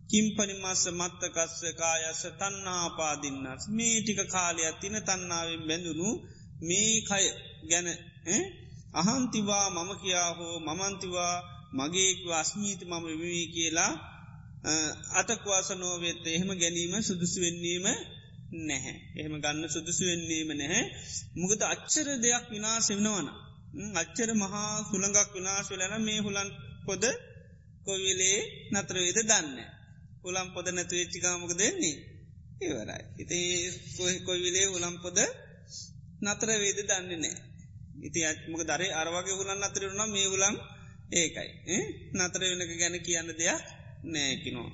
[0.09, 6.09] කිම්පනිමස්ස මත්තකස්ස කායස්ස තන්නාපාදින්නස් මේ ටික කාලයක් තින තන්නාවෙන් බැඳුණු
[6.61, 7.25] මේ කය
[7.69, 7.87] ගැන
[8.95, 11.35] අහන්තිවා මම කියා හෝ මමන්තිවා
[11.73, 13.93] මගේක අස්මීති මම විමී කියලා
[15.13, 17.85] අතක්වාස නෝවෙත්ත එහෙම ගැනීම සුදුසු වෙන්නීම
[18.61, 18.95] නැහැ.
[19.15, 20.83] එහෙම ගන්න සුදුසු වෙන්නීම නැහැ.
[21.35, 23.27] මුගත අච්චර දෙයක් විනාශ වෙනවන.
[23.95, 26.49] අච්චර මහා සුළඟක් විනාශ වෙලන මේ හුලන්
[26.85, 27.03] පොද
[27.85, 28.39] කොවිලේ
[28.73, 29.57] නතරවේද දන්න.
[30.23, 31.97] හුලම් පොද නැතු වෙච්චිකාමක දෙන්නේ.
[32.57, 33.03] ඒවරයි.
[33.17, 33.39] ඉති
[34.25, 35.17] කොයිවිලේ උලම්පොද
[36.23, 37.37] නතර වේද දන්නේ නෑ.
[38.01, 40.55] ඉති අත්මක දරේ අරවාගේ හුලන් අතරරුණ මේ හුලම්
[41.13, 41.77] ඒකයි.
[42.13, 43.63] නතර වෙනක ගැන කියන්න දෙයක්
[44.05, 44.71] නෑකිනෝ.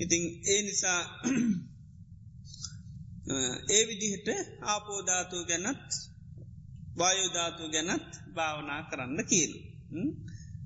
[0.00, 1.22] ඉතිං ඒ නිසා
[3.68, 4.28] ඒ විදිහට
[4.64, 5.92] ආපෝධාතු ගැනත්
[6.96, 9.52] වායුධාතු ගැනත් භාවනා කරන්න කියල්.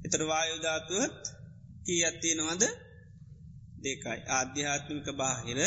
[0.04, 1.22] එතර වායුධාතුවත්
[1.84, 2.62] කී අත්තියෙනවද
[3.82, 5.58] දෙකයි ආධ්‍යාත්මික බාහිර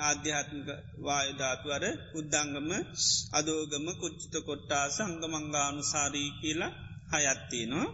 [0.00, 0.68] ආධ්‍යාත්මික
[1.00, 1.84] වායධාතුවර
[2.14, 2.70] උද්දංගම
[3.32, 6.72] අදෝගම කුච්චිත කොට්ටා සංගමංගානු සාරී කියලා
[7.14, 7.88] හයත්තිනවා.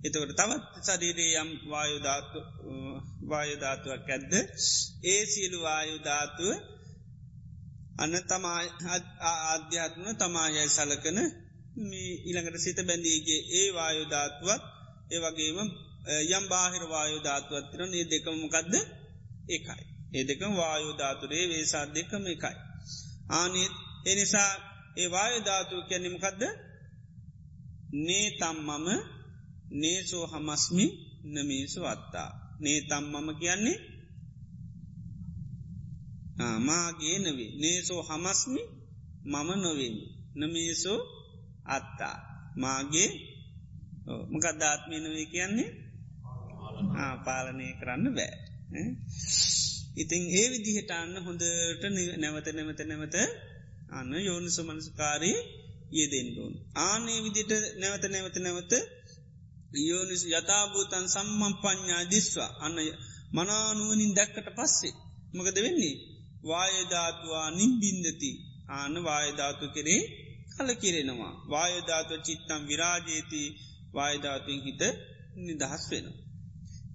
[0.00, 1.50] එතකට තවත් සරීරේ යම්
[3.30, 4.32] වායධාතුවක් ඇද්ද
[5.04, 6.50] ඒ සියලු වායුධාතුව
[7.98, 8.60] අන්න තමා
[9.48, 11.18] ආධ්‍යාත්ම තමායයි සලකන
[11.82, 14.62] මේ ඉළඟට සිත බැඳීගේ ඒ වායුධාතුවත්
[15.10, 15.58] ඒ වගේම
[16.28, 18.74] යම් බාහිර වායුධාතුවත් තිරන ඒ දෙකමකක්ද
[19.48, 19.89] එකයි.
[20.10, 22.56] ඒ දෙකම වායුධාතුරේ වේසා දෙකම එකයි.
[23.30, 23.56] ආනත්
[24.06, 24.50] එනිසා
[24.96, 26.42] ඒ වායුධාතුව කැනෙමකක්ද
[27.98, 28.86] නේ තම්මම
[29.72, 30.86] නේසෝ හමස්මි
[31.26, 32.30] නමේසු අත්තා.
[32.60, 33.78] නේ තම්මම කියන්නේ?
[36.60, 38.62] මාගේ නවේ නේසෝ හමස්මි
[39.24, 40.04] මම නොවෙමි.
[40.36, 41.00] නමේසෝ
[41.66, 42.16] අත්තා.
[42.56, 43.10] මාගේ
[44.30, 45.70] මකදදාත්මය නවේ කියන්නේ?
[47.24, 48.36] පාලනය කරන්න බෑ.
[49.96, 51.82] ඉතිං ඒ විදිහට අන්න හොඳට
[52.18, 53.16] නැවත නැවත නැවත
[53.90, 55.38] අන්න යෝනු සමනස්කාරී
[55.92, 58.72] යෙදෙන්ඩුවන් ආනේ විදිට නැවත නැවත නැවත
[59.80, 62.50] යෝනිස් යථභූතන් සම්මම් පඥ්ඥා දිස්වා.
[62.58, 62.76] අන්න
[63.32, 64.94] මනානුවනින් දැක්කට පස්සේ
[65.34, 65.94] මකද වෙන්නේ?
[66.44, 68.30] වායධාතුවා නිම්බින්දති
[68.68, 70.02] ආන වායධාතු කරේ
[70.52, 73.42] කල කිරෙනවා වායධාතුව චිත්තම් විරාජේති.
[73.94, 74.82] වායධාතුවෙන් හිත
[75.38, 76.06] නිදහස් වෙන.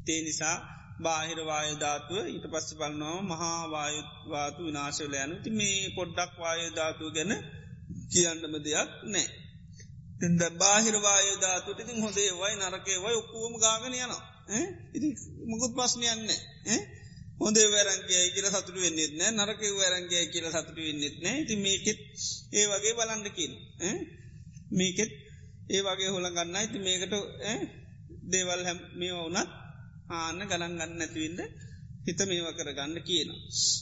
[0.05, 0.57] තේ නිසා
[0.99, 7.31] බාහිර වායධාතුව ඊට පස්ස බලන්නවා මහා වායවාතු විනාශල යනු ති මේ පොඩ්ඩක් වායධාතුව ගැන
[8.11, 9.27] කියන්නම දෙයක් නෑ.
[10.19, 14.23] තද බාහිර වායධාතුට ඉතින් හොදේ වයි නරකේ වයි ඔක්කූම ගාගෙන යනවා.
[14.93, 15.07] ඉති
[15.45, 16.41] මුකුත් පස්්නයන්නේ.
[17.39, 21.99] හොඳේ වැරන්ගේ කියල සතුට වෙන්නෙත් නෑ නරක වැරන්ගේ කියල සතුට වෙන්නෙත් නෑ ති මේකෙත්
[22.53, 23.53] ඒ වගේ බලන්ඩකින්
[24.71, 25.11] මේකෙත්
[25.69, 27.13] ඒ වගේ හොළ ගන්න ඇති මේකට
[28.31, 29.49] දේවල් හැම් මේ වුනත්
[30.09, 31.39] ආන්න ගණන් ගන්න නැතිවින්ද
[32.05, 33.29] හිත මේව කර ගන්න කියන.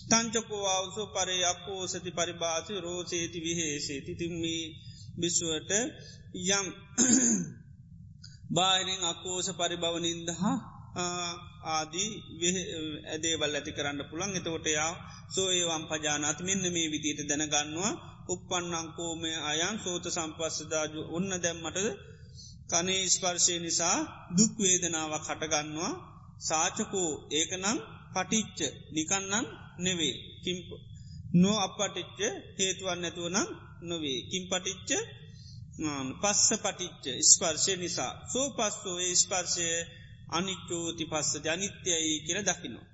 [0.09, 4.11] තංචකෝවාවසු පරේ අපෝ සති පරිභාසි රෝසේති විහේසේති.
[4.13, 4.63] තිම්මී
[5.15, 5.71] බිස්සුවට
[6.49, 6.67] යම්
[8.49, 10.55] බාහිරින් අකෝස පරිභවනින්දහා
[11.69, 12.09] ආදී
[13.07, 14.93] ඇදේවල් ඇති කරන්න පුළන් එතකොට යා
[15.29, 16.39] සෝ ඒවම් පජානත්.
[16.41, 17.93] මෙන්න මේ විදියට දැනගන්නවා.
[18.25, 20.99] උපපන්නංකෝමය අයන් සෝත සම්පස්සදාජු.
[21.09, 21.77] ඔන්න දැම්මට
[22.69, 23.97] කනේ ස්පර්ශය නිසා
[24.37, 25.93] දුක්වේදනාවක් හටගන්නවා.
[26.43, 27.77] සාචකෝ ඒකනම්
[28.13, 28.59] පටිච්ච
[28.91, 29.45] නිකන්නන්
[29.79, 30.15] නෙවේ.
[30.43, 30.67] කිම්ප
[31.33, 32.19] නෝ අපපටිච්ච
[32.59, 33.49] හේතුවන් නැතුවනම්
[33.81, 34.19] නොවේ.
[34.29, 34.91] කිම් පටිච්ච?
[36.21, 38.13] පස්ස පටිච්ච ස්පර්ශය නිසා.
[38.31, 39.67] සෝ පස්සෝ ඒ ස්පර්ශය
[40.29, 42.87] අනිච්චෝති පස්ස ජනිත්‍යයි කියල දකිනවා.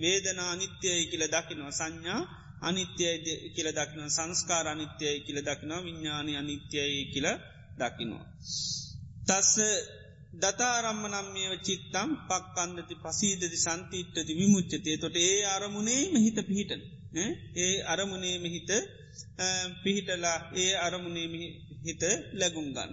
[0.00, 1.72] වේදනා අනිත්‍යයි කියල දකිනවා.
[1.72, 2.22] සංඥා
[2.60, 5.84] අනිත්‍යයි කියල දකින සංස්කාර අනිත්‍යයි කියල දකිනවා.
[5.84, 7.26] විඤ්ඥානය අනිත්‍යයි කියල
[7.78, 8.26] දකිනවා.
[9.26, 9.54] තස්ස
[10.38, 16.82] දතාරම්මනම්මියව චිත්තම් පක්කන්දති පසීදති සන්තිීට්ටති විමුච්චතේ තොට ඒ අරමුණේ මෙහිත පිහිටන.
[17.58, 18.70] ඒ අරමුණේ මෙහිත
[19.82, 21.26] පිහිටලා ඒ අරමුණේ
[21.84, 22.02] හිත
[22.32, 22.92] ලැගුම්ගන්න.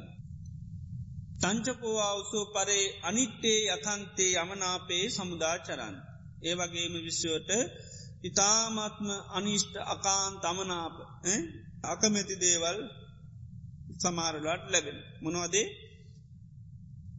[1.41, 5.95] තංචකෝවාවසෝ පරේ අනිට්ටේ යකන්තේ යමනාපේ සමුදාචරන්න.
[6.41, 7.49] ඒ වගේම විශ්වට
[8.23, 10.95] ඉතාමත්ම අනිෂ්ට අකාන් තමනාප
[11.85, 12.77] අකමැති දේවල්
[14.01, 14.97] සමාරලට ලැබෙන.
[15.21, 15.67] මොනවදේ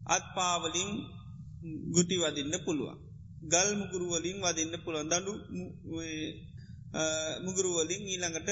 [0.07, 0.91] අත්පාවලින්
[1.91, 2.99] ගුටි වදින්න පුළුවන්.
[3.45, 5.33] ගල් මුගුරුවලින් වදින්න පුළුවන් දඩු
[7.45, 8.51] මුගුරුවලින් ඊළඟට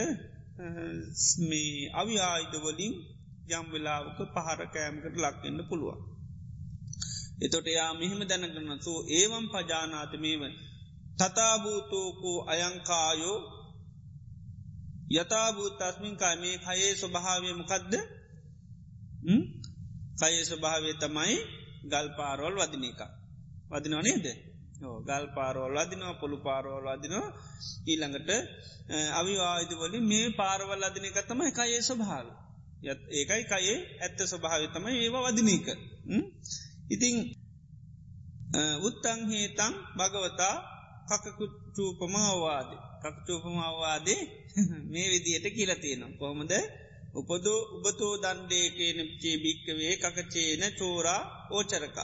[1.40, 2.94] මේ අවි ආයිතවලින්
[3.50, 6.00] යම් වෙලාවක පහර කෑමකට ලක්වෙන්න පුළුවන්.
[7.40, 10.42] එතොට යා මෙහෙම දැනගන්න සෝ ඒවම් පජානාතමේව
[11.18, 13.38] තතාභූතෝකෝ අයංකායෝ
[15.12, 17.92] යථභූත අස්මින්කා මේ කයේ ස්වභාවය මොකක්ද
[20.18, 21.36] කයේ ස්වභාවේ තමයි
[21.84, 23.00] ගල් පාරෝල් වදින එක.
[23.70, 24.26] වදිනව නේද?
[24.80, 27.28] ගල් පාරෝල් අදිනවා පොළු පාරෝල් අදිනවා
[27.86, 28.30] ඊළඟට
[29.12, 32.26] අවිවායදවලින් මේ පාරවල් අදින එක තමයි කයේ ස්වභාව
[33.12, 35.66] ඒකයි කයේ ඇත්ත ස්වභාව තමයි ඒවා වදින එක.
[36.86, 37.16] ඉතිං
[38.80, 40.54] උත්තංහේතං භගවතා
[41.10, 42.70] කකකුට්ටූපමාවාද
[43.02, 44.20] කක්ටූපමාවාදේ
[44.92, 46.52] මේ විදියට කියලතියෙනවා කොහොමද?
[47.14, 51.96] උපදෝ උබතෝ දන්ඩේකේන චේ භික්කවේ කකචේන චෝරා ඕචරක.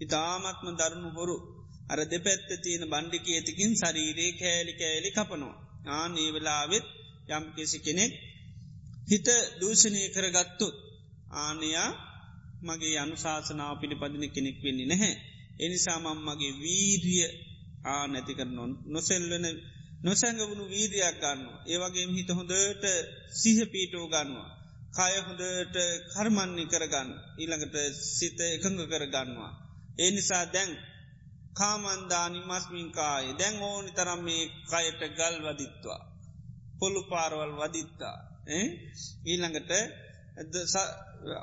[0.00, 1.36] ඉතාමත්ම දරුණු හොරු
[1.90, 5.56] අර දෙපැත්ත තියෙන බණ්ඩික ඇතිකින් ශරීරයේ කෑලි කෑලි කපනවා.
[5.90, 6.86] ආනේ වෙලාවෙත්
[7.30, 8.12] යම් කෙසි කෙනෙක්
[9.08, 9.28] හිත
[9.60, 10.76] දූෂණය කරගත්තුත්
[11.36, 11.90] ආනයා
[12.62, 15.14] මගේ අනුශාසනාව පිළිපදින කෙනෙක් වෙන්නේ නැහැ.
[15.60, 17.26] එනිසාමම් මගේ වීරිය
[17.84, 18.68] ආ නැති කරනවා.
[18.86, 19.46] නොසෙල්වන
[20.02, 21.40] නොසැඟවුණු වීරයක් ගන්න.
[21.66, 22.84] ඒවගේ හිත හොඳට
[23.32, 24.50] සිහ පීටෝ ගන්නවා.
[24.92, 25.76] කාය හොඳට
[26.12, 27.76] කර්මන්නේ කරගන්න ඊළඟට
[28.10, 29.52] සිත එකඟ කරගන්නවා.
[29.98, 30.70] ඒ නිසා දැන්
[31.54, 36.00] කාමන්දානි මස්මින්කාය දැන් ඕනි තරම් මේ කයට ගල් වදිත්වා.
[36.78, 38.16] පොල්ලු පාරවල් වදිත්තා.
[39.24, 39.72] ඊළඟට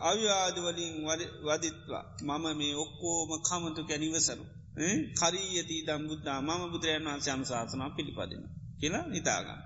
[0.02, 0.96] අව්‍යාදවලින්
[1.48, 4.46] වදිත්වා මම මේ ඔක්කෝම කමතු කැනිවසරු.
[5.16, 8.44] කරීයති දම්බුද්ධා මම බුදුරයන් වන්සේ අනුශාසනා පිළිපදින
[8.80, 9.62] කියලා නිතාගන්න.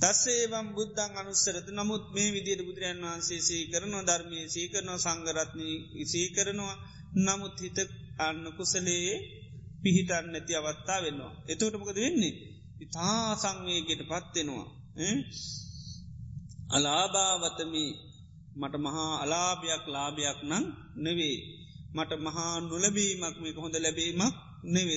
[0.00, 5.68] තස්සේවම් බුද්ධන් අනුස්සරත නමුත් මේ විදියට බුදුරයන් වහන්සේ සී කරනවා ධර්මය සී කරනවා සංගරත්නය
[6.04, 6.76] සී කරනවා
[7.18, 7.78] නමුත් හිත
[8.18, 9.16] අන්න කුසලයේ
[9.82, 11.32] පිහිටන් නැති අවත්තා වෙන්නවා.
[11.48, 12.34] එතෝටමකද වෙන්නේ.
[12.80, 14.66] ඉතා සංවේගයට පත්වෙනවා.
[16.70, 17.86] අලාභාවතමි
[18.56, 20.64] මට මහා අලාභයක් ලාභයක් නං
[20.96, 21.38] නෙවේ.
[21.94, 24.34] මට මහා නොලබීමක් මේක හොඳ ලැබීමක්
[24.66, 24.96] නෙවෙ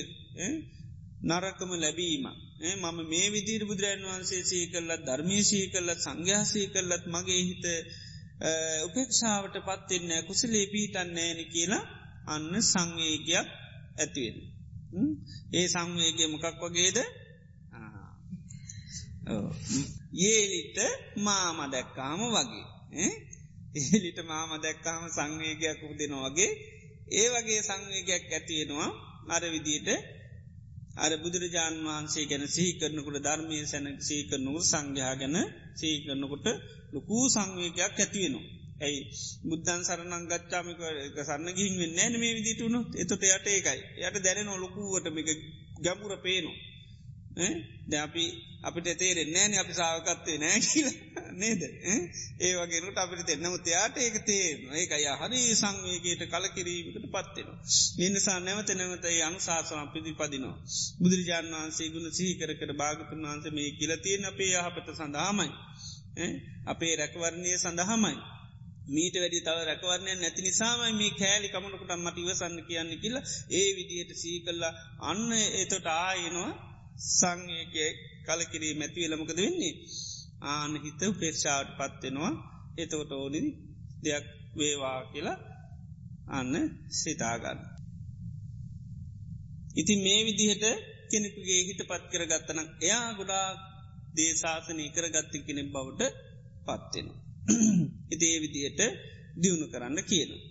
[1.22, 2.24] නරකම ලැබීම
[2.74, 7.64] මම මේ විදිර බුදුරන් වහන්සේ සී කරලත් ධර්මේශී කරලත් සංඝ්‍යාසී කරලත් මගේ හිත
[8.84, 11.84] උපේක්ෂාවට පත්වෙන්න කුසලේ පීටන්නේන කියලා
[12.26, 13.48] අන්න සංවේගයක්
[13.96, 14.38] ඇතිවෙන.
[15.52, 16.98] ඒ සංවේගය මොකක් වගේද?
[20.24, 20.78] ඒලිට
[21.18, 22.66] මාම දැක්කාම වගේ.
[23.76, 26.52] ඒලිට මාම දැක්කාම සංවේගයක් උදෙනවගේ
[27.12, 28.90] ඒ වගේ සංවේගයක් ඇතියෙනවා
[29.28, 29.88] අර විදියට
[30.96, 35.36] අර බුදුරජාණන් වහන්සේ ගැන සීකරනකුට ධර්මය සැන සීකරනුකුට සංඝයා ගැන
[35.74, 36.46] සීකරනකොට
[36.92, 38.46] ලොකූ සංවේගයක් ඇතිවෙනවා.
[38.80, 39.00] ඇයි
[39.44, 40.80] බුද්ධන් සරණං ගච්චාමික
[41.18, 45.28] සන්න ගිහින් වෙන්න මේ විදිටුුණු එතොට යට ඒකයි යට දැන ලොකුවටමික
[45.80, 46.58] ගැමුර පේනවා.
[47.84, 48.24] ද අපි
[48.60, 50.88] අපිට තේරෙන් නෑන අපි සාාවකත්වේ නෑ කියල
[51.40, 51.60] නේද
[52.38, 57.48] ඒ වගේට අපිට තෙන්නම තයාට ඒක තේරන ඒක අය හරි සංවේගේට කලකිරීමකට පත්වෙන.
[57.98, 60.56] නිනිසා නැවත නැවතයි අනුශාසන පිදිපදිනවා.
[60.98, 65.48] බුදුරජාණන් වහන්සේ ගුණ සීකර කර භාගතුන් වහන්ස මේ කියලතියෙන් අපේ යහපත සඳහාමයි.
[66.66, 68.16] අපේ රැකවරණය සඳහමයි.
[68.88, 74.12] මීට වැඩි තව රැකවරණය නැති නිසාමයි මේ කෑලි කමනකට මට ඉවසන්න කියන්න කියලා ඒ විදියට
[74.16, 76.52] සී කල්ලා අන්න එතොට ආයනවා
[76.98, 77.90] සංයගේ
[78.26, 79.74] කලකිරී මැතිවලමකද වෙන්නේ.
[80.48, 82.32] ආන හිත උපේක්ෂාවට පත්වෙනවා
[82.78, 83.40] එතවට ඕනි
[84.04, 84.26] දෙයක්
[84.56, 85.38] වේවා කියලා
[86.30, 86.54] අන්න
[86.92, 87.60] සිතාගන්න.
[89.76, 90.64] ඉතින් මේ විදිහට
[91.10, 93.46] කෙනෙකුගේ හිත පත් කර ගත්තනම් එයා ගොඩා
[94.16, 96.02] දේශාසනය කර ගත්ති කෙනෙක් බවට
[96.66, 97.20] පත්වෙනවා.
[98.10, 98.80] ඉතිේ විදිහට
[99.42, 100.47] දියුණු කරන්න කියනවා.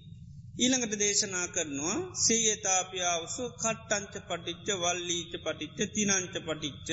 [0.57, 6.89] ඊළඟට දේශනා කරනවා සේයතාපියාවසු කට්ටංච පටිච්ච වල්ලීච පටිච්ච තිනංච පටිච්ච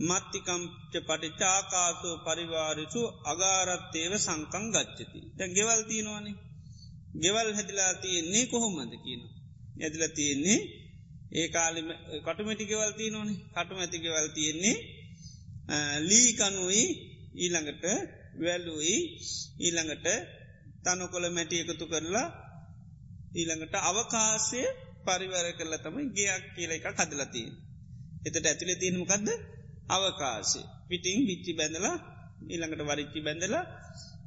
[0.00, 5.20] මත්තිකම්ච පටිච්ච ආකාසෝ පරිවාරසු අගාරත්තේව සංකං ගච්චති.
[5.36, 6.36] දැ ගෙවල් තියෙනවානේ.
[7.16, 9.22] ගෙවල් හැදිලා තියෙන්නේ කොහොමද කියන.
[9.78, 10.60] ඇදිල තියෙන්නේ
[11.32, 11.80] ඒ කාලි
[12.24, 14.76] කටුමටි ගෙවල් තිය නොනේ කටුම ඇති ගෙවල් තියෙන්නේ
[16.00, 16.84] ලීකනුයි
[17.36, 17.84] ඊළඟට
[18.38, 18.96] වැැලුයි
[19.60, 20.06] ඊළඟට
[20.84, 22.28] තනකොළ මැටි එකතු කරලා
[23.32, 24.64] ඊළඟට අවකාසය
[25.06, 27.52] පරිවර කරල තමයි ගයක් කියල එක කදලතිය.
[28.24, 29.28] එතට ඇතුළ තියෙනමකක්ද
[29.88, 30.60] අවකාශය.
[30.88, 33.64] පිටිං විච්චි බැඳලා ඊළඟට වරිච්චි බැඳලා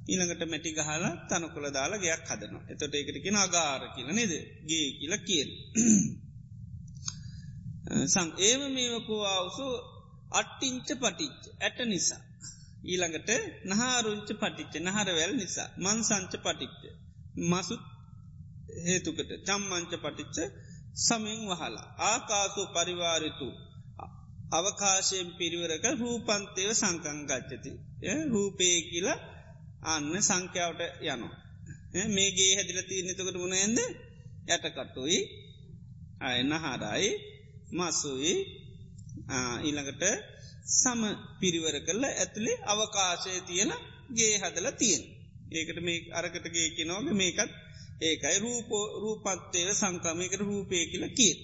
[0.07, 2.63] ඊළඟට මැටි ගහලා තනු කොළ දාලා ගයක් හදනවා.
[2.69, 4.29] එතොට ඒකටකෙන අගාර කියල නේද?
[4.67, 5.49] ගේ කියල කියල්
[8.07, 9.63] සම් ඒම මේවකෝ අවසු
[10.31, 11.55] අට්ටිංච පටිච්ච.
[11.59, 12.19] ඇට නිසා.
[12.83, 13.29] ඊළඟට
[13.65, 14.79] නහාරුංච පටිච්ච.
[14.79, 15.69] නහරවැල් නිසා.
[15.77, 16.83] මන්සංච පටිච්ච.
[17.51, 17.90] මසුත්
[18.85, 20.37] හේතුකට චම්මංච පටිච්ච
[20.97, 21.87] සමෙන් වහලා.
[22.03, 23.47] ආකාසු පරිවාරිතු
[24.51, 27.71] අවකාශයෙන් පිරිවරක රූපන්තයව සංකංගච්චති
[28.29, 29.19] රූපය කියලා
[29.85, 31.35] අන්න සංඛ්‍යාවට යනවා.
[32.09, 33.77] මේගේ හැදිල තියනෙතකට මුණ ඇද
[34.49, 35.19] යටකටුයි
[36.21, 37.09] අයනහාරයි
[37.71, 38.33] මස්සුයි
[39.61, 40.03] ඊළඟට
[40.73, 41.01] සම
[41.39, 43.71] පිරිවර කල්ල ඇතුළේ අවකාශය තියෙන
[44.11, 45.03] ගේ හදල තියෙන්
[45.51, 47.51] ඒකට මේ අරකටගේ කිනෝග මේකත්
[48.01, 51.35] ඒකයි රූපෝ රූපත්තේව සංකමයකට රූපය කියල කිය.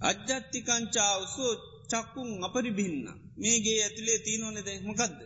[0.00, 1.52] අජ්ජත්තිකංචාවසෝ
[1.90, 2.98] චක්කුන් අපරිබින්න
[3.36, 5.18] මේගේ ඇතිලේ තියනොන දෙමකක්ද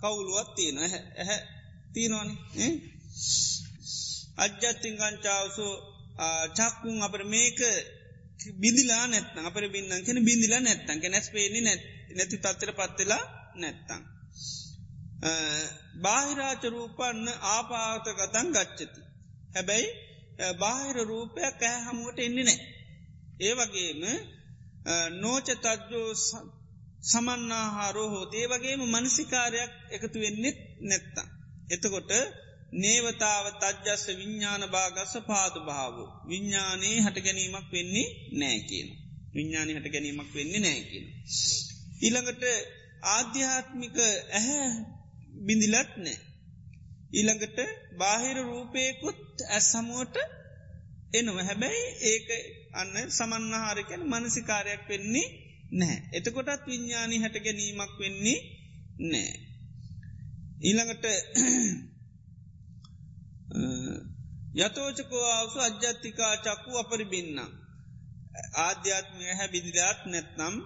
[0.00, 1.40] කවුලුවත් තියෙන ඇහැ
[1.94, 2.30] තියනවාන
[4.36, 5.72] අජ්ජත්තිංකංචාවසෝ
[6.50, 7.58] චක්කුන් අපර මේක
[8.56, 13.24] බිදිලා නැත්න අපර බින්නම් කෙන බිඳිලා නැත්තන් නැස් පේනි නැත් නැති තත්තර පත්වෙලා
[13.54, 14.02] නැත්තං.
[16.02, 19.00] බාහිරාච රූපන්න ආපාතකතන් ගච්චති.
[19.54, 19.88] හැබැයි
[20.58, 22.60] බාහිර රූපයක් ඇහැ හමුවට එන්නේ නෑ.
[23.40, 24.02] ඒ වගේම
[25.14, 26.10] නෝච තජ්ජෝ
[27.04, 31.28] සමන්නාහාරෝ හෝ ඒ වගේම මනසිකාරයක් එකතු වෙන්නෙත් නැත්තා.
[31.70, 32.10] එතකොට
[32.74, 36.08] නේවතාව තජ්ජස්ස විඤ්ඥාන භාගස්ස පාතු භාවෝ.
[36.28, 38.88] විඤ්ඥානයේ හට ගැනීමක් වෙන්නේ නෑකියන.
[39.34, 41.06] විඤ්ඥානය හට ගැනීමක් වෙන්නේ නෑකියන.
[42.02, 42.44] ඊළඟට
[43.08, 43.96] ආධ්‍යාත්මික
[44.32, 44.68] ඇහැ
[45.46, 46.18] බිඳිලත් නෑ.
[47.10, 47.58] ඊළඟට
[47.98, 50.16] බාහිර රූපයකුත් ඇස් සමුවට
[51.12, 52.28] එනව හැබැයි ඒක
[52.72, 55.28] අන්න සමන්නහාරකැන මනසිකාරයක් වෙන්නේ
[55.72, 55.98] නෑ.
[56.12, 58.38] එතකොටත් විඤ්ඥානි හැට ගැනීමක් වෙන්නේ
[59.04, 59.32] නෑ.
[60.60, 61.04] ඊළඟට
[64.56, 67.38] යතෝචකෝ අවසු අජ්‍යත්තිකා චක්කු අපරිබින්න.
[68.58, 70.56] ආධ්‍යාත්මය හැ බිදිලාත් නැත්නම්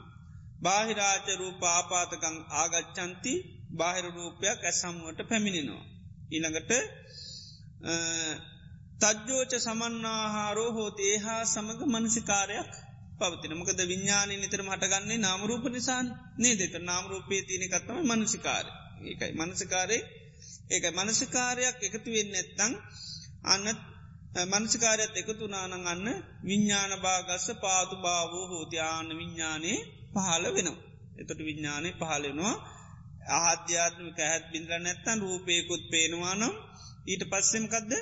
[0.63, 3.33] බාහිරාච රූප ආපාතකං ආගච්චන්ති
[3.73, 5.94] බාහිර රූපයක් ඇසම්ුවට පැමිණෙනවා.
[6.35, 6.73] ඊළඟට
[9.01, 10.97] තජ්ජෝච සමන්නාහාරෝ හෝත.
[11.03, 12.73] ඒහා සමඟ මනසිකාරයක්
[13.19, 13.53] පවතින.
[13.55, 16.07] මොකද විඤ්ඥානය නිතර මටගන්නේ නාමරූප නිසාන්
[16.39, 18.71] නේ දෙක නාමරූපය තියනෙකත්තම මනසිකාරය.
[19.03, 19.99] ඒකයි මනසිකාරය.
[20.71, 22.73] ඒකයි මනසිකාරයක් එකතු වෙන්න ඇත්තං
[23.45, 23.67] අන්න
[24.53, 26.07] මනසිකාරයත් එකතු නානං අන්න
[26.45, 29.79] විඤ්ඥාන භාගස්ස පාතු භාවෝ හෝතියාන විඤ්ඥානයේ
[30.15, 30.83] පහල වෙනවා.
[31.19, 32.57] එතොට විඤ්ඥානය පහලෙනවා
[33.41, 36.55] ආධ්‍යාත්මික හැත් බින්ද්‍ර නැත්තන් රූපයකුත් පේනවානම්
[37.07, 37.93] ඊට පස්සෙමකක්ද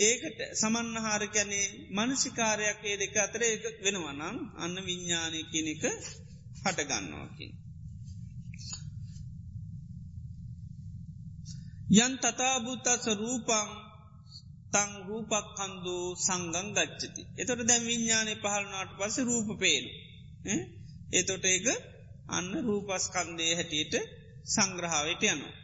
[0.00, 5.82] ඒකට සමන්නහාර කැනේ මනසිකාරයක් ඒ දෙක අතර එක වෙනවනම් අන්න විඤ්ඥානය කෙනෙක
[6.62, 7.52] හටගන්නවාකින්.
[11.96, 13.68] යන් තතාභූතස රූපං
[14.72, 17.22] තං රූපක් කන්දු සංගං ගච්චති.
[17.36, 19.90] එතොට දැ විඤ්ඥානය පහලනාට පස රූප පේනු.
[21.12, 21.66] එතොට ඒක
[22.28, 23.94] අන්න රූපස්කන්දේ හැටියට
[24.46, 25.54] සංග්‍රහාවට යනවා.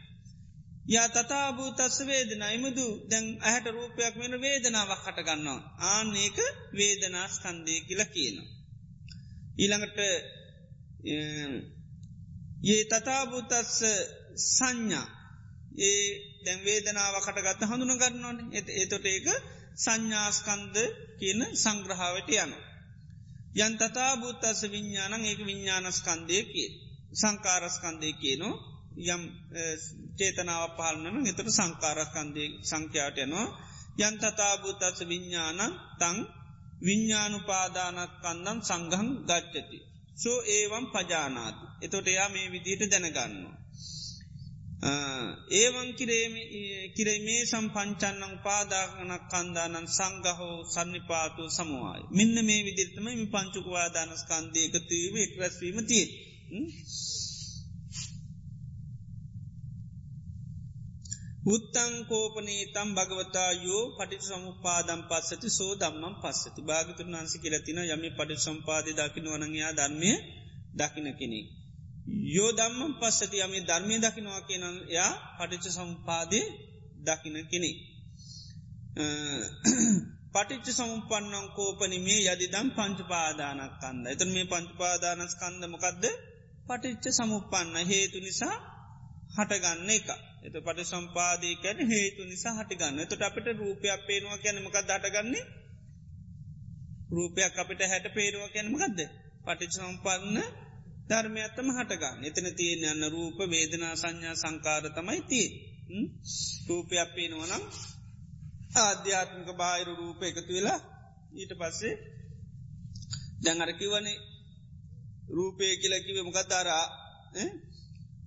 [0.85, 5.59] යා තතාභූතස්ස වේදන ඉමුදු දැන් ඇහැට රූපයක් වෙන වේදනාවක් හටගන්නවා.
[5.87, 6.37] ආනඒක
[6.73, 8.49] වේදනාස්කන්දය කියල කියනවා.
[9.57, 9.99] ඊළඟට
[12.65, 13.79] ඒ තතාභූතස්ස
[14.47, 15.07] සංඥා
[15.79, 16.05] ඒ
[16.45, 18.37] දැන් වේදනාවකට ගත්ත හඳුන ගන්නවන
[18.75, 19.27] එතොට ඒක
[19.77, 20.75] සංඥාස්කන්ද
[21.19, 22.53] කියන සංග්‍රහාවට යන.
[23.57, 26.71] යන් තතාභූතස්ස විඤ්ඥානං ඒක විඤ්ඥානස්කන්දය කිය
[27.15, 28.61] සංකාරස්කන්දය කියනවා
[29.07, 29.23] යම්
[30.17, 33.47] චේතනාව පාලනම එතට සංකාරකන්දේ සංඛ්‍යාට යනවා
[33.99, 35.59] යන්තතාභූතස විඤ්ඥාන
[35.99, 36.17] තං
[36.81, 39.77] විඤ්ඥානු පාදානකන්දම් සංගහන් ගච්චති.
[40.15, 41.65] සෝ ඒවම් පජානාති.
[41.81, 43.55] එතොට එයා මේ විදියට දැනගන්නවා.
[45.51, 45.89] ඒවන්
[46.95, 52.03] කිරේ සම්පංචන්නං පාදාගනක් කන්දානන් සංගහෝ සන්නිපාතු සමවායි.
[52.09, 55.77] මෙන්න මේ විදිරිතම මි පංචුකවාදානස්කන්දය එකතුවීම එක්වැස්වීම
[56.45, 56.67] තිය.
[61.45, 68.35] උත්තංකෝපනේ තම් භගවතා යෝ පටි සමුපාදම් පස්සති සෝ දම්මම් පස්සති භාගතුන් වන්සි කියලතින යමි පටි
[68.37, 70.11] සම්පාද දකින වනගයා ධර්මය
[70.75, 71.39] දකින කෙනෙ.
[72.27, 76.39] යෝ දම්මම් පස්සති යමි ධර්මය දකිනවා කියනන් යා පටිච්ච සම්පාදය
[76.99, 77.71] දකින කෙනෙ.
[80.33, 84.03] පටිච්ච සමුපන්නං කෝපනි මේ යදිදම් පංචපාදානක් කන්ද.
[84.07, 86.03] එතන් මේ පංචපාදානස්කන්ද මොකක්ද
[86.65, 88.55] පටිච්ච සමුපන්න හේතු නිසා
[89.31, 90.07] හටගන්න එක.
[90.43, 92.99] එත පට සම්පාදී කැන හේතු නිසා හටිගන්න.
[93.03, 95.45] තොට අපට රූපයක් පේනවා කැනමකක් දටගන්නේ
[97.09, 98.99] රූපයක් අපිට හැට පේරුව කැනමකක්ද
[99.45, 100.37] පටිච සම්පන්න
[101.09, 102.23] ධර්මයත්තම හටගන්න.
[102.23, 105.47] එතන තියෙන යන්න රූප වේදනා සංඥා සංකාර තමයි තිය
[106.67, 107.63] රූපයක් පේනවනම්
[108.77, 110.79] ආධ්‍යාත්මික බාහිරු රූප එකතු වෙලා
[111.33, 111.95] ඊට පස්සේ
[113.43, 114.17] දැඟරකිවනේ
[115.29, 116.85] රූපය කියලකිව මොකතාරා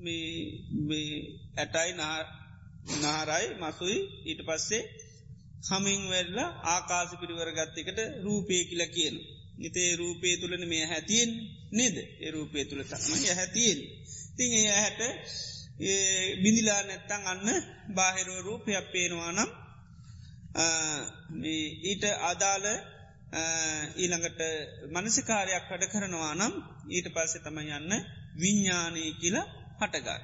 [0.00, 1.10] මේ
[1.56, 1.92] ඇටයි
[2.96, 4.82] නාරයි මසුයි ඊට පස්සේ
[5.68, 9.16] හමින් වෙල්ල ආකාස පිරිවරගත්තකට රූපය කියල කියන.
[9.58, 11.30] නිතේ රූපේ තුළන මේ හැතියෙන්
[11.72, 13.78] නේද ඒ රූපය තුළ තම හැතියෙන්.
[14.36, 15.00] තිං ඒ හැට
[16.42, 17.48] බිඳිලා නැත්තං අන්න
[17.94, 19.50] බාහිරුව රූපයක් පේනවා නම්
[21.82, 22.66] ඊට අදාළ
[23.96, 24.40] ඊළඟට
[24.90, 26.54] මනසිකාරයක් වැඩ කරනවා නම්
[26.90, 27.92] ඊට පස්සේ තම යන්න
[28.36, 29.46] විඤ්ඥානය කියලා
[29.80, 30.20] හටගයි.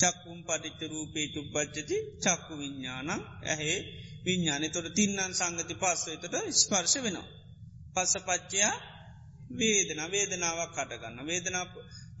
[0.00, 3.78] චක්කුම් පටිච්ච රූපේ චුප්පච්චති චක්කු විඤ්ඥානම් ඇහේ
[4.24, 7.28] විඤ්ඥානය තොට තින්නන් සංගති පස්සයතට ස්පර්ශ වෙනවා.
[7.94, 8.74] පස්ස පච්චයා
[9.52, 10.00] වේදන.
[10.08, 11.64] වේදනාවක් කටගන්න වේදනා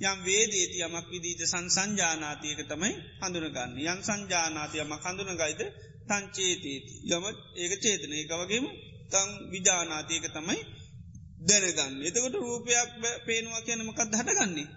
[0.02, 3.72] යම් වේදේති යමක් විදීත සංසංජානාතියක තමයි හඳුනගන්න.
[3.82, 5.60] යන් සංජානාතියම හඳුනගයිද
[6.06, 7.24] තංචේතීති යම
[7.56, 8.66] ඒක චේතන එක වගේම
[9.10, 10.60] තං විජානාතියක තමයි
[11.40, 12.02] දැනගන්න.
[12.02, 12.90] එතකොට රූපයක්
[13.26, 14.68] පේනවා කියනමකත් හටගන්නේ?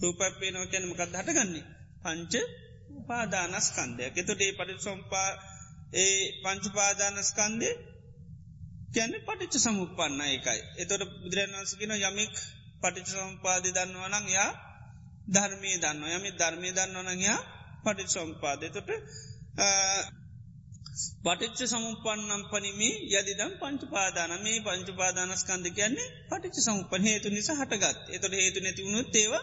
[0.00, 1.64] රූපක් පේනවා කියනමකත් හටගන්නේ?
[2.02, 2.34] පංච
[2.92, 5.30] උපාදානස්කන්දයක් එතොට ඒ පටි සොම්පා
[5.94, 7.74] ඒ පංචුපාදානස්කන්දේ
[8.92, 10.60] කියන්න පටිච්ච සමුපන්න එකයි.
[10.76, 12.34] එතොට බුදුරන් වන්සකින යමික්
[12.82, 14.50] පටිච සම්පාදි දන්නවනං යා
[15.26, 17.40] ධර්මය දන්න යමි ධර්මය දන්නවනංයා
[17.84, 18.90] පටිච සම්පාදය තොට
[21.22, 28.60] පටිච්ච සමුපන්නම් පනිමි යදිදම් පංචුපාදාන මේ පංචුපාදානස්කන්ද කියන්නේ පටිච්ච සමුපන් හේතු නිසා හටගත් එතොට හේතු
[28.60, 29.34] නැතිවුණුත් ඒව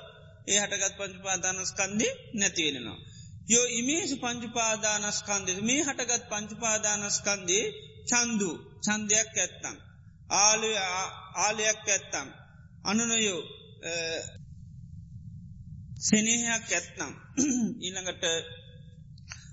[0.47, 2.99] ඒ හටගත් පංචුපාදානස්කන්දි නැතිවෙනවා.
[3.47, 7.65] යෝ ඉමේසු පංචුපාදානස්කන්දෙ මේ හටගත් පංචුපාදානස්කන්දේ
[8.07, 8.49] චන්දු
[8.85, 9.75] චන්දයක් ඇත්තම්.
[10.37, 10.71] ආලය
[11.37, 12.27] ආලයක් ඇත්තම්.
[12.83, 13.41] අනුනයෝ
[15.99, 17.13] සෙනහයක් ඇත්නම්.
[17.81, 18.23] ඊළඟට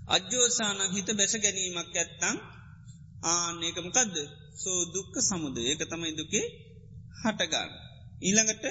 [0.09, 2.37] අජ්‍යෝසාන හිත බැස ගැනීමක් ඇත්තං
[3.27, 4.17] ආනකමකදද
[4.57, 6.47] සෝ දුක්ක සමුද ඒක තමයි දුකේ
[7.21, 7.71] හටගන්න.
[8.23, 8.65] ඊළඟට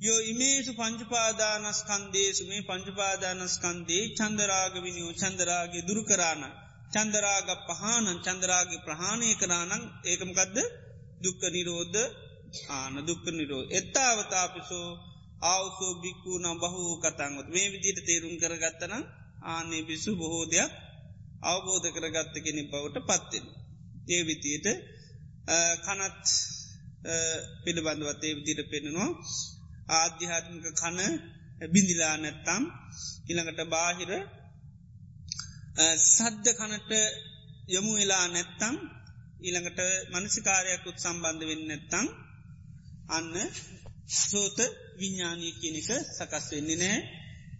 [0.00, 6.42] යෝ ඉමේසු පංචපාදානස්කන්දේසු මේ පංචපාදානස්කන්දේ චන්දරාග විනිියෝ චන්දරාගේ දුරුකරාණ
[6.92, 10.56] චන්දරාග පහනන් චන්දරාගේ ප්‍රහාණය කරානං ඒකමකදද
[11.22, 11.98] දුක්ක නිරෝධ
[12.70, 14.88] ආන දුක්ක නිරෝ එත්තාවතාපිසෝ
[15.44, 18.94] ආවසෝ බික්කු නම් බහු කතන්ගොත් මේ විදිට තේරුම් කරගත්තන
[19.44, 20.72] ආනේ බිසු බොහෝ දෙයක්
[21.42, 23.46] අවබෝධ කරගත්ත කෙනෙ බවට පත්වෙන.
[24.08, 24.66] ඒ විතියට
[25.80, 26.26] කනත්
[27.64, 29.10] පිළිබඳවත් ඒ විදිට පෙන්නවා
[29.94, 30.98] ආධ්‍යාත්මික කන
[31.68, 32.62] බිඳිලා නැත්තම්
[33.28, 34.10] ඉළඟට බාහිර
[36.06, 36.92] සද්ධ කනට
[37.68, 38.74] යොමු වෙලා නැත්තම්
[39.42, 39.80] ඊළඟට
[40.12, 42.06] මනසිකාරයක්කුත් සම්බන්ධ වෙන්න නැත්තං
[43.08, 43.34] අන්න
[44.20, 44.58] සෝත
[44.98, 46.98] විඤ්ඥානී කියනක සකස් වෙන්නේ නෑ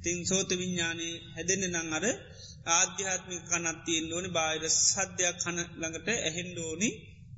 [0.02, 2.06] තිං සෝත විඤ්ඥානය හැදෙන නං අර
[2.70, 6.88] ආධ්‍යාත්මික කනත්තියෙන් ඕනි බාහිර සද්ධයක් කන ළඟට ඇහෙන්ඩෝනි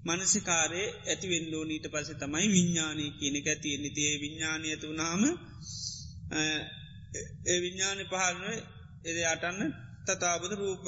[0.06, 5.22] මනසිකාරය ඇතිවෙන්ඩෝනීට පස තමයි විඤ්ඥානී කියනක ඇතියෙන්නේ තිේ විඤ්ඥානය තුනාම
[6.34, 8.42] ඒ විඤ්ඥානය පහරන
[9.04, 9.70] එද අටන්න
[10.06, 10.84] තතාබද රූප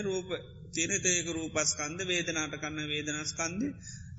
[0.00, 0.28] රූප
[0.74, 3.62] චනතයක රූපස්කන්ද වේදනාට කන්න වේදනස්කන්ද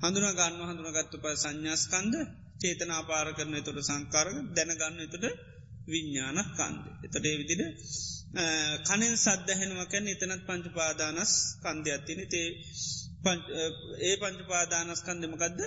[0.02, 2.14] හඳුන ගන්න හඳුනගත්තු ප සංඥස්කන්ද
[2.60, 5.24] චේතනා පාර කරන තුොට සංකාරග දැනගන්න එතුට
[5.86, 6.84] විඤ්ඥානක් කන්ද.
[7.04, 7.62] එතට ඒවිදිට
[8.84, 12.48] කනින් සද්ධහෙනුවකැන් එතනත් පංචපාදානස් කන්ද ඇත්තින තේ
[14.02, 15.60] ඒ පංචපාදානස්කන්දමකක්ද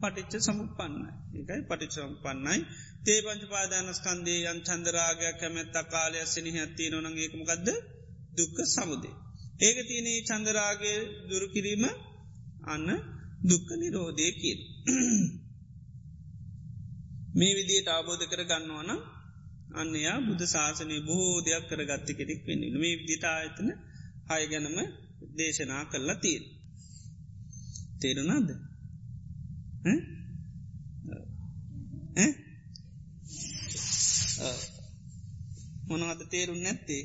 [0.00, 0.94] පටිච්ච සමුපන්න
[1.34, 2.58] එකයි පටිච සම්පන්නයි
[3.04, 7.68] තේ පංචපාදානස්කන්දේ යන් චන්දරාගයක් කැමැත්ත කාලය සිනිහ ඇත්තිය නොන ඒකමකක්ද
[8.36, 9.14] දුක්ක සමුදේ.
[9.60, 11.84] ඒක තියනේ චන්දරාගේ දුරුකිරීම
[12.64, 12.88] අන්න
[13.42, 14.58] දුක්ක නිරෝධයකින්.
[17.34, 18.90] මේ විදියට අවබෝධ කර ගන්නවන
[19.70, 23.68] අන්නයා බුද්ධ ශාසනය බොහෝ දෙයක් කර ගත්ත කෙනෙක් වෙන්න මේ විදිට ආයතන
[24.28, 24.78] හය ගැනම
[25.36, 26.44] දේශනා කරලා තිීන්.
[28.00, 28.48] තේරුණාද?
[35.88, 37.04] මොනවද තේරුම් නැත්තේ?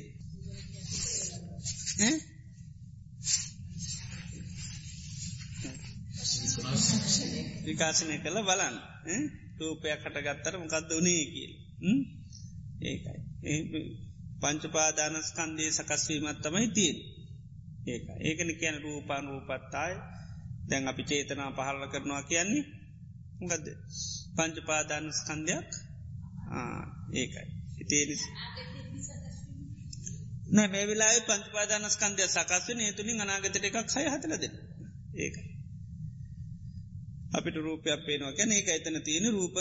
[7.64, 8.76] විකාශනය කළ බලන්
[9.58, 11.52] රූපයක් කටගත්තර මොකක්ද වනේ කියල්.
[12.84, 13.18] ඒකයි.
[14.40, 16.96] පංචපාදානස්කන්දේ සකස්වීමත් තමයි තිීන්
[17.86, 19.96] ඒක ඒකන කියන රූපාන් රූපත්තායි
[20.68, 22.64] දැන් අපි චේතනා පහල්ල කරනවා කියන්නේ
[23.40, 23.66] ගදද
[24.36, 25.70] පංචපාදානස්කන්දයක්
[27.14, 27.46] ඒකයි.
[27.80, 28.04] ඉතේ
[30.48, 34.44] නෑ මේ වෙලා පංචපාදානස්කන්දය සකස්වන ඒතුළින් අනාගතට එකක් සය හතලද
[35.16, 35.36] ඒක
[37.34, 38.32] අපිට රූපයක් පේනවා.
[38.32, 39.56] කැන ඒක ඇතන තියෙන රූප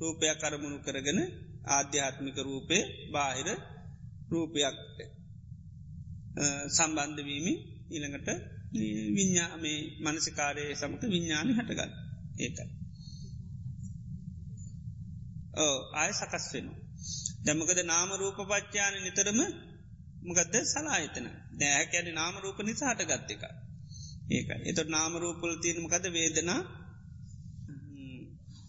[0.00, 1.20] රූපයක් කරමුණු කරගෙන
[1.68, 3.48] ආධ්‍යාත්මික රූපේ බාහිර
[4.30, 4.76] රූපයක්
[6.68, 7.52] සම්බන්ධවීමි
[7.90, 8.28] ඊළඟට
[9.14, 11.92] විඤ්ඥා මේ මනසිකාරය සමට විඤ්ඥානි හටගන්න
[12.38, 12.70] ඒකයි.
[15.56, 16.80] ඕ ආය සකස් වෙනවා.
[17.44, 19.40] දැමකද නාම රූප පච්චාන නිතරම
[20.22, 21.26] මොකදද සලාහිතන
[21.58, 23.44] දෑ ඇන නාම රූප නිසා හට ගත්ත එක.
[24.30, 26.60] ඒක එතොට නාම රූපල තියෙනමකද වේදනා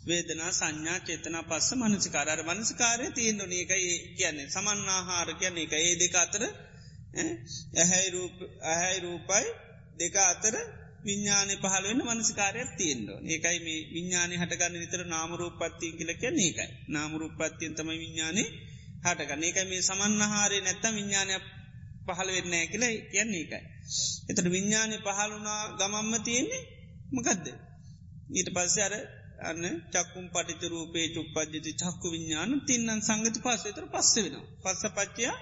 [0.03, 6.15] වේදනා සංඥා චේතන පස්ස මනසිකාරර මනසිකාරය තියෙන් නොන එකයි කියන්නේ සමන්නාහාර කියන එක ඒ දෙක
[6.17, 6.43] අතර
[7.75, 9.45] ඇහැයි රූපයි
[9.95, 10.55] දෙක අතර
[11.03, 16.69] විඤ්ඥානය පහලවෙන්න මනසිකාරයක් තියෙන්ඩෝ ඒකයි මේ විඤ්ඥානය හටගන්න නිතර නාමරූපත්තිය කියල කියන්න ඒකයි.
[16.87, 18.43] නාමරූපත්තියෙන් තම විඤ්ඥානය
[19.03, 19.43] හටගන්න.
[19.43, 21.33] ඒකයි මේ සමන්නහාරය නැත්තම් විඤ්ඥානය
[22.07, 23.61] පහළ වෙන්න කියල කියන්නේ ඒකයි.
[24.29, 26.63] එතට විඤ්ඥානය පහළුනා ගමම්ම තියෙන්නේ
[27.11, 27.47] මකදද.
[28.31, 28.93] ඊට පස්ස අර
[29.43, 34.35] අන්න චක්කුම් පටිත රූපේ චුප්පද්ජති චක්කු විඤ්ඥාන තින්නන් සංගති පස්ස තර පස්ස වෙන.
[34.61, 35.35] පස්ස පච්චයා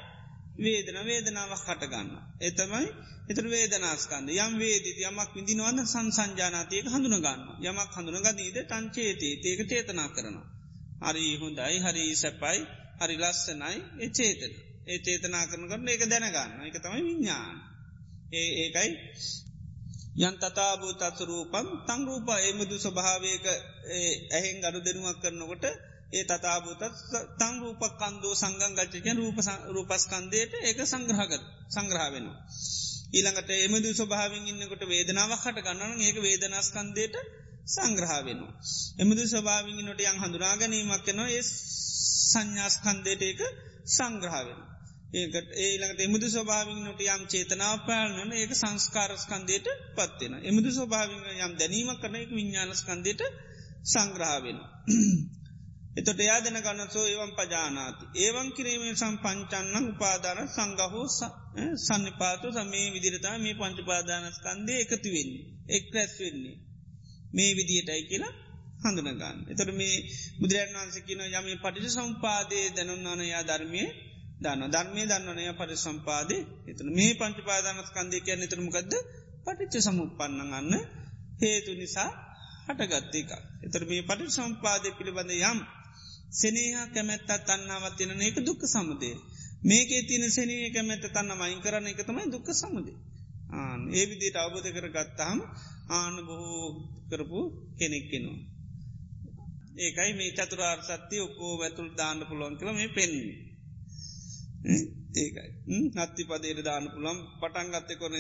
[0.58, 2.10] වේදන වේදනාවක් හටගන්න.
[2.42, 2.88] එතමයි
[3.30, 10.48] එතර වේදනාස්කන්ද යම් වේදිත යමක් විදිනවන්න සංසංජානාතයක හඳුනගන්න යමක් හඳුනගදීද තංචේතේ ඒක චේතනා කරනවා.
[11.04, 12.60] හරි හොඳයි හරි සැපයි
[13.00, 14.54] හරි ලස්සනයි ඒ චේතන
[14.86, 17.58] ඒ චේතනා කරන කරන ඒක දැනගන්න එක තමයි විඤ්ඥාන
[18.32, 18.92] ඒ ඒකයි
[20.18, 23.46] යන් තතාබූ තත්සරූපම් තංරූප එමුදු ස්වභාවයක
[24.32, 25.64] ඇහෙන් ගඩු දෙනුවක් කරනකොට
[26.12, 26.84] ඒ තතාබූතත්
[27.40, 29.38] තංරූප කන්දෝ සංගං ගච්චකෙන් රූප
[29.70, 32.40] රූපස්කන්දයට ඒක සංග්‍රහගත් සංග්‍රහවෙනවා.
[33.14, 37.16] ඊළඟට එමදු ස්වභාවින් ඉන්නකොට වේදනාවක් හට ගන්නන ඒක වේදනස්කන්දයට
[37.68, 38.54] සංග්‍රහවෙනවා.
[38.98, 41.44] එමදු ස්වභාවින් නොට යන් හඳුනා ගැනීමක් නවා ඒ
[42.24, 43.42] සංඥාස්කන්දයට ඒක
[43.90, 44.60] සංග්‍රහවෙන.
[45.14, 50.34] ඒකට ඒළඟට එමුදු ස්වභාවින් නොට යම් චේතනාව පැල්නන ඒක සංස්කාරස්කන්දයට පත්වෙන.
[50.44, 53.22] එමුදු ස්වභාවින් යම් දැනීමක් කරන එක විඤ්ඥානස්කන්දයට
[53.86, 54.60] සංග්‍රහවෙන.
[56.00, 58.06] එතොට යාදන ගන්නසෝ ඒවම් පජානාති.
[58.18, 61.08] ඒවන් කිරීමේ සම්පංචන්න උපාදාන සංගහෝ
[61.80, 65.44] සන්නිපාතු සමේ විදිරතා මේ පංචපාදානස්කන්දය එකතු වෙන්නේ.
[65.70, 66.56] එක් රැස් වෙන්නේ.
[67.34, 68.34] මේ විදිහටයි කියලා
[68.84, 69.44] හඳුනගන්න.
[69.52, 69.98] එතට මේ
[70.40, 73.84] බුදුරන් වන්ස කියන යම පටිච සම්පාදය දැනුන්නානයා ධර්මය
[74.42, 78.94] දන්න ධර්මය දන්නනය පටි සම්පාදය එතන මේ පංචපාදානස්කන්දය කියන්න නිතරමකක්ද
[79.44, 80.74] පටිච්ච සමුපන්නගන්න
[81.40, 82.10] හේතු නිසා
[82.68, 83.32] හටගත්තේක.
[83.66, 85.60] එතර මේ පටි සම්පාදය පිළිබඳ යම්
[86.32, 86.60] සෙනහ
[86.94, 89.16] කැමැත්තත් තන්නාවත් තියෙන ඒක දුක්ක සමුදේ.
[89.64, 92.98] මේකේ තියන සෙනය කැමැත්ත තන්න මයින් කරන එක තමයි දුක්ක සමුදේ.
[93.54, 95.40] ආන ඒ විදියට අවබෝධ කර ගත්තහම
[95.92, 96.68] ආන බොහෝ
[97.10, 97.40] කරපු
[97.78, 98.40] කෙනෙක්කෙනවා.
[99.78, 103.51] ඒකයි මේ චතුරාර් සත්‍යය ඔක්කෝ ඇතුල් දාන්න පුළුවන් කළ මේ පෙන්නේ.
[104.64, 105.50] ඒකයි.
[105.90, 108.14] නත්ති පදේට දාන පුළම් පටන් ගත්ත කොන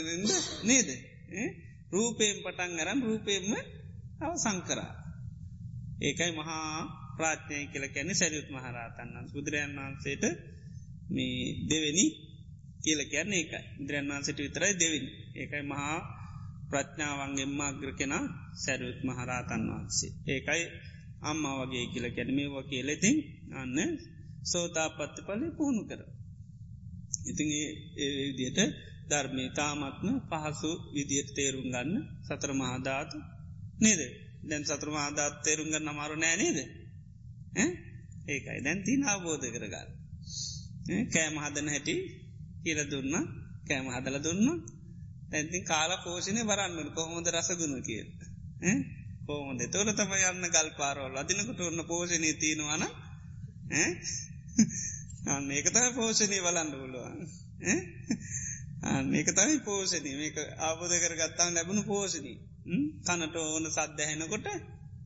[0.63, 0.89] නේද?
[1.91, 3.53] රූපයෙන් පටන් අරම් රූපයෙන්ම
[4.19, 4.91] අව සංකරා.
[5.99, 6.68] ඒකයි මහා
[7.18, 10.23] ප්‍රාත්්‍යය කියල කැනෙ සැරියුත් මහරාතන්නන් බුදුරයන් වහන්සේට
[11.09, 12.05] මේ දෙවෙනි
[12.81, 13.63] කියල කියන්නේ ඒකයි.
[13.80, 15.09] ඉදිරයන් වහන්සට විතරයි දෙවිනි.
[15.35, 15.97] ඒකයි මහා
[16.69, 18.13] ප්‍රඥාවන්ගෙන්ම අග්‍ර කෙන
[18.55, 20.11] සැරුත් මහරාතන් වහන්සේ.
[20.27, 20.63] ඒකයි
[21.22, 23.18] අම්ම වගේ කියල කැනීමේ වගේ ලෙතින්
[23.53, 23.77] අන්න
[24.43, 26.01] සෝතා පත්ත පලි පුහුණු කර
[27.25, 27.49] ඉතින්
[27.97, 28.59] ඒ විදියට
[29.09, 31.91] ධර්මය තාමත්ම පහසු විදියට තේරුම් ගන්න
[32.27, 33.17] සතර මහදාතු
[33.79, 34.01] නේද?
[34.43, 36.59] දැන් සතර මහදාත් තේරුම් ගන්න අමාරු නෑ නේද?
[38.27, 38.59] ඒකයි.
[38.59, 39.89] දැන් තින අවබෝධ කරගන්න.
[41.09, 41.95] කෑම හදන හැටි
[42.63, 43.13] කියල දුන්න.
[43.67, 44.47] කෑම හදල දුන්න.
[45.31, 48.03] ඇතින් කාල පෝෂණය බරන්නට කොහොමද රසගුණ කිය
[49.27, 52.83] කෝමොද තොර තම යන්න ගල් පාරෝල් අදිනකට ඔන්න පෝෂණය තියෙනවාන
[55.26, 57.18] අන්න ඒක තම පෝෂණය වලන්න පුළුවන්.
[59.14, 62.38] ඒක තමයි පෝෂණී මේක ආබෝධ කර ගත්තාව ලැබුණු පෝෂණී
[63.03, 64.48] කනට ඕන සද්ධහැනකොට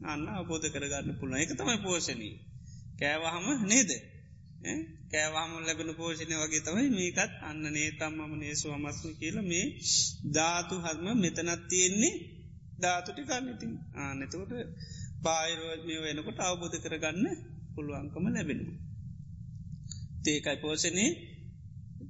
[0.03, 1.41] අන්න අබෝධ කරගන්න පුළුවන්.
[1.41, 2.35] එක තමයි පෝෂණී
[2.99, 3.91] කෑවහම නේද?
[5.11, 9.65] කෑවාම ලැබෙන පෝෂණය වගේ තමයි මේකත් අන්න නේ තම්මම නේසු අමස්ම කියල මේ
[10.31, 12.15] ධාතු හත්ම මෙතනත් තියෙන්නේ
[12.79, 14.51] ධාතුටි කන්නඉතින් ආනෙතකොට
[15.21, 17.25] බාහිරෝජමය වෙනකොට අවබෝධ කරගන්න
[17.75, 18.65] පුළුවන්කම ලැබෙනු.
[20.25, 21.05] තේකයි පෝෂණය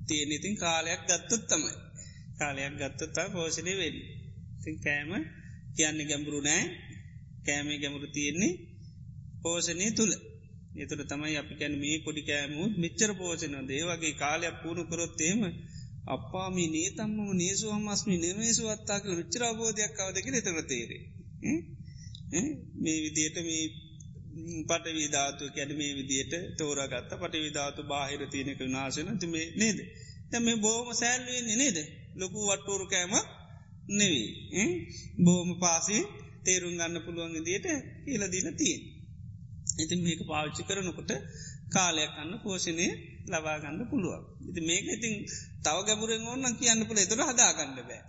[0.08, 1.74] තියෙනඉතින් කාලයක් ගත්තොත් තමයි.
[2.40, 4.02] කාලයක් ගත්තතා පෝෂණය වෙඩි
[4.62, 5.12] තින් කෑම
[5.76, 6.64] කියන්නේ ගැඹුරු නෑ.
[7.46, 8.54] කෑමේ ගැමුරු තියෙන්නේ
[9.42, 10.14] පෝෂණය තුළ
[10.76, 15.40] එතුර තමයි අපි කැන මේ පොඩි කෑමු මෙච්චර පෝෂණය දේ වගේ කාලයක් පුුණු කරොත්තේම
[16.08, 21.04] අප්පාමි නේ තම්ම නේසු අම්මස්මි නෙමේසු අත්තාක විච්චර අබෝධයක් අවදක එතර තේරේ
[22.76, 23.64] මේ විදියට මේ
[24.66, 29.80] පට විධාතු කැඩ මේ විදියට තෝරගත්ත පට විධාතු බාහිර තියනක නාශන තිමේ නේද?
[30.30, 31.78] තැම බෝම සෑල්ලුවෙන් නේද?
[32.16, 33.14] ලොකු වට්ටෝරු කෑම
[33.90, 34.30] නෙවී
[35.20, 35.98] බෝම පාසි
[36.44, 37.68] තේරුම් ගන්න පුළුවන් දියට
[38.04, 38.82] කියලදින තියෙන්.
[39.78, 41.12] ඉතින් මේක පාවිච්චි කරනකොට
[41.70, 42.88] කාලයක් අන්න පෝෂණය
[43.28, 44.24] ලබාගන්න පුළුවන්.
[44.50, 45.14] ඉති මේක ඉතින්
[45.64, 48.02] තව ගැබුරෙන් ඕන්න කියන්න පුළ එතුර හදාගන්න බෑ.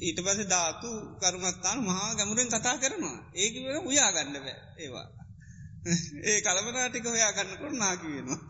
[0.00, 0.88] ඊට පස ධාතු
[1.20, 5.06] කරුණත්තාන මහා ගැමුරෙන් කතා කරනවා ඒක වෙන උයාගන්න බෑ ඒවා.
[6.22, 8.40] ඒ කළමනාටික හොයා ගන්නකොට නාකි වෙනවා.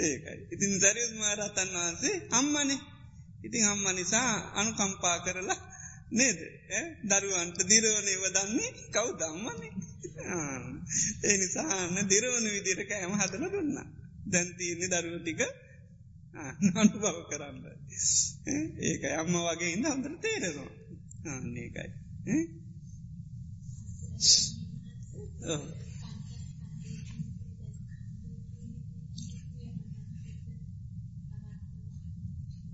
[0.00, 0.36] ඒකයි.
[0.52, 2.80] ඉතින් සැරියස් මහරතන් වහන්සේ අම්මනේ
[3.42, 5.60] ඉතින් අම්ම නිසා අනුකම්පා කරලා
[6.10, 6.38] නේද
[7.04, 9.72] දරුවන්ට දිරවනේ වදන්නේ කව් දම්මනේ
[11.24, 13.76] ඒ නිසාන්න දිරවන විදිර කෑම හදල දුන්න
[14.26, 15.40] දැන්තින්නේ දරුව ටික
[16.64, 17.58] නඩු බව කරන්න.
[18.82, 20.70] ඒකයි අම්ම වගේ ඉන්න අන්දර තේරෙනවා.
[21.56, 21.90] ඒකයි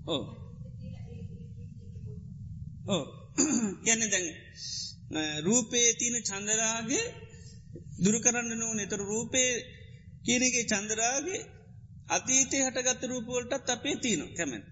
[0.05, 0.23] ඕ
[2.87, 3.03] ඕ
[3.83, 4.27] ගැන දැන්
[5.41, 7.05] රූපේ තියන චන්දරාගේ
[8.03, 9.51] දුරකරන්න නෝ නතර රූපේ
[10.23, 11.41] කියනගේ චන්දරාගේ
[12.13, 14.65] අතීතය හටගත්ත රූපවලටත් අපේ තියන කැමැත්.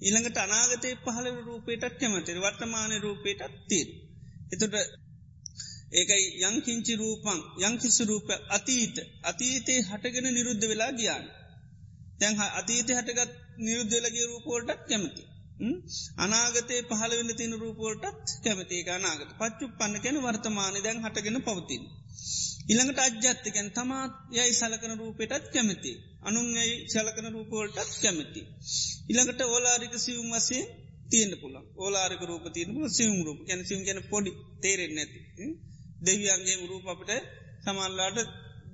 [0.00, 3.88] ඉළඟට අනාගතය පහල රූපේටත් කැමතිර වර්තමානය රූපේටත් තීර.
[4.52, 4.74] එතුට
[5.92, 11.24] ඒකයි යංකිංචි රූපං යංකිසු රූප අතීත අතීතයේ හටගෙන නිරුද්ධ වෙලා ගියාන්.
[12.18, 15.22] තැන් අතීතය හටගත් නිරුද්ධලගේ රූපෝල්ටත් කැමති.
[16.18, 21.84] අනාගතේ පහල වෙන්න තින රූපෝල්ටත් කැමතික අනාගත පච්චු පන්න කැන වර්තමානය දැන් හටගෙන පවතින්.
[22.68, 25.92] ඉළඟට අජ්‍යත්තිකැන් තමාත් යයි සලකන රූපයටත් කැමති.
[26.22, 28.40] අනුන් යයි සලකන රූපෝල්ටත් කැමති.
[29.10, 30.62] ඉළඟට ඕලාරික සිවුම් වසේ
[31.10, 33.38] තියෙන්න්න පුළ ඕලාරික රූප තියන සිවුම් රූප.
[33.46, 34.30] කැන සිවම් ගැන පොඩි
[34.62, 35.18] තේරෙන් නැති.
[36.02, 37.10] දෙවියන්ගේ රූප අපට
[37.64, 38.18] සමල්ලාට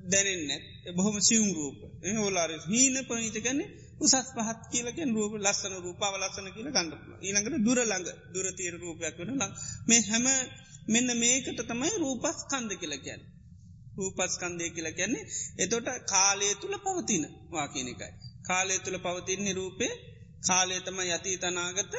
[0.06, 0.62] දැනෙන්න
[0.96, 1.78] බොහොම සිවුම් රූප.
[2.18, 7.78] ඕලාර හීන පනීත ගැන්නේ උසස් පහත් කියලකෙන් රූප ලස්සන රූපාව ලස්සන කියල ගන්නපුල ඊළඟට දුර
[7.82, 9.52] ළඟ දුරතීර රූපයක් වන ලං
[9.86, 10.26] මේ හැම
[10.90, 13.22] මෙන්න මේකට තමයි රූපස් කන්ද කියලකැන්
[13.96, 15.24] රූපස්කන්දය කියලා කියන්නේ
[15.58, 18.12] එතොට කාලය තුළ පවතින වාකින එකයි.
[18.42, 19.92] කාලය තුළ පවතින්නේ රූපේ
[20.46, 21.94] කාලය තම යති තනාගත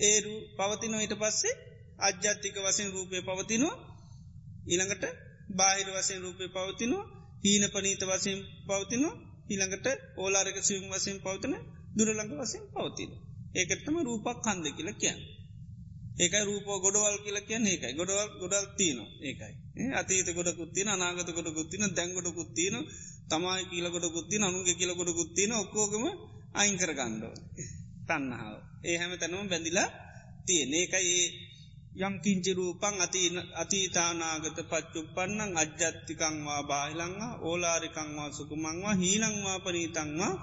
[0.00, 1.54] ඒරු පවතිනෝ ඊට පස්සේ
[1.98, 3.76] අජ්‍යත්තික වසින් රූපය පවතිනවා
[4.66, 5.04] ඊළඟට
[5.56, 7.10] බාහිර වසයෙන් රූපය පවතිනවා
[7.44, 9.16] හීන පනීත වසයෙන් පවතිනවා
[9.50, 9.86] ඊළඟට
[10.16, 11.54] ඕලාරක සිවම් වසයෙන් පවතන
[11.96, 13.10] දුරළඟ වසයෙන් පවතින.
[13.54, 15.20] ඒකත්තම රූපක් කන්ද කියල කියන්න.
[16.20, 17.92] ඒකයි රූප ගොඩවල් කියල කියන්න ඒකයි.
[17.92, 19.54] ගොඩවල් ගොඩල් තියන ඒකයි.
[19.92, 22.74] අතීත ගොඩ කුත්තින අනාගත ගොඩ කුත්තින දැංගොඩ කුත්තින
[23.28, 26.04] තමයි කියල ගොඩ කුත්තින අනුගේ කියල ගොඩ කුත්තින ඔක්කෝගම
[26.52, 27.34] අයිංකර ගණ්ඩෝ
[28.08, 29.88] තන්නහාාව ඒ හැම තැනම බැඳිලා
[30.46, 30.70] තියන.
[30.74, 31.14] ඒකයි
[31.98, 32.94] යම් කිංචි රූපං
[33.56, 40.34] අතීතානාගත පච්චුපන්නං අජ්‍යත්තිකංවා බාහිලංවා ඕලාරිකංවා සුකුමංවා හීනංවා පනීතංවා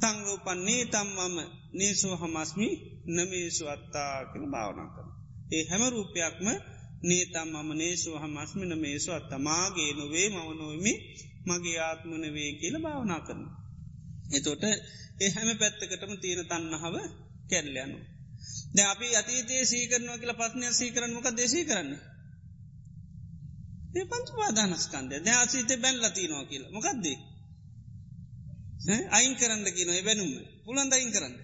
[0.00, 1.36] තංරූපන්නේ තම්මම.
[1.72, 2.68] නේසු හමස්මි
[3.06, 5.06] නමේසු අත්තා කළ භාවනා කර.
[5.52, 6.46] ඒ හැම රූපයක්ම
[7.02, 10.92] නේතම් මම නේසු හමස්මි නමේසු අත්තමාගේ නොවේ මවනොවමි
[11.46, 13.42] මගේ ආත්මනවේ කියල භාවනා කරන.
[14.30, 14.64] එතොට
[15.20, 16.96] ඒ හැම පැත්තකටම තියෙන තන්නහව
[17.50, 17.98] කැල්ලයනු.
[18.74, 21.90] ද අපි අතීතයේ සීකරනවා කියලා පත්නය සීකරන මොක දේශී කරන්න.
[23.96, 27.18] ඒ පංච පාදානස්කන්දය ද අසීත බැල්ලති නෝ කියලා මොකක්දේ.
[29.10, 30.32] අයින් කරන්න කියන බැනුම
[30.64, 31.34] පුළන්ද අයින් කරන්න.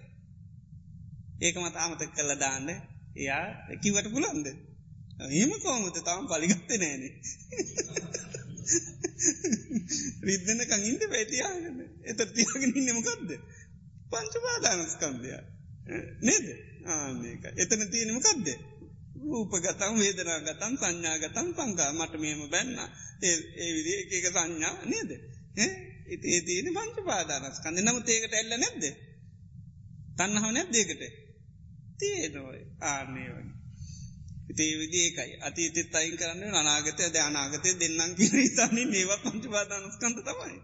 [1.42, 2.68] ඒකමත් ආමතක් කල්ල දාන්න.
[3.16, 3.44] එයා
[3.82, 4.46] කිවට පුළන්ද.
[5.32, 7.02] ඒම කෝමත තාම පලිගත්ත නෑන.
[10.22, 13.30] රිද්ධන කඟින්ට පැටියාගන්න එත තියාගෙන ඉන්නමකක්ද.
[14.10, 15.42] පංච පාදානස්කන්දයා.
[16.20, 16.46] නේද?
[16.86, 18.48] ආක එතන තියෙනමකක්ද
[19.22, 22.76] රූපගතම් වේදනාගතම් සංඥාගතම් පංකා මට මෙම බැන්න.
[23.22, 25.10] ඒ විදි එක සංඥා නේද?
[25.56, 28.84] ඒ තියෙන පංච පාදානස්කන්ද නම ඒකට එල්ල නැද්ද?
[30.16, 31.21] තන්නහව නැද්දේකට
[31.98, 33.62] තියනොයි ආනේ වගේ.
[34.50, 40.18] ඉතේ විදි ඒකයි අතීතෙත් අයින් කරන්න අනාගතය ද අනාගතය දෙන්නම් කිය ඉතානින් ඒවත් පංච පාදානස්කන්ත
[40.20, 40.58] තමයි.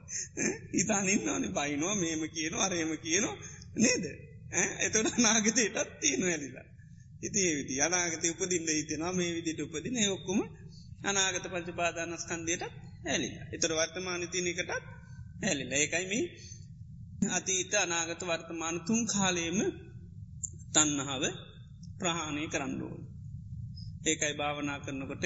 [0.74, 3.36] ඉතානින් ඕනේ බයිනවා මේම කියනවා අරේම කියනවා.
[3.76, 4.04] නේද?
[4.80, 6.66] එතොට නාගතයටත් තියෙන ඇලිලා.
[7.22, 10.40] ඉති ඒවිදි අනාගත උපදින්න හිතෙනවා මේ විදිට උපදින ඔක්කුම
[11.04, 12.64] අනාගත පංචපාදානස්කන්දයට
[13.06, 13.28] ඇලි.
[13.52, 14.70] එතර වර්තමාන තිනකටත්
[15.42, 15.70] ඇලිල.
[15.72, 16.12] ඒකයිම
[17.30, 19.58] අතීත අනාගත වර්තමාන තුන් කාලයම
[20.78, 21.24] තන්නහාව
[21.98, 22.92] ප්‍රහාණය කරන්නුව.
[24.06, 25.24] ඒකයි භාවනා කරනකොට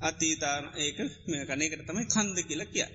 [0.00, 2.90] අතීතාන ඒක මේ කනයකට තමයි කන්ද කියලා කිය.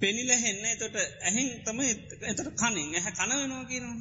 [0.00, 1.78] පෙනිල හෙන්න තොට ඇහෙන් තම
[2.24, 2.88] එතට කනින්.
[2.96, 3.98] ඇහ කන වෙනවා කියනවා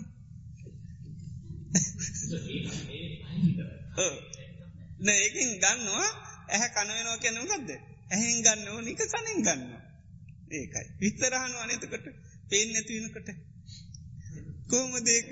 [5.18, 6.10] ඒකින් ගන්නවා.
[6.50, 7.70] ඇහැ කනුවෙනවා කැනවගත්ද
[8.12, 9.62] ඇහෙන් ගන්න ඕනික සනින් ගන්න
[10.52, 10.88] ඒකයි.
[11.02, 12.06] විත්තරහනු අනතකට
[12.50, 13.30] පේෙන් නැතිවෙනකට
[14.70, 15.30] කෝම දේක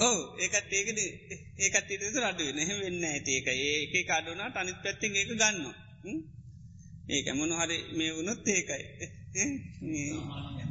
[0.00, 0.98] ඕ ඒකත් ඒකද
[1.62, 3.48] ඒකත් ඉට රඩුව නැහ වෙන්න ඇති ඒක.
[3.66, 5.66] ඒක කඩුනා අනිත් පැත්තිෙන් ඒක ගන්න
[7.08, 8.84] ඒක මොන හරි මේ වුණොත් ඒකයි.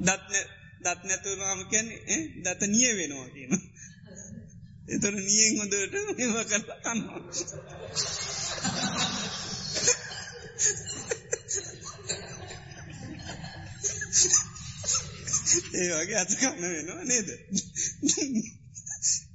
[0.01, 0.35] දත්න
[0.83, 3.53] දත්නැතුරවාම කියන්නේ දත නිය වෙනවා කියන
[4.87, 5.75] එතොර නියෙන් හොදට
[6.19, 7.21] ඒවා කරලා කන්නවා
[15.73, 17.29] ඒ වගේ අත කන්න වෙනවා නේද?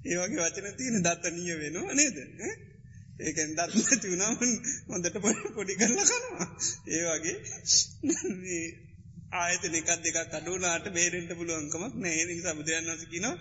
[0.06, 2.16] ඒවගේ වචන තියෙන දත්තනීය වෙනවා නේද?
[3.18, 4.34] ඒකෙන් දත් නැති වුණාම
[4.88, 6.48] හොඳට පොඩි පොඩි කරලා කනවා.
[6.88, 7.36] ඒ වගේ
[9.34, 13.36] ආයත එකක් දෙක කඩුනාට බේරෙන්ට පුළුවන්කමක් නෑ සබදයන් වස කිනවා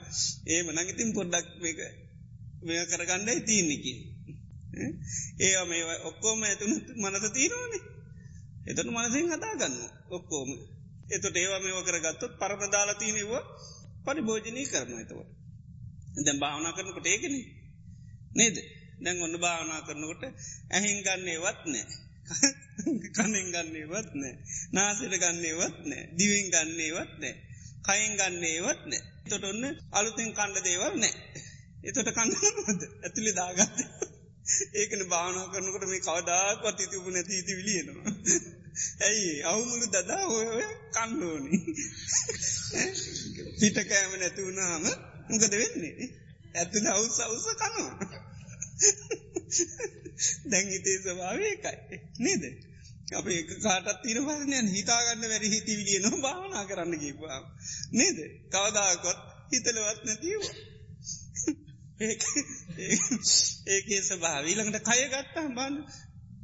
[0.47, 1.79] ඒ මනගඉතින් පොඩ්ඩක් මේක
[2.63, 3.99] මෙය කරගන්නයි තියන්නකින්
[5.39, 7.83] ඒ මේ ඔක්කෝම ඇතුුණු මනස තීරවානේ
[8.65, 9.75] එතට මනසිෙන් හදාගන්න
[10.09, 10.49] ඔක්කෝම.
[11.07, 13.31] එතට ඒවා මේව කරගත්තොත් පරමදාලා තියනෙව
[14.05, 15.44] පරිභෝජනී කරන එතවට
[16.17, 17.35] දැම් භාවනා කරනකොට ඒකන.
[18.33, 18.57] නේද?
[18.99, 20.23] දැන් ඔන්න භාවනා කරනකොට
[20.71, 21.85] ඇහින් ගන්නේවත් නෑ.
[23.15, 24.35] කනෙන් ගන්නේවත් නෑ.
[24.71, 26.03] නාසට ගන්නේවත් නෑ.
[26.17, 27.33] දිවෙන් ගන්නේවත් නෑ.
[27.85, 29.03] කයින් ගන්නේවත් නෑ.
[29.29, 31.13] තොට ඔන්න අලුතෙන් කණ්ඩ දේවල් නෑ.
[31.83, 33.79] එතොට කන්නද ඇතුළි දාගත්ත.
[34.75, 38.13] ඒකන භාවනා කරනකට මේ කවදාක්වත් ඉතිපු නැති ඉති විලියනවා.
[39.01, 40.47] ඇයි අවුමුළු දදා ඔය
[40.91, 41.57] කණ්ඩෝනි
[43.59, 44.85] පිට කෑම නැතිවුණාම
[45.27, 46.07] මොකද වෙන්නේ?
[46.55, 47.93] ඇතුළ අවුස අවුස කනවා.
[50.45, 52.43] දැංගිතේ ස්වභාවයකයි නේද?
[53.11, 57.39] අප ඒ කාටත් තින පසනයන් හිතාගන්න වැරි හිති විලිය නො භාවනා කරන්න කිපා
[57.93, 58.17] නේද?
[58.49, 59.19] කවදාකොත්
[59.51, 60.55] හිතලවත් නැතිවා
[63.67, 65.75] ඒකේ ස්භාවීළඟට කයගත්තා බන්න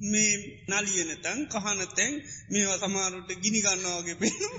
[0.03, 0.33] මේ
[0.69, 2.13] නලියනතන් කහනතැන්
[2.49, 4.49] මේවා සමාරුට ගිනි ගන්නවාගේ පේනු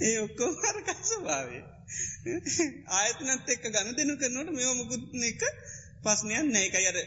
[0.00, 1.62] ඒ ඔක්කෝ හරකත් ස්භාවේ
[2.92, 5.42] ආයතනත් එක්ක ගණ දෙනු කරනට මෙවමකුත්න එක
[6.04, 6.98] පස්්නයන් නෑක අර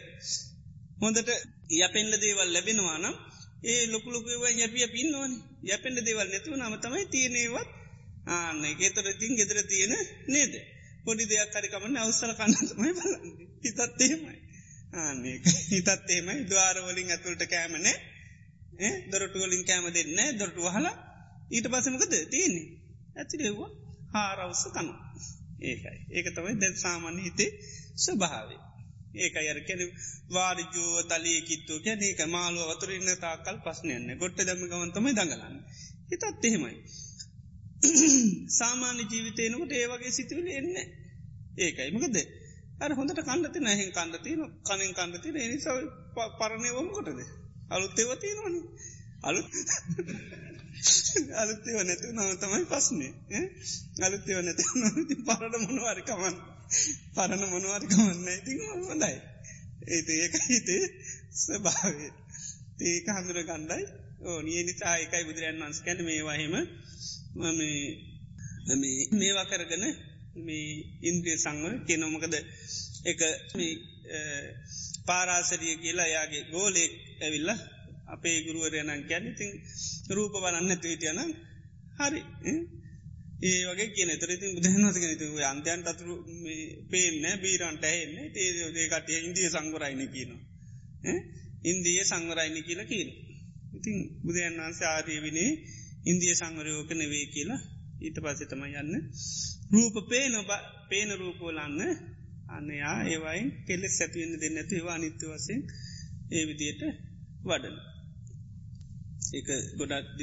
[1.00, 1.30] හොඳට
[1.78, 3.16] යපෙන්ල දේවල් ලැබෙනවානම්
[3.64, 5.32] ඒ ලොකුලොකව යැපිය පින්නවන
[5.62, 7.68] යැපෙන්ට දේවල් නැතුව නම තමයි තියනෙවත්
[8.28, 9.94] ආන්න ඒතර තින් ගෙදර තියෙන
[10.28, 10.52] නේද?
[11.04, 13.24] පොඩි දෙයක් හරිකමන්න අවසල කන්නමයි බලන්න.
[13.64, 14.36] හිතත් එහෙමයි.
[14.94, 15.36] ආන්නේ
[15.70, 16.38] හිතත් එහෙමයි.
[16.44, 17.96] දවාරවලින් ඇතුළට කෑමනේ
[19.10, 20.94] දොරටුවලින් කෑම දෙන්න දොරටු වහලා
[21.50, 22.68] ඊට පසමකද තියන්නේ?
[23.16, 23.70] ඇතිරෙව්වා
[24.12, 24.92] හාරවස්ස කනු
[25.62, 25.98] ඒකයි.
[26.10, 27.50] ඒක තමයි දැන් සාමාන්‍ය හිතේ
[27.96, 28.60] ස්වභාවේ
[29.16, 29.80] ඒක අයර කෙන
[30.30, 35.56] වාරිජෝ තලී කිත්තු කැන ඒක මාළුව වතුරන්න තාකල් පස්නයන්න ගොට්ට දම ගවන්තමයි දඟලන්න.
[36.10, 36.76] හිතත් එහෙමයි.
[38.52, 40.70] සාමාන්‍ය ජීවිතයනකට ඒවගේ සිතුවල එන්න
[41.58, 41.90] ඒකයි.
[41.92, 42.16] මකද?
[42.78, 45.66] අර හොඳට කණ්ඩති නැහෙන් කණ්ඩතින කනින් කණ්ඩති නිස
[46.38, 47.20] පරණයවම කොටද
[47.70, 48.54] අලුත්තේවතිය නොන
[49.22, 49.40] අලු
[51.40, 53.42] අලුත්තේව නැතු නව තමයි පස්නේ
[54.02, 56.36] අලුත්තේව නැත නොති පරණ මොනවාරිකමන්
[57.14, 58.52] පරණ මොනවාරිකමන්න ඉති
[58.84, 59.16] හොඳයි.
[59.88, 60.84] ඒත ඒක හිතේ
[61.36, 62.10] ස්භාවේ
[62.82, 63.84] ඒක හඳුර ගණ්ඩයි
[64.22, 66.54] ඕ නිය නිසා එකයි බුදුරන් වන්ස් කැන මේවාහෙම
[69.14, 69.84] මේවා කරගන
[70.42, 70.66] මේ
[71.02, 72.34] ඉන්ද්‍රිය සංවර කියනොමකද
[73.04, 73.20] එක
[75.06, 77.50] පාරාසරිය කියලා යාගේ ගෝලෙක් ඇවිල්ල
[78.08, 79.50] අපේ ගුරුවරයනන් කැන ඉතින්
[80.10, 81.20] රූප බලන්න තුවිටියන
[81.98, 82.20] හරි.
[83.40, 84.10] ඒ වගේ කියන.
[84.14, 86.14] තරති බුදහනවතක තු අන්තයන් අතුරු
[86.90, 90.42] පේන්න බීරන්ට එන්න ඒකට ඉන්දිය සංගරයින කියනවා.
[91.62, 93.10] ඉන්දිය සංවරයින කියලා කියන
[93.70, 95.50] ඉතින් බුදුන් වන්සේ ආරයවිනේ
[96.04, 97.60] ඉන්දිය සංවරයෝක නෙවේ කියලා
[98.00, 98.94] ඊට පස්සෙ තම යන්න.
[99.70, 100.34] රූප පේන
[100.88, 101.80] පේන රූපෝලන්න
[102.48, 105.60] අන්නයා ඒවයින් කෙල්ලෙක් සැතිවෙන්න දෙන්න ඇතු ඒවා අනිත්‍ය වසයෙන්
[106.30, 106.82] ඒ විදියට
[107.44, 107.76] වඩන
[109.32, 110.18] ඒක ගොඩක්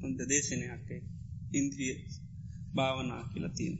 [0.00, 1.00] හොඳ දේශනයක්කේ
[1.52, 1.94] ඉන්ද්‍රිය
[2.74, 3.76] භාවනා කියලා තියෙන.